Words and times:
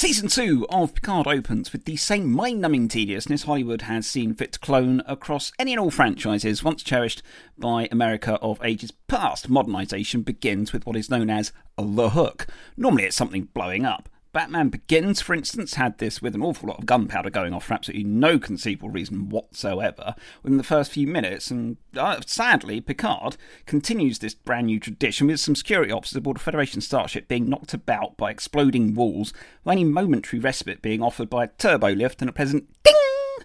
Season 0.00 0.28
2 0.28 0.68
of 0.70 0.94
Picard 0.94 1.26
opens 1.26 1.72
with 1.72 1.84
the 1.84 1.96
same 1.96 2.32
mind 2.32 2.60
numbing 2.60 2.86
tediousness 2.86 3.42
Hollywood 3.42 3.82
has 3.82 4.06
seen 4.06 4.32
fit 4.32 4.52
to 4.52 4.58
clone 4.60 5.02
across 5.06 5.50
any 5.58 5.72
and 5.72 5.80
all 5.80 5.90
franchises 5.90 6.62
once 6.62 6.84
cherished 6.84 7.20
by 7.58 7.88
America 7.90 8.34
of 8.34 8.62
ages 8.62 8.92
past. 8.92 9.50
Modernisation 9.50 10.24
begins 10.24 10.72
with 10.72 10.86
what 10.86 10.94
is 10.94 11.10
known 11.10 11.28
as 11.28 11.50
the 11.76 12.10
hook. 12.10 12.46
Normally 12.76 13.06
it's 13.06 13.16
something 13.16 13.48
blowing 13.52 13.84
up. 13.84 14.08
Batman 14.32 14.68
Begins, 14.68 15.20
for 15.20 15.34
instance, 15.34 15.74
had 15.74 15.98
this 15.98 16.20
with 16.20 16.34
an 16.34 16.42
awful 16.42 16.68
lot 16.68 16.78
of 16.78 16.86
gunpowder 16.86 17.30
going 17.30 17.54
off 17.54 17.64
for 17.64 17.74
absolutely 17.74 18.04
no 18.04 18.38
conceivable 18.38 18.90
reason 18.90 19.30
whatsoever 19.30 20.14
within 20.42 20.58
the 20.58 20.64
first 20.64 20.92
few 20.92 21.06
minutes. 21.06 21.50
And 21.50 21.78
uh, 21.96 22.20
sadly, 22.26 22.80
Picard 22.80 23.36
continues 23.66 24.18
this 24.18 24.34
brand 24.34 24.66
new 24.66 24.78
tradition 24.78 25.26
with 25.26 25.40
some 25.40 25.56
security 25.56 25.90
officers 25.90 26.16
aboard 26.16 26.36
a 26.36 26.40
Federation 26.40 26.80
starship 26.80 27.26
being 27.26 27.48
knocked 27.48 27.72
about 27.72 28.16
by 28.16 28.30
exploding 28.30 28.94
walls, 28.94 29.32
with 29.64 29.72
any 29.72 29.84
momentary 29.84 30.38
respite 30.38 30.82
being 30.82 31.02
offered 31.02 31.30
by 31.30 31.44
a 31.44 31.48
turbo 31.48 31.92
lift 31.92 32.20
and 32.20 32.28
a 32.28 32.32
pleasant 32.32 32.68
ding 32.82 32.94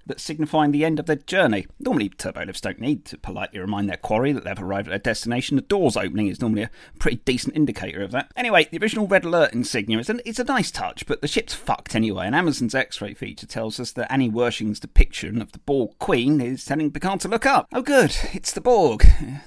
that 0.06 0.20
signifying 0.20 0.72
the 0.72 0.86
end 0.86 1.00
of 1.00 1.06
their 1.06 1.16
journey. 1.16 1.68
Normally, 1.80 2.10
turbolifts 2.10 2.62
don't 2.62 2.80
need 2.80 3.06
to 3.06 3.18
politely 3.18 3.60
remind 3.60 3.90
their 3.90 3.98
quarry 3.98 4.32
that 4.32 4.44
they've 4.44 4.62
arrived 4.62 4.88
at 4.88 4.92
their 4.92 5.00
destination. 5.00 5.56
The 5.56 5.62
doors 5.62 5.98
opening 5.98 6.28
is 6.28 6.42
normally 6.42 6.64
a 6.64 6.72
pretty 7.00 7.18
decent 7.26 7.56
indicator 7.56 8.02
of 8.02 8.12
that. 8.12 8.32
Anyway, 8.36 8.68
the 8.72 8.80
original 8.80 9.08
red 9.08 9.26
alert 9.26 9.54
insignia 9.54 10.00
is, 10.00 10.10
an, 10.10 10.22
it's 10.26 10.40
a 10.40 10.44
nice 10.44 10.72
touch, 10.72 11.06
but 11.06 11.22
the 11.22 11.28
ship's 11.28 11.54
fucked 11.54 11.96
anyway, 11.96 12.26
and 12.26 12.36
Amazon's 12.36 12.76
X-ray 12.76 13.14
feature 13.14 13.48
tells 13.48 13.80
us 13.80 13.92
that 13.94 14.12
Annie 14.12 14.30
Wersching's 14.30 14.80
depiction 14.80 15.42
of 15.42 15.52
the 15.52 15.60
Borg 15.60 15.92
Queen 16.00 16.42
is 16.42 16.66
telling 16.66 16.92
Picard 16.92 17.22
to 17.22 17.28
look 17.28 17.46
up. 17.46 17.68
Oh 17.74 17.82
good, 17.82 18.16
it's 18.34 18.52
the 18.52 18.62
Borg. 18.62 19.06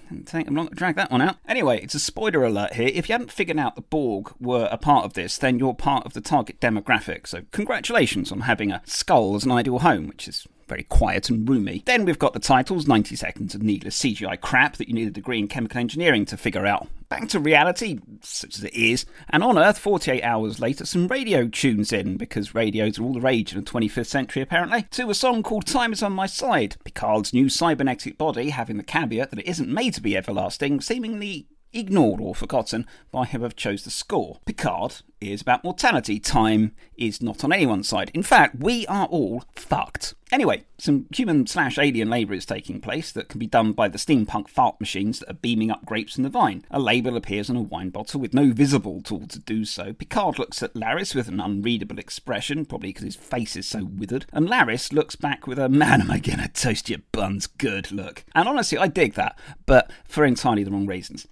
Didn't 0.09 0.27
take 0.27 0.47
them 0.47 0.55
long 0.55 0.69
to 0.69 0.75
drag 0.75 0.97
that 0.97 1.11
one 1.11 1.23
out. 1.23 1.37
Anyway, 1.49 1.81
it's 1.83 1.95
a 1.95 2.01
spoiler 2.01 2.45
alert 2.45 2.75
here. 2.75 2.91
If 2.93 3.09
you 3.09 3.13
hadn't 3.13 3.33
figured 3.33 3.59
out 3.59 3.75
the 3.75 3.83
Borg 3.83 4.33
were 4.41 4.69
a 4.71 4.79
part 4.79 5.05
of 5.05 5.15
this, 5.15 5.39
then 5.39 5.59
you're 5.59 5.75
part 5.75 6.07
of 6.07 6.13
the 6.13 6.21
target 6.21 6.61
demographic, 6.61 7.27
so 7.27 7.43
congratulations 7.53 8.33
on 8.33 8.41
having 8.43 8.71
a 8.71 8.83
skull 8.85 9.35
as 9.35 9.45
an 9.45 9.53
ideal 9.53 9.81
home, 9.81 10.07
which 10.07 10.29
is 10.29 10.36
very 10.69 10.83
quiet 10.83 11.31
and 11.31 11.49
roomy. 11.49 11.83
Then 11.87 12.05
we've 12.05 12.19
got 12.19 12.33
the 12.33 12.41
titles 12.41 12.89
90 12.89 13.15
seconds 13.17 13.55
of 13.55 13.63
needless 13.63 13.99
CGI 13.99 14.41
crap 14.41 14.77
that 14.77 14.89
you 14.89 14.95
need 14.95 15.09
a 15.09 15.13
degree 15.13 15.39
in 15.39 15.49
chemical 15.49 15.79
engineering 15.79 16.25
to 16.27 16.37
figure 16.37 16.67
out. 16.67 16.89
Back 17.09 17.29
to 17.29 17.39
reality, 17.39 18.01
such 18.21 18.59
as 18.59 18.65
it 18.65 18.75
is, 18.75 19.07
and 19.31 19.45
on 19.45 19.59
Earth, 19.59 19.79
48 19.79 20.23
hours 20.25 20.59
later, 20.59 20.85
some 20.85 21.07
radio 21.07 21.47
tunes 21.47 21.93
in, 21.93 22.17
because 22.17 22.55
radios 22.55 22.99
are 22.99 23.05
all 23.05 23.13
the 23.13 23.21
rage 23.21 23.53
in 23.53 23.61
the 23.63 23.71
25th 23.71 24.07
century 24.07 24.43
apparently, 24.43 24.83
to 24.91 25.09
a 25.09 25.15
song 25.15 25.45
called 25.45 25.67
Time 25.67 25.93
is 25.93 26.03
on 26.03 26.13
My 26.13 26.27
Side. 26.27 26.77
Picard's 26.85 27.33
new 27.33 27.49
cybernetic 27.49 28.19
body 28.19 28.51
having 28.51 28.77
the 28.77 28.83
caveat 28.83 29.31
that 29.31 29.39
it 29.39 29.47
isn't 29.47 29.73
made 29.73 29.95
to 29.95 30.03
be 30.03 30.17
everlasting, 30.17 30.81
seemingly 30.81 31.47
ignored 31.77 32.21
or 32.21 32.35
forgotten 32.35 32.87
by 33.11 33.25
whoever 33.25 33.55
chose 33.55 33.85
the 33.85 33.91
score. 33.91 34.41
Picard 34.47 35.03
is 35.21 35.41
about 35.41 35.65
mortality. 35.65 36.19
Time 36.19 36.73
is 36.97 37.23
not 37.23 37.45
on 37.45 37.53
anyone's 37.53 37.89
side. 37.89 38.11
In 38.15 38.23
fact, 38.23 38.57
we 38.61 38.87
are 38.87 39.07
all 39.07 39.45
fucked. 39.55 40.15
Anyway, 40.33 40.65
some 40.79 41.07
human 41.15 41.47
slash 41.47 41.79
alien 41.79 42.11
labour 42.11 42.35
is 42.35 42.45
taking 42.45 42.81
place 42.81 43.13
that 43.13 43.29
can 43.29 43.39
be 43.39 43.47
done 43.47 43.73
by 43.73 43.87
the 43.87 43.99
steampunk 43.99 44.49
fart 44.49 44.81
machines 44.81 45.21
that 45.21 45.31
are 45.31 45.35
beaming 45.35 45.71
up 45.71 45.87
grapes 45.87 46.17
in 46.17 46.25
the 46.25 46.29
vine. 46.29 46.65
A 46.71 46.81
label 46.81 47.17
appears 47.17 47.49
on 47.49 47.57
a 47.57 47.63
wine 47.63 47.91
bottle 47.91 48.21
with 48.21 48.35
no 48.35 48.51
visible 48.53 49.01
tool 49.01 49.27
to 49.29 49.39
do 49.39 49.65
so. 49.65 49.93
Picard 49.93 50.39
looks 50.39 50.63
at 50.63 50.75
Laris 50.75 51.15
with 51.15 51.29
an 51.29 51.41
unreadable 51.41 51.99
expression, 51.99 52.65
probably 52.65 52.89
because 52.89 53.05
his 53.05 53.17
face 53.17 53.55
is 53.55 53.67
so 53.67 53.85
withered, 53.85 54.27
and 54.33 54.49
Laris 54.49 54.93
looks 54.93 55.15
back 55.15 55.47
with 55.47 55.59
a 55.59 55.69
man 55.69 56.01
am 56.01 56.11
I 56.11 56.19
gonna 56.19 56.49
toast 56.49 56.91
your 56.91 57.01
buns 57.13 57.47
good 57.47 57.93
look. 57.93 58.25
And 58.35 58.49
honestly, 58.49 58.79
I 58.79 58.89
dig 58.89 59.15
that, 59.15 59.39
but 59.65 59.93
for 60.07 60.25
entirely 60.25 60.65
the 60.65 60.73
wrong 60.73 60.87
reasons. 60.87 61.29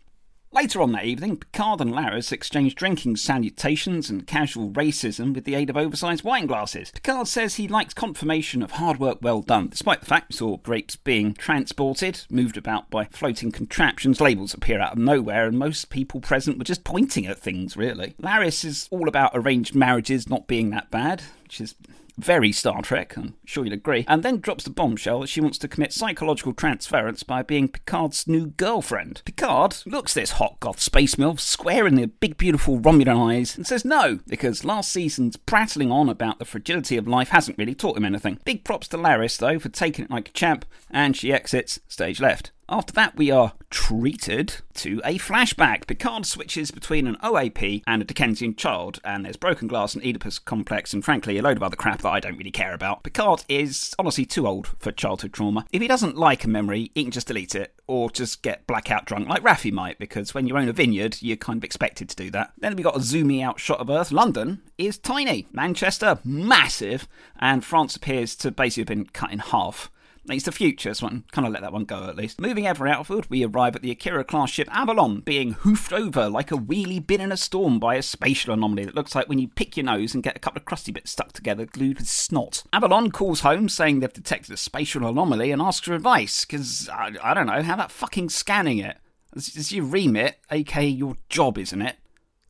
Later 0.55 0.83
on 0.83 0.93
that 0.93 1.05
evening, 1.05 1.39
Picard 1.39 1.81
and 1.81 1.93
Laris 1.93 2.31
exchange 2.31 2.77
drinking 2.77 3.17
salutations 3.17 4.09
and 4.09 4.25
casual 4.25 4.71
racism 4.71 5.35
with 5.35 5.43
the 5.43 5.57
aid 5.57 5.69
of 5.69 5.77
oversized 5.77 6.23
wine 6.23 6.47
glasses. 6.47 6.93
Picard 6.93 7.27
says 7.27 7.57
he 7.57 7.67
likes 7.67 7.93
confirmation 7.93 8.63
of 8.63 8.71
hard 8.71 9.01
work 9.01 9.19
well 9.21 9.43
done, 9.43 9.67
despite 9.67 9.99
the 9.99 10.07
fact 10.07 10.31
we 10.31 10.37
saw 10.37 10.57
grapes 10.59 10.95
being 10.95 11.35
transported, 11.35 12.25
moved 12.31 12.57
about 12.57 12.89
by 12.89 13.07
floating 13.07 13.51
contraptions. 13.51 14.20
Labels 14.20 14.55
appear 14.55 14.81
out 14.81 14.93
of 14.93 14.98
nowhere, 14.98 15.48
and 15.48 15.59
most 15.59 15.91
people 15.91 16.20
present 16.20 16.57
were 16.57 16.63
just 16.63 16.85
pointing 16.85 17.27
at 17.27 17.41
things, 17.41 17.77
really. 17.77 18.14
Laris 18.23 18.64
is 18.64 18.87
all 18.93 19.09
about 19.09 19.33
arranged 19.35 19.75
marriages 19.75 20.29
not 20.29 20.47
being 20.47 20.70
that 20.70 20.89
bad, 20.89 21.25
which 21.43 21.61
is 21.61 21.75
very 22.17 22.52
Star 22.52 22.83
Trek, 22.83 23.17
I'm 23.17 23.35
sure 23.45 23.64
you'd 23.64 23.73
agree, 23.73 24.05
and 24.08 24.23
then 24.23 24.41
drops 24.41 24.64
the 24.64 24.70
bombshell 24.70 25.20
that 25.20 25.29
she 25.29 25.41
wants 25.41 25.58
to 25.58 25.69
commit 25.69 25.92
psychological 25.92 26.52
transference 26.52 27.23
by 27.23 27.42
being 27.42 27.69
Picard's 27.69 28.27
new 28.29 28.47
girlfriend. 28.47 29.23
Picard 29.25 29.77
looks 29.86 30.14
this 30.14 30.33
hot 30.33 30.58
goth 30.61 30.80
space 30.80 31.17
MILF 31.17 31.41
square 31.41 31.86
in 31.86 31.95
the 31.95 32.07
big 32.07 32.36
beautiful 32.36 32.79
Romulan 32.79 33.30
eyes 33.30 33.57
and 33.57 33.67
says 33.67 33.85
no, 33.85 34.20
because 34.27 34.64
last 34.64 34.91
season's 34.92 35.36
prattling 35.36 35.91
on 35.91 36.08
about 36.08 36.39
the 36.39 36.45
fragility 36.45 36.97
of 36.97 37.08
life 37.08 37.30
hasn't 37.30 37.58
really 37.58 37.75
taught 37.75 37.97
him 37.97 38.05
anything. 38.05 38.39
Big 38.45 38.64
props 38.64 38.89
to 38.89 38.96
Laris, 38.96 39.39
though, 39.39 39.58
for 39.58 39.69
taking 39.69 40.05
it 40.05 40.11
like 40.11 40.29
a 40.29 40.33
champ, 40.33 40.64
and 40.91 41.17
she 41.17 41.33
exits 41.33 41.81
stage 41.89 42.20
left. 42.20 42.52
After 42.69 42.92
that, 42.95 43.17
we 43.17 43.30
are 43.30 43.52
treated 43.69 44.57
to 44.75 45.01
a 45.05 45.19
flashback. 45.19 45.86
Picard 45.86 46.25
switches 46.25 46.70
between 46.70 47.07
an 47.07 47.17
OAP 47.23 47.83
and 47.86 48.01
a 48.01 48.05
Dickensian 48.05 48.57
child, 48.57 49.01
and 49.05 49.25
there's 49.25 49.36
broken 49.36 49.69
glass 49.69 49.95
and 49.95 50.02
Oedipus 50.02 50.39
complex, 50.39 50.95
and 50.95 51.05
frankly, 51.05 51.36
a 51.36 51.42
load 51.42 51.58
of 51.58 51.63
other 51.63 51.77
crap 51.77 52.01
that 52.01 52.11
I 52.11 52.20
don't 52.20 52.39
really 52.39 52.51
care 52.51 52.73
about. 52.73 53.02
Picard 53.02 53.45
is 53.48 53.95
honestly 53.98 54.25
too 54.25 54.47
old 54.47 54.69
for 54.79 54.92
childhood 54.92 55.35
trauma. 55.35 55.67
If 55.73 55.83
he 55.83 55.89
doesn't 55.89 56.17
like 56.17 56.45
a 56.45 56.48
memory, 56.48 56.91
he 56.95 57.02
can 57.02 57.11
just 57.11 57.27
delete 57.27 57.55
it, 57.55 57.75
or 57.86 58.11
just 58.11 58.42
get 58.42 58.67
blackout 58.67 59.05
drunk 59.05 59.29
like 59.29 59.42
Raffi 59.42 59.70
might, 59.70 59.98
because 59.98 60.33
when 60.33 60.46
you 60.46 60.57
own 60.57 60.69
a 60.69 60.73
vineyard, 60.73 61.19
you're 61.20 61.36
kind 61.36 61.58
of 61.58 61.64
expected 61.64 62.08
to 62.08 62.17
do 62.17 62.31
that. 62.31 62.52
Then 62.58 62.77
we 62.77 62.83
got 62.83 62.96
a 62.96 63.01
zoomy 63.01 63.42
out 63.42 63.61
shot 63.61 63.81
of 63.81 63.91
Earth. 63.91 64.11
London 64.11 64.63
is 64.79 64.96
tiny, 64.96 65.48
Manchester 65.52 66.19
massive, 66.25 67.07
and 67.39 67.63
France 67.63 67.95
appears 67.95 68.35
to 68.36 68.51
basically 68.51 68.83
have 68.83 68.89
been 68.89 69.05
cut 69.07 69.33
in 69.33 69.41
half. 69.41 69.91
It's 70.29 70.45
the 70.45 70.52
future, 70.52 70.95
so 70.95 71.07
I 71.07 71.11
can 71.11 71.24
kind 71.33 71.46
of 71.46 71.52
let 71.52 71.62
that 71.62 71.73
one 71.73 71.85
go 71.85 72.05
at 72.05 72.17
least. 72.17 72.40
Moving 72.40 72.67
ever 72.67 72.89
outward, 72.89 73.27
we 73.29 73.45
arrive 73.45 73.77
at 73.77 73.83
the 73.83 73.90
Akira 73.90 74.24
class 74.24 74.51
ship 74.51 74.68
Avalon, 74.70 75.20
being 75.20 75.52
hoofed 75.52 75.92
over 75.92 76.30
like 76.30 76.51
a 76.51 76.57
wheelie 76.57 77.07
bin 77.07 77.20
in 77.20 77.30
a 77.30 77.36
storm 77.36 77.79
by 77.79 77.96
a 77.96 78.02
spatial 78.02 78.55
anomaly 78.55 78.86
that 78.86 78.95
looks 78.95 79.14
like 79.14 79.29
when 79.29 79.39
you 79.39 79.48
pick 79.48 79.77
your 79.77 79.84
nose 79.84 80.14
and 80.14 80.23
get 80.23 80.36
a 80.36 80.40
couple 80.40 80.58
of 80.58 80.64
crusty 80.64 80.92
bits 80.92 81.11
stuck 81.11 81.33
together 81.33 81.67
glued 81.67 81.98
with 81.98 82.08
snot. 82.08 82.63
Avalon 82.73 83.11
calls 83.11 83.40
home 83.40 83.68
saying 83.68 84.01
they've 84.01 84.13
detected 84.13 84.52
a 84.52 84.57
spatial 84.57 85.07
anomaly 85.07 85.51
and 85.51 85.61
asks 85.61 85.86
for 85.86 85.95
advice, 85.95 86.45
because 86.46 86.89
I, 86.89 87.13
I, 87.23 87.34
don't 87.34 87.46
know, 87.46 87.63
how 87.63 87.74
about 87.74 87.92
fucking 87.92 88.30
scanning 88.30 88.79
it? 88.79 88.96
It's 89.36 89.73
your 89.73 89.84
remit, 89.84 90.39
aka 90.51 90.86
your 90.86 91.17
job, 91.29 91.58
isn't 91.58 91.83
it? 91.83 91.96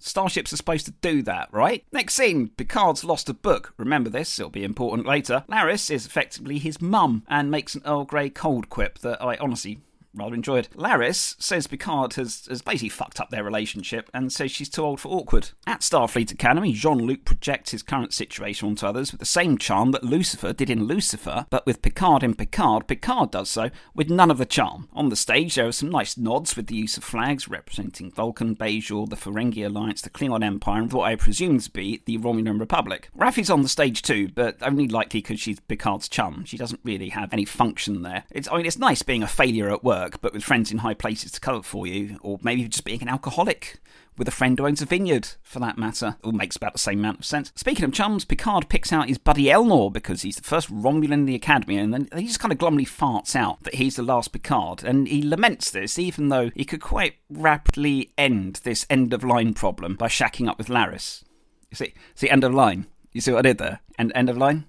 Starships 0.07 0.53
are 0.53 0.59
supposed 0.59 0.85
to 0.85 0.93
do 1.01 1.23
that, 1.23 1.49
right? 1.51 1.83
Next 1.91 2.13
scene, 2.13 2.49
Picard's 2.49 3.05
lost 3.05 3.31
a 3.31 3.35
book. 3.35 3.73
Remember 3.79 4.11
this, 4.11 4.39
it'll 4.39 4.51
be 4.51 4.63
important 4.63 5.07
later. 5.07 5.45
Laris 5.49 5.91
is 5.91 6.05
effectively 6.05 6.59
his 6.59 6.79
mum 6.79 7.25
and 7.27 7.51
makes 7.51 7.75
an 7.75 7.81
Earl 7.87 8.05
Grey 8.05 8.29
cold 8.29 8.69
quip 8.69 8.99
that 8.99 9.23
I 9.23 9.37
honestly 9.39 9.81
rather 10.15 10.35
enjoyed. 10.35 10.69
Laris 10.75 11.37
says 11.43 11.67
Picard 11.67 12.15
has, 12.15 12.47
has 12.47 12.63
basically 12.63 12.89
fucked 12.89 13.21
up 13.21 13.31
their 13.31 13.45
relationship 13.45 14.11
and 14.15 14.33
says 14.33 14.51
she's 14.51 14.69
too 14.69 14.85
old 14.85 15.01
for 15.01 15.09
awkward. 15.09 15.51
At 15.67 15.81
Starfleet 15.81 16.33
Academy, 16.33 16.73
Jean 16.73 16.99
Luc 16.99 17.25
projects 17.25 17.73
his 17.73 17.83
current 17.83 18.13
situation 18.13 18.69
onto 18.69 18.87
others 18.87 19.13
with 19.13 19.21
the 19.21 19.27
same 19.27 19.59
charm 19.59 19.91
that 19.93 20.05
Lucifer 20.05 20.53
did 20.53 20.71
in 20.71 20.85
Lucifer, 20.85 21.47
but 21.51 21.67
with 21.67 21.83
Picard 21.83 22.23
in 22.23 22.35
Picard, 22.35 22.87
Picard 22.87 23.31
does 23.31 23.51
so 23.51 23.71
with 23.95 24.11
none 24.11 24.31
of 24.31 24.39
the 24.39 24.47
charm. 24.47 24.89
On 24.93 25.09
the 25.09 25.17
stage, 25.17 25.55
there 25.55 25.67
are 25.67 25.73
some 25.73 25.91
nice 25.91 26.17
nods 26.17 26.57
with 26.57 26.67
the 26.67 26.77
use 26.77 26.97
of 26.97 27.05
flags 27.05 27.49
representing 27.49 28.11
Vulcan, 28.11 28.57
Bajor, 28.57 29.09
the 29.09 29.17
Ferengi 29.17 29.67
Alliance, 29.67 30.03
the 30.03 30.11
Klingon 30.11 30.45
Empire, 30.45 30.83
and 30.83 30.93
what 30.93 31.05
I 31.05 31.17
presume 31.17 31.59
to 31.59 31.71
be 31.71 32.03
the 32.07 32.19
Romulan 32.19 32.61
Republic. 32.61 33.09
Raffi's 33.17 33.51
on 33.51 33.63
the 33.63 33.69
stage 33.69 34.03
too, 34.03 34.29
but 34.29 34.57
only 34.63 34.89
likely 34.89 35.21
because 35.21 35.41
she's 35.41 35.61
Picard's 35.61 36.09
chum. 36.09 36.45
She 36.45 36.57
doesn't 36.57 36.81
really 36.85 37.11
have 37.11 37.33
any 37.33 37.45
function 37.45 38.03
there. 38.03 38.25
It's, 38.31 38.49
I 38.51 38.57
mean, 38.57 38.67
it's 38.67 38.79
nice 38.79 39.03
being 39.03 39.23
a 39.23 39.29
failure 39.29 39.71
at 39.71 39.85
work 39.85 40.04
work, 40.05 40.21
but 40.21 40.33
with 40.33 40.45
friends 40.45 40.71
in 40.71 40.79
high 40.79 40.95
places 40.95 41.33
to 41.33 41.41
cover 41.41 41.63
for 41.63 41.87
you, 41.87 42.19
or 42.23 42.39
maybe 42.43 42.67
just 42.69 42.85
being 42.85 43.03
an 43.03 43.09
alcoholic 43.09 43.79
with 44.17 44.29
a 44.29 44.33
friend 44.33 44.59
who 44.59 44.67
owns 44.67 44.81
a 44.81 44.87
vineyard, 44.87 45.29
for 45.43 45.59
that 45.59 45.77
matter. 45.79 46.17
All 46.23 46.33
makes 46.33 46.57
about 46.57 46.73
the 46.73 46.79
same 46.79 47.01
amount 47.01 47.21
of 47.21 47.25
sense. 47.25 47.53
Speaking 47.57 47.85
of 47.85 47.93
chums, 47.93 48.25
Picard 48.25 48.69
picks 48.69 48.93
out 48.93 49.09
his 49.09 49.19
buddy 49.19 49.47
Elnor 49.47 49.93
because 49.93 50.23
he's 50.23 50.37
the 50.37 50.43
first 50.43 50.73
Romulan 50.73 51.13
in 51.13 51.25
the 51.25 51.35
Academy, 51.35 51.79
and 51.79 51.93
then 51.93 52.09
he 52.15 52.27
just 52.27 52.41
kind 52.41 52.53
of 52.53 52.59
glumly 52.59 52.87
farts 52.87 53.35
out 53.35 53.63
that 53.65 53.75
he's 53.75 53.97
the 53.97 54.03
last 54.03 54.33
Picard, 54.33 54.85
and 54.85 55.09
he 55.09 55.23
laments 55.23 55.71
this, 55.71 55.99
even 55.99 56.29
though 56.29 56.51
he 56.55 56.65
could 56.65 56.81
quite 56.81 57.15
rapidly 57.29 58.13
end 58.17 58.61
this 58.63 58.87
end 58.89 59.13
of 59.13 59.25
line 59.25 59.55
problem 59.55 59.97
by 59.97 60.07
shacking 60.07 60.49
up 60.49 60.59
with 60.59 60.69
Laris. 60.69 61.25
You 61.71 61.77
see, 61.77 61.95
see, 62.15 62.31
end 62.31 62.45
of 62.45 62.55
line. 62.55 62.87
You 63.13 63.21
see 63.21 63.33
what 63.33 63.45
I 63.47 63.51
did 63.51 63.59
there? 63.59 63.81
End, 63.99 64.13
end 64.15 64.31
of 64.31 64.37
line. 64.37 64.67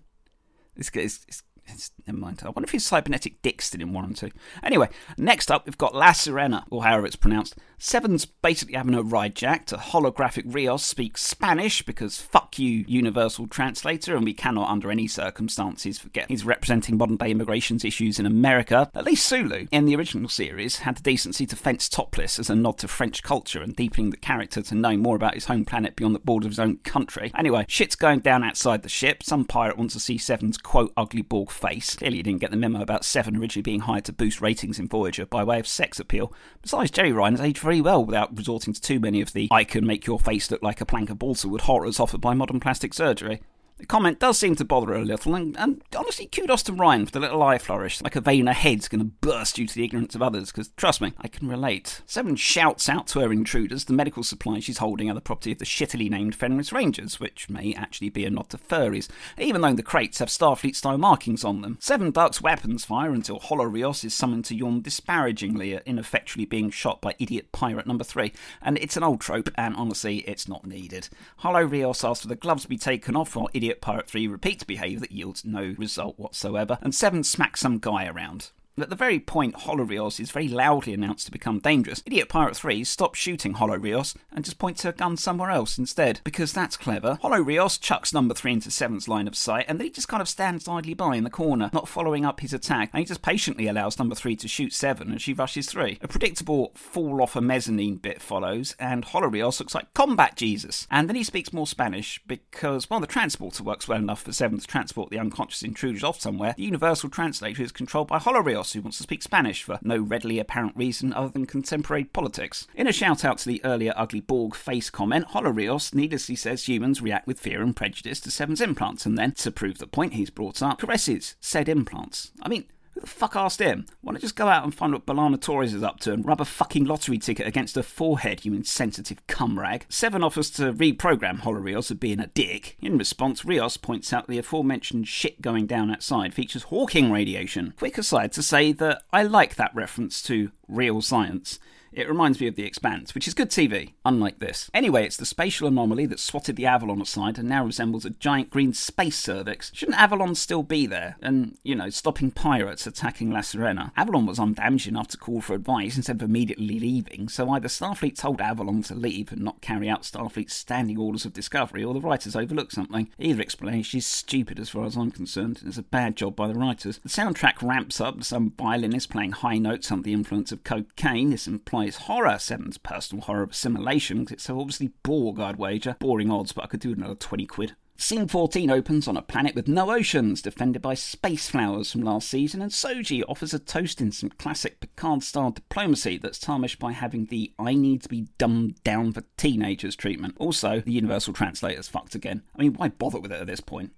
It's, 0.75 0.89
it's, 0.93 1.23
it's 1.27 1.43
it's, 1.67 1.91
never 2.07 2.19
mind. 2.19 2.41
I 2.43 2.49
wonder 2.49 2.65
if 2.65 2.71
his 2.71 2.85
cybernetic 2.85 3.41
dick's 3.41 3.65
still 3.65 3.81
in 3.81 3.93
one 3.93 4.05
and 4.05 4.15
two. 4.15 4.31
Anyway, 4.63 4.89
next 5.17 5.49
up 5.49 5.65
we've 5.65 5.77
got 5.77 5.95
La 5.95 6.11
Sirena, 6.11 6.65
or 6.69 6.83
however 6.83 7.05
it's 7.05 7.15
pronounced. 7.15 7.55
Seven's 7.77 8.25
basically 8.25 8.75
having 8.75 8.95
a 8.95 9.01
ride 9.01 9.35
jack 9.35 9.65
to 9.67 9.77
holographic 9.77 10.43
Rios 10.45 10.83
speaks 10.83 11.21
Spanish 11.21 11.81
because 11.81 12.19
fuck 12.19 12.57
you, 12.57 12.85
Universal 12.87 13.47
Translator, 13.47 14.15
and 14.15 14.23
we 14.23 14.33
cannot 14.33 14.69
under 14.69 14.89
any 14.89 15.07
circumstances 15.07 15.99
forget 15.99 16.29
he's 16.29 16.45
representing 16.45 16.97
modern 16.97 17.17
day 17.17 17.31
immigration's 17.31 17.83
issues 17.83 18.19
in 18.19 18.25
America. 18.25 18.89
At 18.93 19.05
least 19.05 19.25
Sulu, 19.25 19.67
in 19.71 19.85
the 19.85 19.95
original 19.95 20.29
series, 20.29 20.77
had 20.79 20.97
the 20.97 21.03
decency 21.03 21.45
to 21.47 21.55
fence 21.55 21.89
topless 21.89 22.39
as 22.39 22.49
a 22.49 22.55
nod 22.55 22.77
to 22.79 22.87
French 22.87 23.23
culture 23.23 23.61
and 23.61 23.75
deepening 23.75 24.11
the 24.11 24.17
character 24.17 24.61
to 24.61 24.75
know 24.75 24.95
more 24.95 25.15
about 25.15 25.33
his 25.33 25.45
home 25.45 25.65
planet 25.65 25.95
beyond 25.95 26.15
the 26.15 26.19
borders 26.19 26.45
of 26.45 26.51
his 26.51 26.59
own 26.59 26.77
country. 26.77 27.31
Anyway, 27.37 27.65
shit's 27.67 27.95
going 27.95 28.19
down 28.19 28.43
outside 28.43 28.83
the 28.83 28.89
ship. 28.89 29.21
Some 29.23 29.45
pirate 29.45 29.77
wants 29.77 29.93
to 29.95 29.99
see 29.99 30.17
Seven's 30.17 30.57
quote 30.57 30.93
ugly 30.95 31.21
Borg 31.21 31.51
face. 31.51 31.94
Clearly, 31.95 32.21
didn't 32.21 32.41
get 32.41 32.51
the 32.51 32.57
memo 32.57 32.81
about 32.81 33.05
Seven 33.05 33.37
originally 33.37 33.61
being 33.61 33.81
hired 33.81 34.05
to 34.05 34.13
boost 34.13 34.41
ratings 34.41 34.79
in 34.79 34.87
Voyager 34.87 35.25
by 35.25 35.43
way 35.43 35.59
of 35.59 35.67
sex 35.67 35.99
appeal. 35.99 36.33
Besides, 36.61 36.91
Jeri 36.91 37.15
Ryan 37.15 37.35
has 37.35 37.41
aged 37.41 37.59
very 37.59 37.81
well 37.81 38.03
without 38.03 38.37
resorting 38.37 38.73
to 38.73 38.81
too 38.81 38.99
many 38.99 39.21
of 39.21 39.33
the 39.33 39.47
I 39.51 39.63
can 39.63 39.85
make 39.85 40.05
your 40.05 40.19
face 40.19 40.51
look 40.51 40.61
like 40.61 40.81
a 40.81 40.85
plank 40.85 41.09
of 41.09 41.19
balsa 41.19 41.47
wood 41.47 41.61
horrors 41.61 41.99
offered 41.99 42.21
by 42.21 42.33
modern 42.33 42.59
plastic 42.59 42.93
surgery. 42.93 43.41
The 43.77 43.85
comment 43.85 44.19
does 44.19 44.39
seem 44.39 44.55
to 44.55 44.63
bother 44.63 44.87
her 44.87 44.95
a 44.95 45.03
little, 45.03 45.35
and, 45.35 45.57
and, 45.57 45.81
honestly, 45.97 46.27
kudos 46.27 46.63
to 46.63 46.73
Ryan 46.73 47.05
for 47.05 47.11
the 47.11 47.19
little 47.19 47.43
eye 47.43 47.57
flourish, 47.57 48.01
like 48.01 48.15
a 48.15 48.21
vein 48.21 48.41
in 48.41 48.47
her 48.47 48.53
head's 48.53 48.87
going 48.87 48.99
to 48.99 49.05
burst 49.05 49.57
due 49.57 49.67
to 49.67 49.75
the 49.75 49.83
ignorance 49.83 50.15
of 50.15 50.21
others, 50.21 50.49
because 50.49 50.69
trust 50.77 51.01
me, 51.01 51.11
I 51.17 51.27
can 51.27 51.49
relate. 51.49 52.01
Seven 52.05 52.37
shouts 52.37 52.87
out 52.87 53.05
to 53.07 53.19
her 53.19 53.33
intruders 53.33 53.83
the 53.83 53.91
medical 53.91 54.23
supplies 54.23 54.63
she's 54.63 54.77
holding 54.77 55.09
are 55.09 55.13
the 55.13 55.19
property 55.19 55.51
of 55.51 55.57
the 55.57 55.65
shittily 55.65 56.09
named 56.09 56.35
Fenris 56.35 56.71
Rangers, 56.71 57.19
which 57.19 57.49
may 57.49 57.73
actually 57.73 58.09
be 58.09 58.23
a 58.23 58.29
nod 58.29 58.49
to 58.51 58.57
furries, 58.57 59.09
even 59.37 59.59
though 59.59 59.73
the 59.73 59.83
crates 59.83 60.19
have 60.19 60.29
Starfleet 60.29 60.77
style 60.77 60.97
markings 60.97 61.43
on 61.43 61.59
them. 61.61 61.77
Seven 61.81 62.11
ducks 62.11 62.41
weapons 62.41 62.85
fire 62.85 63.11
until 63.11 63.39
Holo 63.39 63.65
Rios 63.65 64.05
is 64.05 64.13
summoned 64.13 64.45
to 64.45 64.55
yawn 64.55 64.81
disparagingly 64.81 65.75
at 65.75 65.85
ineffectually 65.85 66.45
being 66.45 66.69
shot 66.69 67.01
by 67.01 67.13
idiot 67.19 67.51
pirate 67.51 67.87
number 67.87 68.05
three, 68.05 68.31
and 68.61 68.77
it's 68.77 68.95
an 68.95 69.03
old 69.03 69.19
trope, 69.19 69.49
and 69.55 69.75
honestly, 69.75 70.19
it's 70.19 70.47
not 70.47 70.65
needed. 70.65 71.09
Holo 71.37 71.63
Rios 71.63 72.05
asks 72.05 72.21
for 72.21 72.29
the 72.29 72.35
gloves 72.37 72.63
to 72.63 72.69
be 72.69 72.77
taken 72.77 73.17
off 73.17 73.35
while 73.35 73.49
idiot 73.53 73.64
Pirate 73.73 74.09
3 74.09 74.27
repeats 74.27 74.63
behaviour 74.63 74.99
that 74.99 75.11
yields 75.11 75.43
no 75.45 75.75
result 75.77 76.19
whatsoever, 76.19 76.77
and 76.81 76.93
7 76.93 77.23
smacks 77.23 77.61
some 77.61 77.79
guy 77.79 78.05
around. 78.05 78.51
At 78.77 78.89
the 78.89 78.95
very 78.97 79.21
point 79.21 79.55
Holorios 79.55 80.19
is 80.19 80.31
very 80.31 80.49
loudly 80.49 80.93
announced 80.93 81.27
to 81.27 81.31
become 81.31 81.59
dangerous, 81.59 82.03
Idiot 82.05 82.27
Pirate 82.27 82.57
3 82.57 82.83
stops 82.83 83.17
shooting 83.17 83.53
Holorios 83.53 84.17
and 84.33 84.43
just 84.43 84.59
points 84.59 84.83
her 84.83 84.91
gun 84.91 85.15
somewhere 85.15 85.49
else 85.49 85.77
instead, 85.77 86.19
because 86.25 86.51
that's 86.51 86.75
clever. 86.75 87.17
Holorios 87.23 87.79
chucks 87.79 88.13
number 88.13 88.33
3 88.33 88.51
into 88.51 88.67
7's 88.67 89.07
line 89.07 89.29
of 89.29 89.35
sight, 89.37 89.63
and 89.69 89.79
then 89.79 89.85
he 89.85 89.91
just 89.91 90.09
kind 90.09 90.19
of 90.19 90.27
stands 90.27 90.67
idly 90.67 90.93
by 90.93 91.15
in 91.15 91.23
the 91.23 91.29
corner, 91.29 91.69
not 91.71 91.87
following 91.87 92.25
up 92.25 92.41
his 92.41 92.51
attack, 92.51 92.89
and 92.91 92.99
he 92.99 93.05
just 93.05 93.21
patiently 93.21 93.67
allows 93.67 93.97
number 93.97 94.13
3 94.13 94.35
to 94.35 94.47
shoot 94.49 94.73
7 94.73 95.13
as 95.13 95.21
she 95.21 95.31
rushes 95.31 95.67
through. 95.67 95.95
A 96.01 96.09
predictable 96.09 96.73
fall 96.75 97.21
off 97.21 97.37
a 97.37 97.41
mezzanine 97.41 97.95
bit 97.95 98.21
follows, 98.21 98.75
and 98.77 99.05
Holorios 99.05 99.57
looks 99.61 99.73
like 99.73 99.93
combat 99.93 100.35
Jesus. 100.35 100.85
And 100.91 101.07
then 101.07 101.15
he 101.15 101.23
speaks 101.23 101.53
more 101.53 101.65
Spanish, 101.65 102.21
because 102.27 102.89
while 102.89 102.99
the 102.99 103.07
transporter 103.07 103.63
works 103.63 103.87
well 103.87 103.99
enough 103.99 104.23
for 104.23 104.33
7 104.33 104.59
to 104.59 104.67
transport 104.67 105.11
the 105.11 105.19
unconscious 105.19 105.63
intruders 105.63 106.03
off 106.03 106.19
somewhere, 106.19 106.55
the 106.57 106.63
universal 106.63 107.09
translator 107.09 107.63
is 107.63 107.71
controlled 107.71 108.09
by 108.09 108.19
Holorios 108.19 108.64
who 108.73 108.81
wants 108.81 108.97
to 108.97 109.03
speak 109.03 109.23
Spanish 109.23 109.63
for 109.63 109.79
no 109.81 109.97
readily 109.97 110.39
apparent 110.39 110.75
reason 110.75 111.13
other 111.13 111.29
than 111.29 111.45
contemporary 111.45 112.03
politics. 112.03 112.67
In 112.75 112.87
a 112.87 112.91
shout 112.91 113.23
out 113.23 113.37
to 113.39 113.47
the 113.47 113.63
earlier 113.63 113.93
ugly 113.95 114.21
Borg 114.21 114.55
face 114.55 114.89
comment, 114.89 115.29
Holorios 115.29 115.93
needlessly 115.93 116.35
says 116.35 116.67
humans 116.67 117.01
react 117.01 117.27
with 117.27 117.39
fear 117.39 117.61
and 117.61 117.75
prejudice 117.75 118.19
to 118.21 118.31
Seven's 118.31 118.61
implants, 118.61 119.05
and 119.05 119.17
then, 119.17 119.33
to 119.33 119.51
prove 119.51 119.77
the 119.77 119.87
point 119.87 120.13
he's 120.13 120.29
brought 120.29 120.61
up, 120.61 120.79
caresses 120.79 121.35
said 121.39 121.69
implants. 121.69 122.31
I 122.41 122.49
mean, 122.49 122.65
who 122.95 123.01
the 123.01 123.07
fuck 123.07 123.35
asked 123.35 123.59
him? 123.59 123.85
Why 124.01 124.13
not 124.13 124.21
just 124.21 124.37
go 124.37 124.47
out 124.47 124.63
and 124.63 124.73
find 124.73 124.93
what 124.93 125.05
B'Elanna 125.05 125.39
Torres 125.39 125.73
is 125.73 125.83
up 125.83 125.99
to 126.01 126.13
and 126.13 126.25
rub 126.25 126.39
a 126.39 126.45
fucking 126.45 126.85
lottery 126.85 127.17
ticket 127.17 127.45
against 127.45 127.75
her 127.75 127.83
forehead, 127.83 128.45
you 128.45 128.53
insensitive 128.53 129.25
cum 129.27 129.59
rag? 129.59 129.85
Seven 129.89 130.23
offers 130.23 130.49
to 130.51 130.73
reprogram 130.73 131.41
Holorios 131.41 131.91
as 131.91 131.97
being 131.97 132.21
a 132.21 132.27
dick. 132.27 132.77
In 132.81 132.97
response, 132.97 133.43
Rios 133.43 133.75
points 133.75 134.13
out 134.13 134.27
the 134.27 134.37
aforementioned 134.37 135.09
shit 135.09 135.41
going 135.41 135.67
down 135.67 135.91
outside 135.91 136.33
features 136.33 136.63
Hawking 136.63 137.11
radiation. 137.11 137.73
Quick 137.77 137.97
aside 137.97 138.31
to 138.31 138.41
say 138.41 138.71
that 138.71 139.03
I 139.11 139.23
like 139.23 139.55
that 139.55 139.75
reference 139.75 140.21
to 140.23 140.51
real 140.67 141.01
science. 141.01 141.59
It 141.95 142.09
reminds 142.09 142.41
me 142.41 142.47
of 142.47 142.55
The 142.55 142.65
Expanse, 142.65 143.15
which 143.15 143.25
is 143.25 143.33
good 143.33 143.49
TV, 143.49 143.93
unlike 144.03 144.39
this. 144.39 144.69
Anyway, 144.73 145.05
it's 145.05 145.15
the 145.15 145.25
spatial 145.25 145.69
anomaly 145.69 146.05
that 146.07 146.19
swatted 146.19 146.57
the 146.57 146.65
Avalon 146.65 147.01
aside 147.01 147.37
and 147.39 147.47
now 147.47 147.63
resembles 147.63 148.03
a 148.03 148.09
giant 148.09 148.49
green 148.49 148.73
space 148.73 149.15
cervix. 149.17 149.71
Shouldn't 149.73 149.97
Avalon 149.97 150.35
still 150.35 150.61
be 150.61 150.85
there 150.87 151.15
and, 151.21 151.57
you 151.63 151.73
know, 151.73 151.89
stopping 151.89 152.31
pirates 152.31 152.85
attacking 152.85 153.31
La 153.31 153.39
Sirena? 153.39 153.93
Avalon 153.95 154.25
was 154.25 154.39
undamaged 154.39 154.89
enough 154.89 155.07
to 155.07 155.17
call 155.17 155.39
for 155.39 155.53
advice 155.53 155.95
instead 155.95 156.17
of 156.17 156.29
immediately 156.29 156.77
leaving, 156.79 157.29
so 157.29 157.49
either 157.51 157.69
Starfleet 157.69 158.17
told 158.17 158.41
Avalon 158.41 158.83
to 158.83 158.93
leave 158.93 159.31
and 159.31 159.41
not 159.41 159.61
carry 159.61 159.87
out 159.87 160.03
Starfleet's 160.03 160.53
standing 160.53 160.97
orders 160.97 161.23
of 161.23 161.31
discovery, 161.31 161.81
or 161.81 161.93
the 161.93 162.01
writers 162.01 162.35
overlooked 162.35 162.73
something. 162.73 163.09
Either 163.17 163.41
explanation 163.41 163.99
is 163.99 164.05
stupid 164.05 164.59
as 164.59 164.67
far 164.69 164.83
as 164.83 164.97
I'm 164.97 165.11
concerned. 165.11 165.59
and 165.61 165.69
It's 165.69 165.77
a 165.77 165.83
bad 165.83 166.17
job 166.17 166.35
by 166.35 166.49
the 166.49 166.59
writers. 166.59 166.99
The 167.03 167.09
soundtrack 167.09 167.61
ramps 167.61 168.01
up 168.01 168.21
some 168.25 168.51
violinist 168.57 169.09
playing 169.09 169.31
high 169.31 169.59
notes 169.59 169.89
under 169.93 170.03
the 170.03 170.13
influence 170.13 170.51
of 170.51 170.65
cocaine. 170.65 171.29
This 171.29 171.47
implies 171.47 171.84
is 171.85 171.97
horror. 171.97 172.37
Seven's 172.39 172.77
personal 172.77 173.23
horror 173.23 173.43
of 173.43 173.51
assimilation, 173.51 174.27
it's 174.29 174.49
obviously 174.49 174.91
Borg, 175.03 175.39
I'd 175.39 175.57
wager. 175.57 175.95
Boring 175.99 176.31
odds, 176.31 176.51
but 176.51 176.63
I 176.63 176.67
could 176.67 176.79
do 176.79 176.93
another 176.93 177.15
20 177.15 177.45
quid. 177.45 177.75
Scene 177.97 178.27
14 178.27 178.69
opens 178.69 179.07
on 179.07 179.15
a 179.15 179.21
planet 179.21 179.55
with 179.55 179.69
no 179.69 179.89
oceans, 179.89 180.41
defended 180.41 180.81
by 180.81 180.95
space 180.95 181.47
flowers 181.47 181.91
from 181.91 182.01
last 182.01 182.27
season, 182.27 182.61
and 182.61 182.71
Soji 182.71 183.23
offers 183.27 183.53
a 183.53 183.59
toast 183.59 184.01
in 184.01 184.11
some 184.11 184.31
classic 184.31 184.81
Picard 184.81 185.23
style 185.23 185.51
diplomacy 185.51 186.17
that's 186.17 186.37
tarnished 186.37 186.77
by 186.77 186.91
having 186.91 187.27
the 187.27 187.53
I 187.57 187.73
need 187.73 188.03
to 188.03 188.09
be 188.09 188.27
dumbed 188.37 188.83
down 188.83 189.13
for 189.13 189.23
teenagers 189.37 189.95
treatment. 189.95 190.35
Also, 190.37 190.81
the 190.81 190.91
universal 190.91 191.33
translator's 191.33 191.87
fucked 191.87 192.15
again. 192.15 192.43
I 192.53 192.63
mean, 192.63 192.73
why 192.73 192.89
bother 192.89 193.19
with 193.19 193.31
it 193.31 193.39
at 193.39 193.47
this 193.47 193.61
point? 193.61 193.93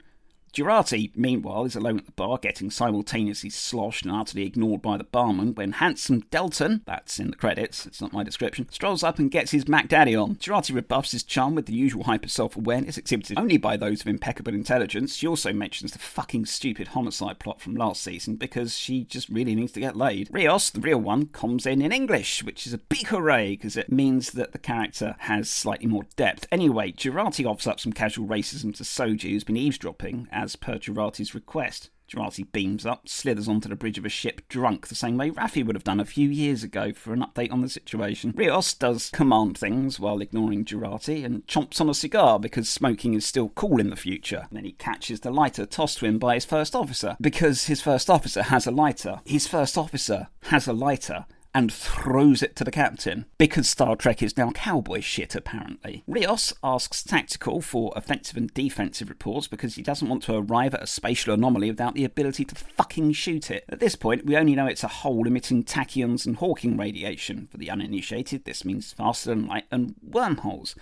Jurati, 0.58 1.12
meanwhile, 1.16 1.66
is 1.66 1.76
alone 1.76 2.00
at 2.00 2.08
the 2.08 2.12
bar, 2.14 2.40
getting 2.40 2.72
simultaneously 2.72 3.52
sloshed 3.52 4.04
and 4.04 4.16
utterly 4.16 4.44
ignored 4.44 4.82
by 4.82 4.98
the 4.98 5.04
barman 5.04 5.54
when 5.54 5.74
handsome 5.74 6.22
Delton, 6.32 6.82
that's 6.88 7.20
in 7.20 7.30
the 7.30 7.36
credits, 7.36 7.86
it's 7.86 8.02
not 8.02 8.12
my 8.12 8.24
description, 8.24 8.68
strolls 8.72 9.04
up 9.04 9.20
and 9.20 9.30
gets 9.30 9.52
his 9.52 9.68
Mac 9.68 9.88
Daddy 9.88 10.16
on. 10.16 10.38
Jurati 10.38 10.74
rebuffs 10.74 11.12
his 11.12 11.22
charm 11.22 11.54
with 11.54 11.68
the 11.68 11.76
usual 11.76 12.06
hyper 12.06 12.28
self 12.28 12.56
awareness 12.58 12.98
exhibited 12.98 13.38
only 13.38 13.58
by 13.58 13.78
those 13.78 14.02
of 14.02 14.08
impeccable 14.08 14.56
intelligence. 14.56 15.16
She 15.16 15.28
also 15.28 15.54
mentions 15.54 15.92
the 15.92 16.00
fucking 16.00 16.48
stupid 16.48 16.88
homicide 16.88 17.38
plot 17.38 17.62
from 17.62 17.76
last 17.76 18.02
season 18.02 18.36
because 18.36 18.76
she 18.76 19.04
just 19.04 19.30
really 19.30 19.54
needs 19.54 19.74
to 19.74 19.80
get 19.80 19.96
laid. 19.96 20.28
Rios, 20.32 20.72
the 20.72 20.82
real 20.82 20.98
one, 20.98 21.28
comes 21.28 21.68
in 21.68 21.84
in 21.84 21.92
English, 21.92 22.44
which 22.44 22.66
is 22.66 22.74
a 22.74 22.80
big 22.80 23.10
hooray 23.10 23.52
because 23.52 23.78
it 23.78 23.92
means 23.92 24.32
that 24.32 24.54
the 24.54 24.58
character 24.58 25.16
has 25.20 25.52
slightly 25.52 25.86
more 25.86 26.08
depth. 26.16 26.48
Anyway, 26.52 26.92
Jurati 26.94 27.46
offers 27.46 27.68
up 27.68 27.80
some 27.80 27.94
casual 27.94 28.26
racism 28.26 28.76
to 28.76 28.84
Soji, 28.84 29.30
who's 29.30 29.44
been 29.44 29.56
eavesdropping, 29.56 30.28
as 30.32 30.47
per 30.56 30.78
Jurati's 30.78 31.36
request. 31.36 31.90
Jurati 32.08 32.50
beams 32.54 32.86
up, 32.86 33.10
slithers 33.10 33.50
onto 33.50 33.68
the 33.68 33.76
bridge 33.76 33.98
of 33.98 34.06
a 34.06 34.10
ship 34.10 34.42
drunk 34.48 34.88
the 34.88 34.96
same 34.96 35.18
way 35.18 35.30
Raffi 35.30 35.66
would 35.66 35.76
have 35.76 35.84
done 35.84 36.00
a 36.00 36.06
few 36.06 36.30
years 36.30 36.64
ago 36.64 36.94
for 36.94 37.12
an 37.12 37.20
update 37.20 37.52
on 37.52 37.62
the 37.62 37.68
situation. 37.68 38.34
Rios 38.36 38.74
does 38.74 39.10
command 39.10 39.58
things 39.58 40.00
while 40.00 40.22
ignoring 40.22 40.64
Jurati 40.64 41.26
and 41.26 41.46
chomps 41.48 41.82
on 41.82 41.90
a 41.90 41.94
cigar 41.94 42.40
because 42.40 42.70
smoking 42.70 43.14
is 43.14 43.26
still 43.26 43.50
cool 43.50 43.80
in 43.80 43.90
the 43.90 43.98
future. 43.98 44.48
then 44.52 44.64
he 44.64 44.72
catches 44.72 45.20
the 45.20 45.32
lighter 45.32 45.66
tossed 45.66 45.98
to 45.98 46.06
him 46.06 46.18
by 46.18 46.36
his 46.36 46.46
first 46.46 46.76
officer 46.76 47.18
because 47.20 47.66
his 47.66 47.82
first 47.82 48.10
officer 48.10 48.44
has 48.44 48.66
a 48.66 48.72
lighter. 48.72 49.20
His 49.26 49.46
first 49.46 49.78
officer 49.78 50.28
has 50.44 50.66
a 50.66 50.74
lighter 50.74 51.26
and 51.58 51.74
throws 51.74 52.44
it 52.44 52.56
to 52.56 52.64
the 52.64 52.70
captain 52.70 53.26
because 53.40 53.68
Star 53.68 53.96
Trek 53.96 54.22
is 54.22 54.38
now 54.38 54.52
cowboy 54.52 55.00
shit, 55.00 55.34
apparently. 55.34 56.04
Rios 56.06 56.54
asks 56.64 57.02
Tactical 57.02 57.62
for 57.62 57.92
offensive 57.96 58.38
and 58.38 58.54
defensive 58.54 59.10
reports 59.10 59.48
because 59.48 59.74
he 59.74 59.82
doesn't 59.82 60.08
want 60.08 60.22
to 60.22 60.36
arrive 60.36 60.76
at 60.76 60.84
a 60.84 60.88
spatial 60.88 61.34
anomaly 61.34 61.72
without 61.72 61.96
the 61.96 62.06
ability 62.06 62.46
to 62.46 62.54
fucking 62.54 63.12
shoot 63.14 63.50
it. 63.50 63.66
At 63.70 63.80
this 63.80 63.96
point, 63.96 64.24
we 64.24 64.38
only 64.38 64.54
know 64.54 64.68
it's 64.68 64.84
a 64.84 64.88
hole 64.88 65.26
emitting 65.26 65.64
tachyons 65.64 66.28
and 66.28 66.36
Hawking 66.36 66.78
radiation. 66.78 67.48
For 67.50 67.58
the 67.58 67.72
uninitiated, 67.72 68.46
this 68.46 68.64
means 68.64 68.94
faster 68.94 69.32
than 69.32 69.48
light 69.48 69.66
and 69.72 69.96
wormholes 70.08 70.76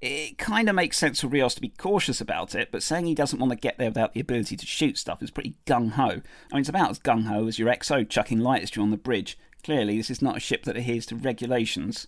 it 0.00 0.38
kind 0.38 0.68
of 0.68 0.76
makes 0.76 0.96
sense 0.96 1.20
for 1.20 1.26
Rios 1.26 1.54
to 1.56 1.60
be 1.60 1.70
cautious 1.70 2.20
about 2.20 2.54
it, 2.54 2.70
but 2.70 2.82
saying 2.82 3.06
he 3.06 3.14
doesn't 3.14 3.40
want 3.40 3.50
to 3.50 3.56
get 3.56 3.78
there 3.78 3.90
without 3.90 4.14
the 4.14 4.20
ability 4.20 4.56
to 4.56 4.66
shoot 4.66 4.96
stuff 4.96 5.22
is 5.22 5.30
pretty 5.30 5.56
gung 5.66 5.92
ho. 5.92 6.04
I 6.04 6.12
mean, 6.52 6.60
it's 6.60 6.68
about 6.68 6.90
as 6.90 7.00
gung 7.00 7.24
ho 7.24 7.48
as 7.48 7.58
your 7.58 7.68
XO 7.68 8.08
chucking 8.08 8.38
lighters 8.38 8.70
to 8.72 8.80
you 8.80 8.84
on 8.84 8.90
the 8.92 8.96
bridge. 8.96 9.36
Clearly, 9.64 9.96
this 9.96 10.10
is 10.10 10.22
not 10.22 10.36
a 10.36 10.40
ship 10.40 10.64
that 10.64 10.76
adheres 10.76 11.06
to 11.06 11.16
regulations, 11.16 12.06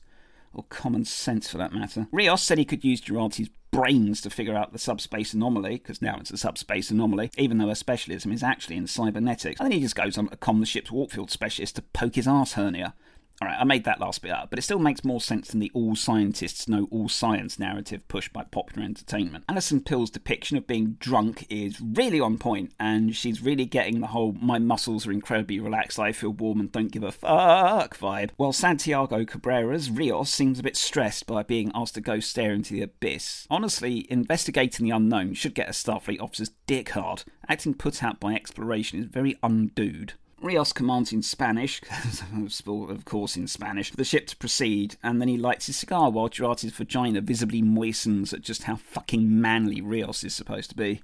or 0.52 0.64
common 0.68 1.04
sense 1.04 1.50
for 1.50 1.58
that 1.58 1.72
matter. 1.72 2.06
Rios 2.12 2.42
said 2.42 2.58
he 2.58 2.64
could 2.64 2.84
use 2.84 3.00
Jurati's 3.00 3.50
brains 3.70 4.20
to 4.20 4.30
figure 4.30 4.56
out 4.56 4.72
the 4.72 4.78
subspace 4.78 5.32
anomaly, 5.32 5.74
because 5.74 6.02
now 6.02 6.18
it's 6.18 6.30
a 6.30 6.36
subspace 6.36 6.90
anomaly, 6.90 7.30
even 7.38 7.58
though 7.58 7.68
her 7.68 7.74
specialism 7.74 8.32
is 8.32 8.42
actually 8.42 8.76
in 8.76 8.86
cybernetics. 8.86 9.60
And 9.60 9.66
then 9.66 9.78
he 9.78 9.80
just 9.80 9.94
goes 9.94 10.18
on 10.18 10.28
to 10.28 10.36
con 10.36 10.60
the 10.60 10.66
ship's 10.66 10.90
Warpfield 10.90 11.30
specialist 11.30 11.76
to 11.76 11.82
poke 11.82 12.16
his 12.16 12.26
arse 12.26 12.54
hernia. 12.54 12.94
Alright, 13.42 13.58
I 13.58 13.64
made 13.64 13.84
that 13.84 14.00
last 14.00 14.20
bit 14.20 14.32
up, 14.32 14.50
but 14.50 14.58
it 14.58 14.62
still 14.62 14.78
makes 14.78 15.02
more 15.02 15.20
sense 15.20 15.48
than 15.48 15.60
the 15.60 15.70
all 15.72 15.96
scientists 15.96 16.68
know 16.68 16.88
all 16.90 17.08
science 17.08 17.58
narrative 17.58 18.06
pushed 18.06 18.34
by 18.34 18.44
popular 18.44 18.84
entertainment. 18.84 19.44
Alison 19.48 19.80
Pill's 19.80 20.10
depiction 20.10 20.58
of 20.58 20.66
being 20.66 20.98
drunk 21.00 21.46
is 21.48 21.80
really 21.80 22.20
on 22.20 22.36
point, 22.36 22.72
and 22.78 23.16
she's 23.16 23.40
really 23.40 23.64
getting 23.64 24.00
the 24.00 24.08
whole 24.08 24.32
my 24.32 24.58
muscles 24.58 25.06
are 25.06 25.12
incredibly 25.12 25.58
relaxed, 25.58 25.98
I 25.98 26.12
feel 26.12 26.34
warm 26.34 26.60
and 26.60 26.70
don't 26.70 26.92
give 26.92 27.02
a 27.02 27.10
fuck 27.10 27.96
vibe. 27.96 28.28
While 28.36 28.52
Santiago 28.52 29.24
Cabrera's 29.24 29.90
Rios 29.90 30.28
seems 30.28 30.58
a 30.58 30.62
bit 30.62 30.76
stressed 30.76 31.26
by 31.26 31.42
being 31.42 31.72
asked 31.74 31.94
to 31.94 32.02
go 32.02 32.20
stare 32.20 32.52
into 32.52 32.74
the 32.74 32.82
abyss. 32.82 33.46
Honestly, 33.48 34.06
investigating 34.10 34.84
the 34.84 34.94
unknown 34.94 35.32
should 35.32 35.54
get 35.54 35.70
a 35.70 35.72
Starfleet 35.72 36.20
officer's 36.20 36.50
dick 36.66 36.90
hard. 36.90 37.24
Acting 37.48 37.72
put 37.72 38.02
out 38.02 38.20
by 38.20 38.34
exploration 38.34 39.00
is 39.00 39.06
very 39.06 39.36
undude. 39.42 40.12
Rios 40.40 40.72
commands 40.72 41.12
in 41.12 41.22
Spanish, 41.22 41.82
of 42.36 43.04
course 43.04 43.36
in 43.36 43.46
Spanish, 43.46 43.90
the 43.90 44.04
ship 44.04 44.26
to 44.28 44.36
proceed, 44.36 44.96
and 45.02 45.20
then 45.20 45.28
he 45.28 45.36
lights 45.36 45.66
his 45.66 45.76
cigar 45.76 46.10
while 46.10 46.28
Jurati's 46.28 46.72
vagina 46.72 47.20
visibly 47.20 47.60
moistens 47.62 48.32
at 48.32 48.40
just 48.40 48.64
how 48.64 48.76
fucking 48.76 49.40
manly 49.40 49.80
Rios 49.80 50.24
is 50.24 50.34
supposed 50.34 50.70
to 50.70 50.76
be. 50.76 51.02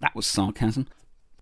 That 0.00 0.14
was 0.14 0.26
sarcasm. 0.26 0.86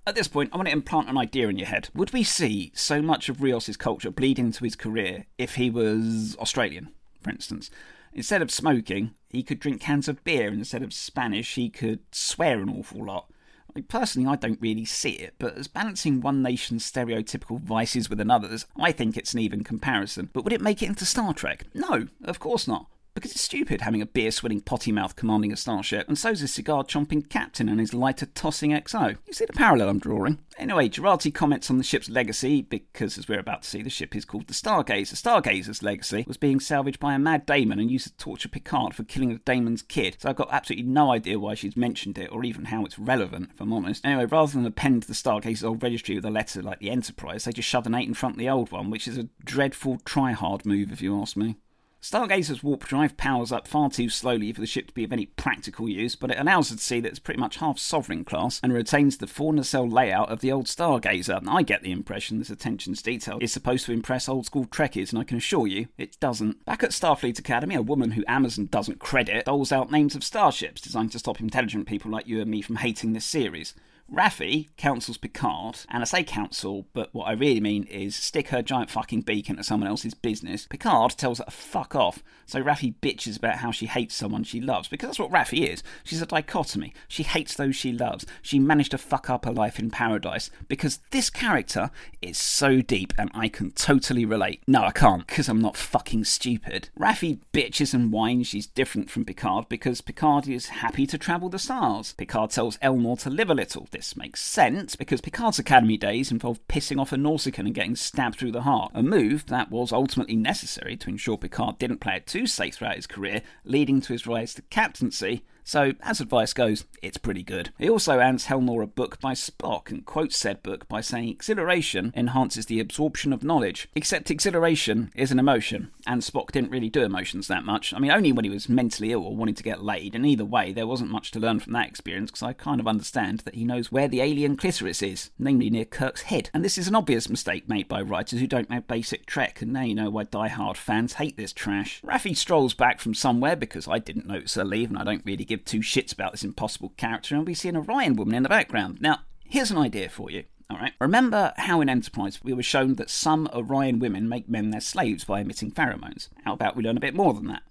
At 0.07 0.15
this 0.15 0.29
point, 0.29 0.51
I 0.53 0.57
want 0.57 0.69
to 0.69 0.73
implant 0.73 1.09
an 1.09 1.19
idea 1.19 1.49
in 1.49 1.59
your 1.59 1.69
head. 1.69 1.89
Would 1.95 2.13
we 2.13 2.25
see 2.25 2.73
so 2.75 3.01
much 3.03 3.29
of 3.29 3.41
Rios's 3.41 3.77
culture 3.77 4.11
bleed 4.11 4.39
into 4.39 4.65
his 4.65 4.75
career 4.75 5.27
if 5.39 5.55
he 5.55 5.71
was 5.71 6.37
Australian, 6.39 6.91
for 7.23 7.31
instance? 7.31 7.71
Instead 8.13 8.43
of 8.43 8.51
smoking, 8.51 9.15
he 9.29 9.43
could 9.43 9.61
drink 9.61 9.81
cans 9.81 10.09
of 10.09 10.23
beer. 10.25 10.49
Instead 10.49 10.83
of 10.83 10.93
Spanish, 10.93 11.55
he 11.55 11.71
could 11.71 12.01
swear 12.11 12.61
an 12.61 12.69
awful 12.69 13.05
lot. 13.05 13.32
Mean, 13.75 13.85
personally, 13.85 14.29
I 14.29 14.37
don't 14.37 14.61
really 14.61 14.85
see 14.85 15.13
it, 15.13 15.35
but 15.39 15.57
as 15.57 15.69
balancing 15.69 16.21
one 16.21 16.43
nation's 16.43 16.91
stereotypical 16.91 17.61
vices 17.61 18.11
with 18.11 18.21
another's, 18.21 18.67
I 18.79 18.93
think 18.93 19.17
it's 19.17 19.33
an 19.33 19.41
even 19.41 19.65
comparison. 19.65 20.29
But 20.33 20.45
would 20.45 20.53
it 20.53 20.61
make 20.61 20.83
it 20.83 20.89
into 20.89 21.07
Star 21.07 21.33
Trek? 21.33 21.65
No, 21.75 22.09
of 22.25 22.39
course 22.39 22.69
not 22.69 22.87
because 23.15 23.33
it's 23.33 23.41
stupid 23.41 23.81
having 23.81 24.03
a 24.03 24.07
beer 24.07 24.31
swilling 24.31 24.61
potty 24.61 24.93
mouth 24.93 25.17
commanding 25.17 25.53
a 25.53 25.57
starship, 25.57 26.09
and 26.09 26.19
so's 26.19 26.41
his 26.41 26.53
cigar 26.53 26.85
chomping 26.85 27.29
captain 27.29 27.69
and 27.69 27.81
his 27.81 27.95
lighter 27.95 28.27
tossing 28.27 28.71
XO. 28.71 29.17
You 29.27 29.33
see 29.33 29.45
the 29.45 29.53
parallel 29.53 29.89
I'm 29.89 29.99
drawing? 29.99 30.39
Anyway, 30.59 30.89
Jurati 30.89 31.33
comments 31.33 31.71
on 31.71 31.79
the 31.79 31.85
ship's 31.85 32.11
legacy 32.11 32.63
because, 32.63 33.17
as 33.17 33.27
we're 33.27 33.39
about 33.39 33.63
to 33.63 33.69
see, 33.69 33.83
the 33.83 33.91
ship 33.91 34.15
is 34.15 34.25
called 34.25 34.47
the 34.49 34.55
Stargazer. 34.55 35.15
Stargazer's 35.15 35.83
legacy 35.83 36.25
was 36.29 36.37
being 36.37 36.61
salvaged 36.61 37.01
by 37.01 37.15
a 37.15 37.19
mad 37.19 37.47
DaiMon 37.47 37.81
and 37.81 37.91
used 37.91 38.07
to 38.07 38.17
torture 38.17 38.49
Picard 38.49 38.95
for 38.95 39.05
killing 39.05 39.33
the 39.33 39.41
DaiMon's 39.41 39.83
kid, 39.83 40.17
so 40.21 40.29
I've 40.29 40.37
got 40.37 40.49
absolutely 40.51 40.89
no 40.89 41.13
idea 41.13 41.39
why 41.39 41.55
she's 41.55 41.77
mentioned 41.77 42.19
it 42.19 42.31
or 42.31 42.45
even 42.45 42.67
how 42.67 42.85
it's 42.85 42.99
relevant, 42.99 43.51
if 43.55 43.61
I'm 43.61 43.73
honest. 43.73 44.05
Anyway, 44.05 44.27
rather 44.27 44.53
than 44.53 44.67
append 44.67 45.05
the 45.05 45.15
Stargazer's 45.15 45.65
old 45.65 45.83
registry 45.83 46.17
with 46.17 46.25
a 46.25 46.31
letter 46.31 46.63
like 46.63 46.81
the 46.81 46.91
Enterprise, 46.91 47.45
they 47.45 47.53
just 47.53 47.69
shove 47.69 47.87
an 47.87 47.95
8 47.95 48.09
in 48.09 48.15
front 48.15 48.35
of 48.35 48.39
the 48.39 48.51
old 48.51 48.71
one, 48.71 48.91
which 48.91 49.09
is 49.09 49.17
a 49.17 49.29
dreadful 49.45 49.99
try-hard 50.05 50.67
move, 50.67 50.93
if 50.93 51.01
you 51.01 51.19
ask 51.21 51.37
me. 51.37 51.57
Stargazer's 52.03 52.65
warp 52.65 52.85
drive 52.85 53.17
powers 53.17 53.53
up 53.53 53.69
far 53.69 53.89
too 53.89 54.09
slowly 54.09 54.53
for 54.53 54.61
the 54.61 54.67
ship 54.67 54.89
to 54.89 54.93
be 54.93 55.05
of 55.05 55.13
any 55.13 55.27
practical 55.27 55.89
use, 55.89 56.17
but 56.17 56.33
it 56.33 56.39
allows 56.39 56.73
us 56.73 56.79
to 56.79 56.83
see 56.83 56.99
that 56.99 57.09
it's 57.09 57.21
pretty 57.21 57.39
much 57.39 57.59
half 57.59 57.79
sovereign 57.79 58.25
class 58.25 58.59
and 58.61 58.73
retains 58.73 59.19
the 59.19 59.29
four 59.29 59.53
nacelle 59.53 59.89
layout 59.89 60.29
of 60.29 60.41
the 60.41 60.51
old 60.51 60.67
Stargazer. 60.67 61.39
And 61.39 61.49
I 61.49 61.63
get 61.63 61.83
the 61.83 61.93
impression 61.93 62.41
this 62.41 62.51
attention 62.51 62.95
to 62.95 63.03
detail 63.03 63.39
is 63.41 63.53
supposed 63.53 63.87
to 63.87 63.93
impress 63.93 64.29
old 64.29 64.47
school 64.47 64.67
Trekkies, 64.67 65.11
and 65.11 65.21
I 65.21 65.25
can 65.25 65.37
assure 65.37 65.69
you 65.69 65.87
it 65.97 66.19
doesn't. 66.19 66.65
Back 66.65 66.83
at 66.83 66.91
Starfleet 66.91 67.39
Academy, 67.39 67.77
a 67.77 67.83
woman 67.83 68.11
who 68.11 68.25
Amazon 68.27 68.67
doesn't 68.67 68.99
credit 68.99 69.45
doles 69.45 69.71
out 69.71 69.93
names 69.93 70.17
of 70.17 70.25
starships 70.25 70.81
designed 70.81 71.13
to 71.13 71.21
stop 71.21 71.39
intelligent 71.39 71.87
people 71.87 72.11
like 72.11 72.27
you 72.27 72.41
and 72.41 72.51
me 72.51 72.63
from 72.63 72.77
hating 72.77 73.13
this 73.13 73.25
series. 73.25 73.75
Raffi 74.13 74.69
counsels 74.77 75.17
Picard, 75.17 75.81
and 75.89 76.03
I 76.03 76.05
say 76.05 76.23
counsel, 76.23 76.87
but 76.93 77.09
what 77.15 77.25
I 77.25 77.33
really 77.33 77.61
mean 77.61 77.85
is 77.85 78.15
stick 78.15 78.49
her 78.49 78.61
giant 78.61 78.91
fucking 78.91 79.23
beak 79.23 79.49
into 79.49 79.65
someone 79.65 79.89
else's 79.89 80.13
business. 80.13 80.67
Picard 80.67 81.13
tells 81.13 81.39
her 81.39 81.45
to 81.45 81.51
fuck 81.51 81.95
off, 81.95 82.23
so 82.45 82.63
Raffi 82.63 82.95
bitches 83.01 83.39
about 83.39 83.57
how 83.57 83.71
she 83.71 83.87
hates 83.87 84.15
someone 84.15 84.45
she 84.45 84.61
loves, 84.61 84.89
because 84.89 85.09
that's 85.09 85.19
what 85.19 85.31
Raffi 85.31 85.67
is. 85.67 85.83
She's 86.05 86.21
a 86.21 86.27
dichotomy. 86.27 86.93
She 87.09 87.23
hates 87.23 87.55
those 87.55 87.75
she 87.75 87.93
loves. 87.93 88.27
She 88.43 88.59
managed 88.59 88.91
to 88.91 88.99
fuck 88.99 89.31
up 89.31 89.47
her 89.47 89.53
life 89.53 89.79
in 89.79 89.91
paradise, 89.91 90.51
because 90.69 91.01
this 91.11 91.31
character 91.31 91.91
is 92.21 92.37
so 92.37 92.83
deep 92.83 93.15
and 93.19 93.31
I 93.33 93.49
can 93.49 93.71
totally 93.71 94.27
relate. 94.27 94.63
No, 94.67 94.83
I 94.83 94.91
can't, 94.91 95.27
because 95.27 95.49
I'm 95.49 95.61
not 95.61 95.77
fucking 95.77 96.25
stupid. 96.25 96.91
Raffi 96.99 97.39
bitches 97.53 97.95
and 97.95 98.13
whines 98.13 98.49
she's 98.49 98.67
different 98.67 99.11
from 99.11 99.25
Picard 99.25 99.69
because 99.69 100.01
Picard 100.01 100.49
is 100.49 100.67
happy 100.69 101.07
to 101.07 101.17
travel 101.17 101.49
the 101.49 101.59
stars. 101.59 102.13
Picard 102.13 102.51
tells 102.51 102.77
Elnor 102.79 103.19
to 103.21 103.31
live 103.31 103.49
a 103.49 103.55
little. 103.55 103.89
This 103.91 104.02
makes 104.17 104.43
sense 104.43 104.97
because 104.97 105.21
Picard's 105.21 105.59
Academy 105.59 105.97
days 105.97 106.31
involved 106.31 106.67
pissing 106.69 107.01
off 107.01 107.13
a 107.13 107.17
Nausicaan 107.17 107.67
and 107.67 107.75
getting 107.75 107.97
stabbed 107.97 108.39
through 108.39 108.53
the 108.53 108.63
heart, 108.63 108.91
a 108.95 109.03
move 109.03 109.47
that 109.47 109.71
was 109.71 109.93
ultimately 109.93 110.37
necessary 110.37 110.97
to 110.97 111.09
ensure 111.09 111.39
Picard 111.39 111.79
didn't 111.79 112.01
play 112.01 112.17
it 112.17 112.27
too 112.27 112.47
safe 112.47 112.75
throughout 112.75 112.97
his 112.97 113.07
career, 113.07 113.43
leading 113.65 114.01
to 114.01 114.13
his 114.13 114.27
rise 114.27 114.55
to 114.55 114.63
captaincy 114.63 115.45
so, 115.65 115.93
as 116.03 116.21
advice 116.21 116.53
goes, 116.53 116.85
it's 117.03 117.17
pretty 117.17 117.43
good. 117.43 117.71
He 117.79 117.89
also 117.89 118.19
hands 118.19 118.47
Elnor 118.47 118.83
a 118.83 118.87
book 118.87 119.21
by 119.21 119.33
Spock 119.33 119.91
and 119.91 120.05
quotes 120.05 120.37
said 120.37 120.63
book 120.63 120.89
by 120.89 121.01
saying 121.01 121.29
exhilaration 121.29 122.13
enhances 122.17 122.67
the 122.67 122.81
absorption 122.81 123.33
of 123.33 123.43
knowledge. 123.43 123.89
Except 123.95 124.31
exhilaration 124.31 125.11
is 125.15 125.31
an 125.31 125.39
emotion, 125.39 125.91
and 126.07 126.23
Spock 126.23 126.51
didn't 126.51 126.71
really 126.71 126.91
do 126.91 127.03
emotions 127.03 127.49
that 127.49 127.65
much. 127.65 127.95
I 127.95 127.99
mean, 127.99 128.11
only 128.11 128.33
when 128.33 128.45
he 128.45 128.51
was 128.51 128.69
mentally 128.69 129.13
ill 129.13 129.25
or 129.25 129.37
wanting 129.37 129.55
to 129.55 129.63
get 129.63 129.83
laid, 129.83 130.15
and 130.15 130.27
either 130.27 130.45
way, 130.45 130.73
there 130.73 130.87
wasn't 130.87 131.11
much 131.11 131.31
to 131.33 131.41
learn 131.41 131.61
from 131.61 131.73
that 131.75 131.89
experience 131.89 132.31
because 132.31 132.43
I 132.43 132.53
kind 132.53 132.81
of 132.81 132.89
understand 132.89 133.41
that 133.41 133.55
he 133.55 133.65
knows 133.65 133.93
where 133.93 134.09
the 134.09 134.21
alien 134.21 134.57
clitoris 134.57 135.03
is, 135.03 135.31
namely 135.39 135.71
near 135.71 135.85
Kirk's 135.85 136.23
head. 136.23 136.51
And 136.53 136.65
this 136.65 136.79
is 136.79 136.89
an 136.89 136.95
obvious 136.95 137.29
mistake 137.29 137.69
made 137.69 137.89
by 137.89 138.03
writers 138.03 138.41
who 138.41 138.47
don't 138.47 138.71
know 138.71 138.81
basic 138.81 139.27
Trek, 139.27 139.63
and 139.63 139.73
now 139.73 139.83
you 139.83 139.95
know 139.95 140.11
why 140.11 140.25
die-hard 140.25 140.77
fans 140.77 141.15
hate 141.15 141.37
this 141.37 141.53
trash. 141.53 142.01
Raffi 142.03 142.37
strolls 142.37 142.75
back 142.75 143.01
from 143.01 143.15
somewhere 143.15 143.57
because 143.57 143.87
I 143.89 143.99
didn't 143.99 144.27
notice 144.27 144.55
her 144.55 144.65
leave, 144.65 144.91
and 144.91 144.99
I 144.99 145.05
don't 145.05 145.25
really 145.25 145.45
give 145.53 145.65
two 145.65 145.81
shits 145.81 146.13
about 146.13 146.33
this 146.33 146.45
impossible 146.45 146.93
character, 146.97 147.35
and 147.35 147.47
we 147.47 147.55
see 147.55 147.69
an 147.69 147.77
Orion 147.77 148.17
woman 148.17 148.35
in 148.35 148.43
the 148.43 148.49
background. 148.49 148.99
Now, 149.01 149.21
here's 149.45 149.71
an 149.71 149.79
idea 149.79 150.09
for 150.09 150.31
you. 150.31 150.45
All 150.71 150.79
right. 150.79 150.95
Remember 151.01 151.53
how 151.59 151.83
in 151.83 151.91
Enterprise 151.91 152.43
we 152.43 152.55
were 152.55 152.63
shown 152.63 152.95
that 152.95 153.11
some 153.11 153.49
Orion 153.53 153.99
women 153.99 154.29
make 154.29 154.49
men 154.49 154.71
their 154.71 154.81
slaves 154.81 155.25
by 155.25 155.41
emitting 155.41 155.71
pheromones? 155.71 156.29
How 156.45 156.55
about 156.55 156.77
we 156.77 156.83
learn 156.83 156.97
a 156.97 157.01
bit 157.01 157.15
more 157.15 157.35
than 157.35 157.49
that? 157.49 157.63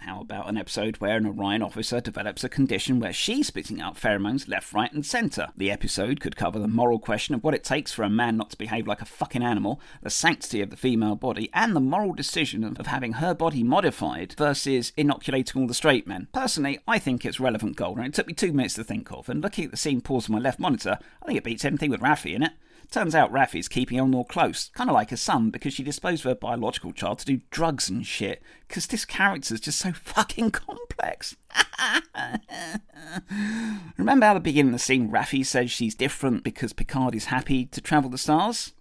How 0.00 0.20
about 0.20 0.48
an 0.48 0.58
episode 0.58 0.98
where 0.98 1.16
an 1.16 1.26
Orion 1.26 1.62
officer 1.62 2.00
develops 2.00 2.44
a 2.44 2.48
condition 2.48 3.00
where 3.00 3.12
she's 3.12 3.48
spitting 3.48 3.80
out 3.80 3.96
pheromones 3.96 4.46
left, 4.46 4.72
right, 4.72 4.92
and 4.92 5.04
centre? 5.04 5.48
The 5.56 5.70
episode 5.70 6.20
could 6.20 6.36
cover 6.36 6.58
the 6.58 6.68
moral 6.68 6.98
question 6.98 7.34
of 7.34 7.42
what 7.42 7.54
it 7.54 7.64
takes 7.64 7.92
for 7.92 8.02
a 8.02 8.10
man 8.10 8.36
not 8.36 8.50
to 8.50 8.58
behave 8.58 8.86
like 8.86 9.00
a 9.00 9.06
fucking 9.06 9.42
animal, 9.42 9.80
the 10.02 10.10
sanctity 10.10 10.60
of 10.60 10.70
the 10.70 10.76
female 10.76 11.16
body, 11.16 11.50
and 11.54 11.74
the 11.74 11.80
moral 11.80 12.12
decision 12.12 12.62
of 12.64 12.86
having 12.86 13.14
her 13.14 13.34
body 13.34 13.62
modified 13.62 14.34
versus 14.36 14.92
inoculating 14.96 15.62
all 15.62 15.68
the 15.68 15.74
straight 15.74 16.06
men. 16.06 16.28
Personally, 16.32 16.78
I 16.86 16.98
think 16.98 17.24
it's 17.24 17.40
relevant 17.40 17.76
gold, 17.76 17.98
and 17.98 18.06
it 18.06 18.14
took 18.14 18.26
me 18.26 18.34
two 18.34 18.52
minutes 18.52 18.74
to 18.74 18.84
think 18.84 19.10
of, 19.10 19.28
and 19.28 19.42
looking 19.42 19.64
at 19.64 19.70
the 19.70 19.76
scene 19.76 20.00
paused 20.02 20.28
on 20.30 20.34
my 20.34 20.40
left 20.40 20.60
monitor, 20.60 20.98
I 21.22 21.26
think 21.26 21.38
it 21.38 21.44
beats 21.44 21.64
anything 21.64 21.90
with 21.90 22.00
Raffi 22.00 22.34
in 22.34 22.42
it. 22.42 22.52
Turns 22.90 23.14
out 23.14 23.32
Raffi's 23.32 23.68
keeping 23.68 23.98
Elnor 23.98 24.26
close, 24.28 24.70
kind 24.74 24.88
of 24.88 24.94
like 24.94 25.10
her 25.10 25.16
son, 25.16 25.50
because 25.50 25.74
she 25.74 25.82
disposed 25.82 26.24
of 26.24 26.30
her 26.30 26.34
biological 26.34 26.92
child 26.92 27.18
to 27.18 27.26
do 27.26 27.40
drugs 27.50 27.88
and 27.88 28.06
shit. 28.06 28.42
Because 28.68 28.86
this 28.86 29.04
character's 29.04 29.60
just 29.60 29.78
so 29.78 29.92
fucking 29.94 30.52
complex. 30.52 31.36
Remember 33.96 34.26
how 34.26 34.32
at 34.32 34.34
the 34.34 34.40
beginning 34.40 34.72
of 34.72 34.78
the 34.78 34.84
scene 34.84 35.10
Raffi 35.10 35.44
says 35.44 35.70
she's 35.70 35.94
different 35.94 36.44
because 36.44 36.72
Picard 36.72 37.14
is 37.14 37.26
happy 37.26 37.66
to 37.66 37.80
travel 37.80 38.10
the 38.10 38.18
stars? 38.18 38.72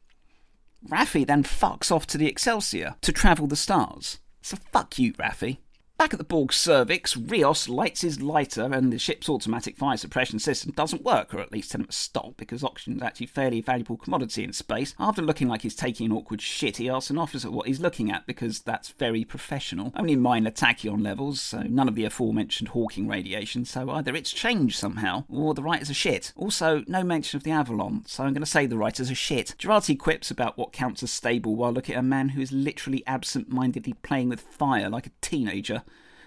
Raffi 0.87 1.25
then 1.25 1.43
fucks 1.43 1.91
off 1.91 2.05
to 2.07 2.17
the 2.17 2.27
Excelsior 2.27 2.95
to 3.01 3.11
travel 3.11 3.47
the 3.47 3.55
stars. 3.55 4.19
So 4.41 4.57
fuck 4.71 4.99
you, 4.99 5.13
Raffi. 5.13 5.57
Back 5.97 6.13
at 6.13 6.17
the 6.17 6.25
Borg 6.25 6.51
cervix, 6.51 7.15
Rios 7.15 7.69
lights 7.69 8.01
his 8.01 8.21
lighter 8.21 8.63
and 8.63 8.91
the 8.91 8.99
ship's 8.99 9.29
automatic 9.29 9.77
fire 9.77 9.95
suppression 9.95 10.39
system 10.39 10.73
doesn't 10.75 11.05
work, 11.05 11.33
or 11.33 11.39
at 11.39 11.53
least 11.53 11.71
tell 11.71 11.79
him 11.79 11.87
to 11.87 11.93
stop, 11.93 12.35
because 12.35 12.65
oxygen 12.65 12.97
is 12.97 13.01
actually 13.01 13.27
a 13.27 13.29
fairly 13.29 13.61
valuable 13.61 13.95
commodity 13.95 14.43
in 14.43 14.51
space. 14.51 14.93
After 14.99 15.21
looking 15.21 15.47
like 15.47 15.61
he's 15.61 15.73
taking 15.73 16.07
an 16.07 16.11
awkward 16.11 16.41
shit, 16.41 16.77
he 16.77 16.89
asks 16.89 17.09
an 17.09 17.17
officer 17.17 17.49
what 17.49 17.65
he's 17.65 17.79
looking 17.79 18.11
at, 18.11 18.27
because 18.27 18.59
that's 18.59 18.89
very 18.89 19.23
professional. 19.23 19.93
Only 19.95 20.17
minor 20.17 20.51
tachyon 20.51 21.01
levels, 21.01 21.39
so 21.39 21.61
none 21.61 21.87
of 21.87 21.95
the 21.95 22.05
aforementioned 22.05 22.69
Hawking 22.69 23.07
radiation, 23.07 23.63
so 23.63 23.89
either 23.89 24.13
it's 24.15 24.33
changed 24.33 24.77
somehow, 24.77 25.23
or 25.29 25.53
the 25.53 25.63
writers 25.63 25.89
are 25.89 25.95
shit. 25.95 26.33
Also, 26.35 26.83
no 26.87 27.03
mention 27.05 27.37
of 27.37 27.43
the 27.43 27.51
Avalon, 27.51 28.03
so 28.05 28.25
I'm 28.25 28.33
going 28.33 28.43
to 28.43 28.45
say 28.45 28.65
the 28.65 28.77
writers 28.77 29.09
are 29.09 29.15
shit. 29.15 29.55
Jurati 29.57 29.97
quips 29.97 30.29
about 30.29 30.57
what 30.57 30.73
counts 30.73 31.03
as 31.03 31.11
stable 31.11 31.55
while 31.55 31.71
looking 31.71 31.95
at 31.95 31.99
a 31.99 32.03
man 32.03 32.29
who 32.29 32.41
is 32.41 32.51
literally 32.51 33.01
absent 33.07 33.49
mindedly 33.49 33.93
playing 34.03 34.27
with 34.27 34.41
fire 34.41 34.89
like 34.89 35.07
a 35.07 35.11
teenager. 35.21 35.83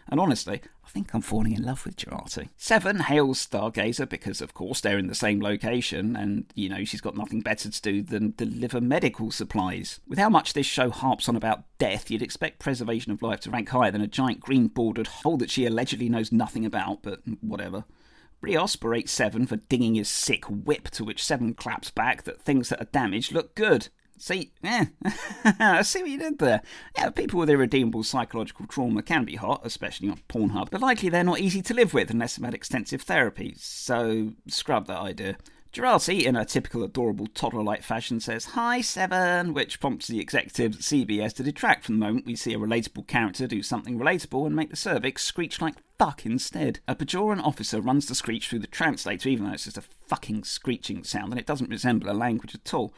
And 0.08 0.18
honestly, 0.18 0.62
I 0.84 0.88
think 0.88 1.12
I'm 1.12 1.20
falling 1.20 1.52
in 1.52 1.64
love 1.64 1.84
with 1.84 1.96
Jurati. 1.96 2.48
Seven 2.56 3.00
hails 3.00 3.46
Stargazer 3.46 4.08
because, 4.08 4.40
of 4.40 4.54
course, 4.54 4.80
they're 4.80 4.98
in 4.98 5.06
the 5.08 5.14
same 5.14 5.40
location, 5.40 6.16
and, 6.16 6.46
you 6.54 6.70
know, 6.70 6.84
she's 6.84 7.02
got 7.02 7.16
nothing 7.16 7.42
better 7.42 7.70
to 7.70 7.82
do 7.82 8.02
than 8.02 8.32
deliver 8.36 8.80
medical 8.80 9.30
supplies. 9.30 10.00
With 10.08 10.18
how 10.18 10.30
much 10.30 10.54
this 10.54 10.66
show 10.66 10.88
harps 10.88 11.28
on 11.28 11.36
about 11.36 11.64
death, 11.78 12.10
you'd 12.10 12.22
expect 12.22 12.58
preservation 12.58 13.12
of 13.12 13.20
life 13.20 13.40
to 13.40 13.50
rank 13.50 13.68
higher 13.68 13.90
than 13.90 14.00
a 14.00 14.06
giant 14.06 14.40
green 14.40 14.68
bordered 14.68 15.08
hole 15.08 15.36
that 15.36 15.50
she 15.50 15.66
allegedly 15.66 16.08
knows 16.08 16.32
nothing 16.32 16.64
about, 16.64 17.02
but 17.02 17.20
whatever. 17.42 17.84
Rios 18.40 18.76
berates 18.76 19.12
Seven 19.12 19.46
for 19.46 19.56
dinging 19.56 19.96
his 19.96 20.08
sick 20.08 20.44
whip, 20.46 20.88
to 20.90 21.04
which 21.04 21.24
Seven 21.24 21.52
claps 21.54 21.90
back 21.90 22.22
that 22.22 22.40
things 22.40 22.70
that 22.70 22.80
are 22.80 22.86
damaged 22.86 23.32
look 23.32 23.54
good. 23.54 23.88
See, 24.18 24.52
yeah, 24.62 24.87
I 25.60 25.82
see 25.82 26.02
what 26.02 26.10
you 26.10 26.18
did 26.18 26.38
there. 26.38 26.62
Yeah, 26.96 27.10
people 27.10 27.38
with 27.40 27.50
irredeemable 27.50 28.02
psychological 28.02 28.66
trauma 28.66 29.02
can 29.02 29.25
be 29.25 29.37
hot, 29.37 29.62
especially 29.64 30.08
on 30.08 30.20
Pornhub, 30.28 30.70
but 30.70 30.80
likely 30.80 31.08
they're 31.08 31.25
not 31.25 31.40
easy 31.40 31.62
to 31.62 31.75
live 31.75 31.94
with 31.94 32.10
unless 32.10 32.37
they've 32.37 32.44
had 32.44 32.54
extensive 32.54 33.02
therapy, 33.02 33.54
so 33.56 34.32
scrub 34.48 34.87
that 34.87 34.98
idea. 34.98 35.37
Jurati, 35.72 36.22
in 36.25 36.34
a 36.34 36.46
typical 36.46 36.82
adorable 36.82 37.26
toddler-like 37.26 37.82
fashion, 37.82 38.20
says, 38.20 38.46
Hi, 38.46 38.80
Seven, 38.80 39.52
which 39.52 39.80
prompts 39.80 40.08
the 40.08 40.18
executives 40.18 40.76
at 40.76 40.82
CBS 40.82 41.34
to 41.34 41.42
detract 41.42 41.84
from 41.84 41.98
the 41.98 42.06
moment 42.06 42.26
we 42.26 42.37
see 42.37 42.54
a 42.54 42.58
relatable 42.58 43.06
character 43.06 43.46
do 43.46 43.62
something 43.62 43.98
relatable 43.98 44.46
and 44.46 44.56
make 44.56 44.70
the 44.70 44.76
cervix 44.76 45.22
screech 45.22 45.60
like 45.60 45.75
fuck 45.98 46.25
instead. 46.25 46.80
A 46.88 46.96
Bajoran 46.96 47.44
officer 47.44 47.80
runs 47.82 48.06
the 48.06 48.14
screech 48.14 48.48
through 48.48 48.60
the 48.60 48.66
translator, 48.66 49.28
even 49.28 49.44
though 49.44 49.52
it's 49.52 49.64
just 49.64 49.76
a 49.76 49.82
fucking 49.82 50.44
screeching 50.44 51.04
sound 51.04 51.32
and 51.32 51.38
it 51.38 51.46
doesn't 51.46 51.70
resemble 51.70 52.10
a 52.10 52.12
language 52.12 52.54
at 52.54 52.72
all. 52.72 52.94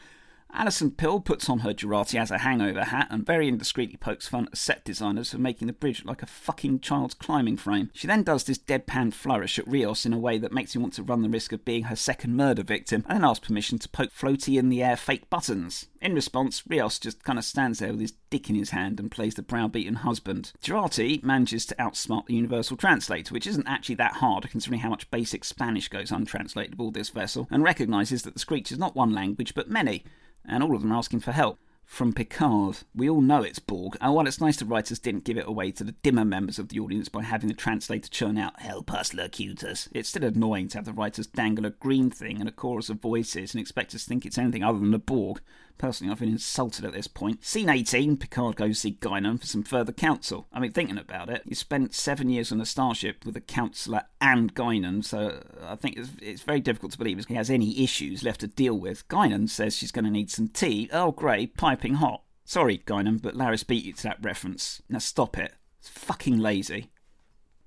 Alison 0.53 0.91
Pill 0.91 1.19
puts 1.19 1.49
on 1.49 1.59
her 1.59 1.73
Jurati 1.73 2.19
as 2.19 2.29
a 2.29 2.39
hangover 2.39 2.83
hat 2.83 3.07
and 3.09 3.25
very 3.25 3.49
indiscreetly 3.49 3.99
pokes 3.99 4.27
fun 4.27 4.47
at 4.47 4.57
set 4.57 4.83
designers 4.83 5.31
for 5.31 5.37
making 5.37 5.67
the 5.67 5.73
bridge 5.73 6.03
like 6.03 6.21
a 6.21 6.27
fucking 6.27 6.81
child's 6.81 7.13
climbing 7.13 7.57
frame. 7.57 7.89
She 7.93 8.07
then 8.07 8.23
does 8.23 8.43
this 8.43 8.57
deadpan 8.57 9.13
flourish 9.13 9.57
at 9.57 9.67
Rios 9.67 10.05
in 10.05 10.13
a 10.13 10.19
way 10.19 10.37
that 10.37 10.51
makes 10.51 10.75
me 10.75 10.81
want 10.81 10.93
to 10.95 11.03
run 11.03 11.21
the 11.21 11.29
risk 11.29 11.53
of 11.53 11.65
being 11.65 11.83
her 11.83 11.95
second 11.95 12.35
murder 12.35 12.63
victim 12.63 13.05
and 13.07 13.17
then 13.17 13.29
ask 13.29 13.41
permission 13.41 13.79
to 13.79 13.89
poke 13.89 14.11
floaty 14.11 14.59
in 14.59 14.69
the 14.69 14.83
air 14.83 14.97
fake 14.97 15.29
buttons. 15.29 15.87
In 16.01 16.13
response, 16.13 16.63
Rios 16.67 16.99
just 16.99 17.23
kind 17.23 17.39
of 17.39 17.45
stands 17.45 17.79
there 17.79 17.91
with 17.91 18.01
his 18.01 18.13
dick 18.29 18.49
in 18.49 18.55
his 18.55 18.71
hand 18.71 18.99
and 18.99 19.11
plays 19.11 19.35
the 19.35 19.43
browbeaten 19.43 19.97
husband. 19.97 20.51
Jurati 20.61 21.23
manages 21.23 21.65
to 21.67 21.75
outsmart 21.75 22.25
the 22.25 22.35
Universal 22.35 22.77
Translator, 22.77 23.33
which 23.33 23.47
isn't 23.47 23.67
actually 23.67 23.95
that 23.95 24.13
hard 24.13 24.49
considering 24.49 24.81
how 24.81 24.89
much 24.89 25.09
basic 25.11 25.43
Spanish 25.43 25.87
goes 25.87 26.11
untranslatable 26.11 26.91
this 26.91 27.09
vessel, 27.09 27.47
and 27.51 27.63
recognises 27.63 28.23
that 28.23 28.33
the 28.33 28.39
screech 28.39 28.71
is 28.71 28.79
not 28.79 28.95
one 28.95 29.13
language 29.13 29.53
but 29.53 29.69
many 29.69 30.03
and 30.45 30.63
all 30.63 30.75
of 30.75 30.81
them 30.81 30.91
are 30.91 30.97
asking 30.97 31.19
for 31.21 31.31
help. 31.31 31.59
From 31.91 32.13
Picard, 32.13 32.77
we 32.95 33.09
all 33.09 33.19
know 33.19 33.43
it's 33.43 33.59
Borg, 33.59 33.97
and 33.99 34.13
while 34.13 34.25
it's 34.25 34.39
nice 34.39 34.55
the 34.55 34.63
writers 34.63 34.97
didn't 34.97 35.25
give 35.25 35.37
it 35.37 35.45
away 35.45 35.71
to 35.71 35.83
the 35.83 35.91
dimmer 35.91 36.23
members 36.23 36.57
of 36.57 36.69
the 36.69 36.79
audience 36.79 37.09
by 37.09 37.21
having 37.21 37.49
the 37.49 37.53
translator 37.53 38.07
churn 38.07 38.37
out 38.37 38.61
"Help 38.61 38.93
us, 38.93 39.13
Locutus," 39.13 39.89
it's 39.91 40.07
still 40.07 40.23
annoying 40.23 40.69
to 40.69 40.77
have 40.77 40.85
the 40.85 40.93
writers 40.93 41.27
dangle 41.27 41.65
a 41.65 41.69
green 41.69 42.09
thing 42.09 42.39
and 42.39 42.47
a 42.47 42.51
chorus 42.53 42.89
of 42.89 43.01
voices 43.01 43.53
and 43.53 43.59
expect 43.59 43.93
us 43.93 44.03
to 44.03 44.07
think 44.09 44.25
it's 44.25 44.37
anything 44.37 44.63
other 44.63 44.79
than 44.79 44.93
a 44.93 44.99
Borg. 44.99 45.41
Personally, 45.81 46.11
I've 46.11 46.19
been 46.19 46.29
insulted 46.29 46.85
at 46.85 46.93
this 46.93 47.07
point. 47.07 47.43
Scene 47.43 47.67
18, 47.67 48.17
Picard 48.17 48.55
goes 48.55 48.75
to 48.75 48.81
see 48.81 48.97
Guinan 49.01 49.39
for 49.39 49.47
some 49.47 49.63
further 49.63 49.91
counsel. 49.91 50.45
I 50.53 50.59
mean, 50.59 50.73
thinking 50.73 50.99
about 50.99 51.27
it, 51.27 51.41
he 51.47 51.55
spent 51.55 51.95
seven 51.95 52.29
years 52.29 52.51
on 52.51 52.61
a 52.61 52.67
starship 52.67 53.25
with 53.25 53.35
a 53.35 53.41
counselor 53.41 54.03
and 54.21 54.53
Guinan, 54.53 55.03
so 55.03 55.41
I 55.59 55.75
think 55.75 55.97
it's, 55.97 56.11
it's 56.21 56.43
very 56.43 56.59
difficult 56.59 56.91
to 56.91 56.99
believe 56.99 57.25
he 57.25 57.33
has 57.33 57.49
any 57.49 57.83
issues 57.83 58.21
left 58.21 58.41
to 58.41 58.47
deal 58.47 58.77
with. 58.77 59.07
Guinan 59.07 59.49
says 59.49 59.75
she's 59.75 59.91
going 59.91 60.05
to 60.05 60.11
need 60.11 60.29
some 60.29 60.49
tea. 60.49 60.87
Oh, 60.93 61.05
Earl 61.05 61.11
Grey, 61.13 61.47
piping 61.47 61.95
hot. 61.95 62.21
Sorry, 62.45 62.77
Guinan, 62.77 63.19
but 63.19 63.33
Laris 63.33 63.65
beat 63.65 63.83
you 63.83 63.93
to 63.93 64.03
that 64.03 64.21
reference. 64.21 64.83
Now 64.87 64.99
stop 64.99 65.35
it. 65.35 65.55
It's 65.79 65.89
fucking 65.89 66.37
lazy. 66.37 66.91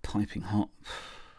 Piping 0.03 0.43
hot. 0.43 0.69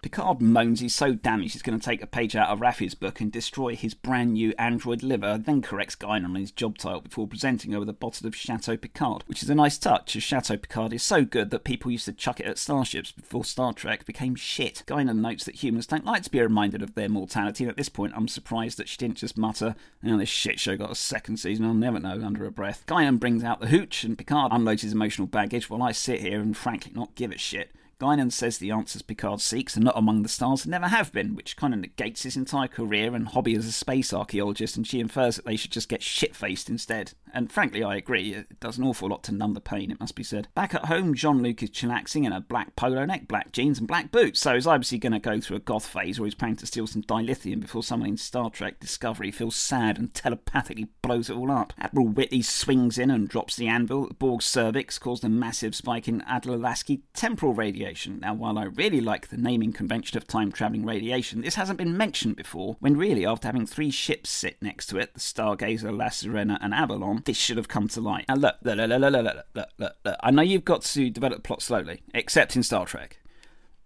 Picard 0.05 0.39
moans 0.39 0.81
he's 0.81 0.93
so 0.93 1.15
damaged 1.15 1.53
he's 1.53 1.63
going 1.63 1.79
to 1.79 1.83
take 1.83 2.03
a 2.03 2.05
page 2.05 2.35
out 2.35 2.49
of 2.49 2.61
Raffi's 2.61 2.93
book 2.93 3.19
and 3.21 3.31
destroy 3.31 3.75
his 3.75 3.95
brand 3.95 4.33
new 4.33 4.53
android 4.59 5.01
liver, 5.01 5.35
then 5.43 5.63
corrects 5.63 5.95
Guinan 5.95 6.25
on 6.25 6.35
his 6.35 6.51
job 6.51 6.77
title 6.77 7.01
before 7.01 7.27
presenting 7.27 7.71
her 7.71 7.79
with 7.79 7.89
a 7.89 7.93
bottle 7.93 8.27
of 8.27 8.35
Chateau 8.35 8.77
Picard, 8.77 9.23
which 9.25 9.41
is 9.41 9.49
a 9.49 9.55
nice 9.55 9.79
touch, 9.79 10.15
as 10.15 10.21
Chateau 10.21 10.57
Picard 10.57 10.93
is 10.93 11.01
so 11.01 11.25
good 11.25 11.49
that 11.49 11.63
people 11.63 11.89
used 11.89 12.05
to 12.05 12.13
chuck 12.13 12.39
it 12.39 12.45
at 12.45 12.59
starships 12.59 13.11
before 13.11 13.43
Star 13.43 13.73
Trek 13.73 14.05
became 14.05 14.35
shit. 14.35 14.83
Guinan 14.85 15.21
notes 15.21 15.43
that 15.45 15.63
humans 15.63 15.87
don't 15.87 16.05
like 16.05 16.21
to 16.21 16.29
be 16.29 16.39
reminded 16.39 16.83
of 16.83 16.93
their 16.93 17.09
mortality, 17.09 17.63
and 17.63 17.71
at 17.71 17.77
this 17.77 17.89
point 17.89 18.13
I'm 18.15 18.27
surprised 18.27 18.77
that 18.77 18.87
she 18.87 18.97
didn't 18.97 19.17
just 19.17 19.39
mutter, 19.39 19.75
oh, 20.05 20.17
this 20.17 20.29
shit 20.29 20.59
show 20.59 20.77
got 20.77 20.91
a 20.91 20.95
second 20.95 21.37
season, 21.37 21.65
I'll 21.65 21.73
never 21.73 21.99
know, 21.99 22.23
under 22.23 22.43
her 22.43 22.51
breath. 22.51 22.83
Guinan 22.85 23.19
brings 23.19 23.43
out 23.43 23.59
the 23.59 23.69
hooch, 23.69 24.03
and 24.03 24.15
Picard 24.15 24.51
unloads 24.51 24.83
his 24.83 24.93
emotional 24.93 25.25
baggage 25.25 25.67
while 25.67 25.81
I 25.81 25.93
sit 25.93 26.21
here 26.21 26.41
and 26.41 26.55
frankly 26.55 26.91
not 26.93 27.15
give 27.15 27.31
a 27.31 27.39
shit. 27.39 27.71
Guinan 27.99 28.31
says 28.31 28.57
the 28.57 28.71
answers 28.71 29.01
Picard 29.01 29.39
seeks 29.39 29.77
are 29.77 29.81
not 29.81 29.97
among 29.97 30.21
the 30.23 30.29
stars 30.29 30.65
and 30.65 30.71
never 30.71 30.87
have 30.89 31.13
been, 31.13 31.33
which 31.33 31.55
kind 31.55 31.73
of 31.73 31.79
negates 31.79 32.23
his 32.23 32.35
entire 32.35 32.67
career 32.67 33.15
and 33.15 33.29
hobby 33.29 33.55
as 33.55 33.65
a 33.65 33.71
space 33.71 34.13
archaeologist, 34.13 34.75
and 34.75 34.85
she 34.85 34.99
infers 34.99 35.37
that 35.37 35.45
they 35.45 35.55
should 35.55 35.71
just 35.71 35.87
get 35.87 36.03
shit 36.03 36.35
faced 36.35 36.69
instead. 36.69 37.13
And 37.33 37.51
frankly, 37.51 37.83
I 37.83 37.95
agree, 37.95 38.33
it 38.33 38.59
does 38.59 38.77
an 38.77 38.83
awful 38.83 39.09
lot 39.09 39.23
to 39.23 39.33
numb 39.33 39.53
the 39.53 39.61
pain, 39.61 39.91
it 39.91 39.99
must 39.99 40.15
be 40.15 40.23
said. 40.23 40.49
Back 40.55 40.73
at 40.73 40.85
home, 40.85 41.13
Jean 41.13 41.41
Luc 41.41 41.63
is 41.63 41.69
chillaxing 41.69 42.25
in 42.25 42.33
a 42.33 42.41
black 42.41 42.75
polo 42.75 43.05
neck, 43.05 43.27
black 43.27 43.53
jeans, 43.53 43.79
and 43.79 43.87
black 43.87 44.11
boots, 44.11 44.41
so 44.41 44.55
he's 44.55 44.67
obviously 44.67 44.97
going 44.97 45.13
to 45.13 45.19
go 45.19 45.39
through 45.39 45.57
a 45.57 45.61
goth 45.61 45.85
phase 45.85 46.19
where 46.19 46.27
he's 46.27 46.35
planning 46.35 46.57
to 46.57 46.65
steal 46.65 46.87
some 46.87 47.01
dilithium 47.01 47.61
before 47.61 47.83
someone 47.83 48.09
in 48.09 48.17
Star 48.17 48.49
Trek 48.49 48.79
Discovery 48.79 49.31
feels 49.31 49.55
sad 49.55 49.97
and 49.97 50.13
telepathically 50.13 50.87
blows 51.01 51.29
it 51.29 51.35
all 51.35 51.51
up. 51.51 51.71
Admiral 51.79 52.09
Whitley 52.09 52.41
swings 52.41 52.97
in 52.97 53.09
and 53.09 53.29
drops 53.29 53.55
the 53.55 53.67
anvil. 53.67 54.09
Borg's 54.19 54.45
cervix 54.45 54.99
caused 54.99 55.23
a 55.23 55.29
massive 55.29 55.75
spike 55.75 56.09
in 56.09 56.21
Adler-Lasky 56.21 57.03
temporal 57.13 57.53
radiation 57.53 57.84
radiation. 57.85 58.19
Now, 58.19 58.33
while 58.33 58.57
I 58.57 58.63
really 58.63 58.99
like 58.99 59.27
the 59.27 59.37
naming 59.37 59.71
convention 59.71 60.17
of 60.17 60.25
time 60.27 60.51
travelling 60.51 60.85
radiation, 60.85 61.41
this 61.41 61.55
hasn't 61.55 61.77
been 61.77 61.95
mentioned 61.95 62.35
before, 62.35 62.77
when 62.79 62.97
really, 62.97 63.25
after 63.25 63.47
having 63.47 63.67
three 63.67 63.91
ships 63.91 64.29
sit 64.29 64.61
next 64.61 64.87
to 64.87 64.97
it, 64.97 65.13
the 65.13 65.19
Stargazer, 65.19 65.95
La 65.95 66.05
Sirena, 66.05 66.57
and 66.61 66.73
Avalon, 66.73 67.21
this 67.25 67.37
should 67.37 67.57
have 67.57 67.67
come 67.67 67.87
to 67.89 68.01
light. 68.01 68.25
Now, 68.27 68.35
look, 68.35 68.55
look, 68.63 68.77
look, 68.77 68.89
look, 68.89 69.01
look, 69.01 69.11
look, 69.13 69.45
look, 69.53 69.69
look, 69.77 69.95
look. 70.03 70.17
I 70.23 70.31
know 70.31 70.41
you've 70.41 70.65
got 70.65 70.81
to 70.81 71.09
develop 71.09 71.43
plot 71.43 71.61
slowly, 71.61 72.01
except 72.13 72.55
in 72.55 72.63
Star 72.63 72.85
Trek. 72.85 73.19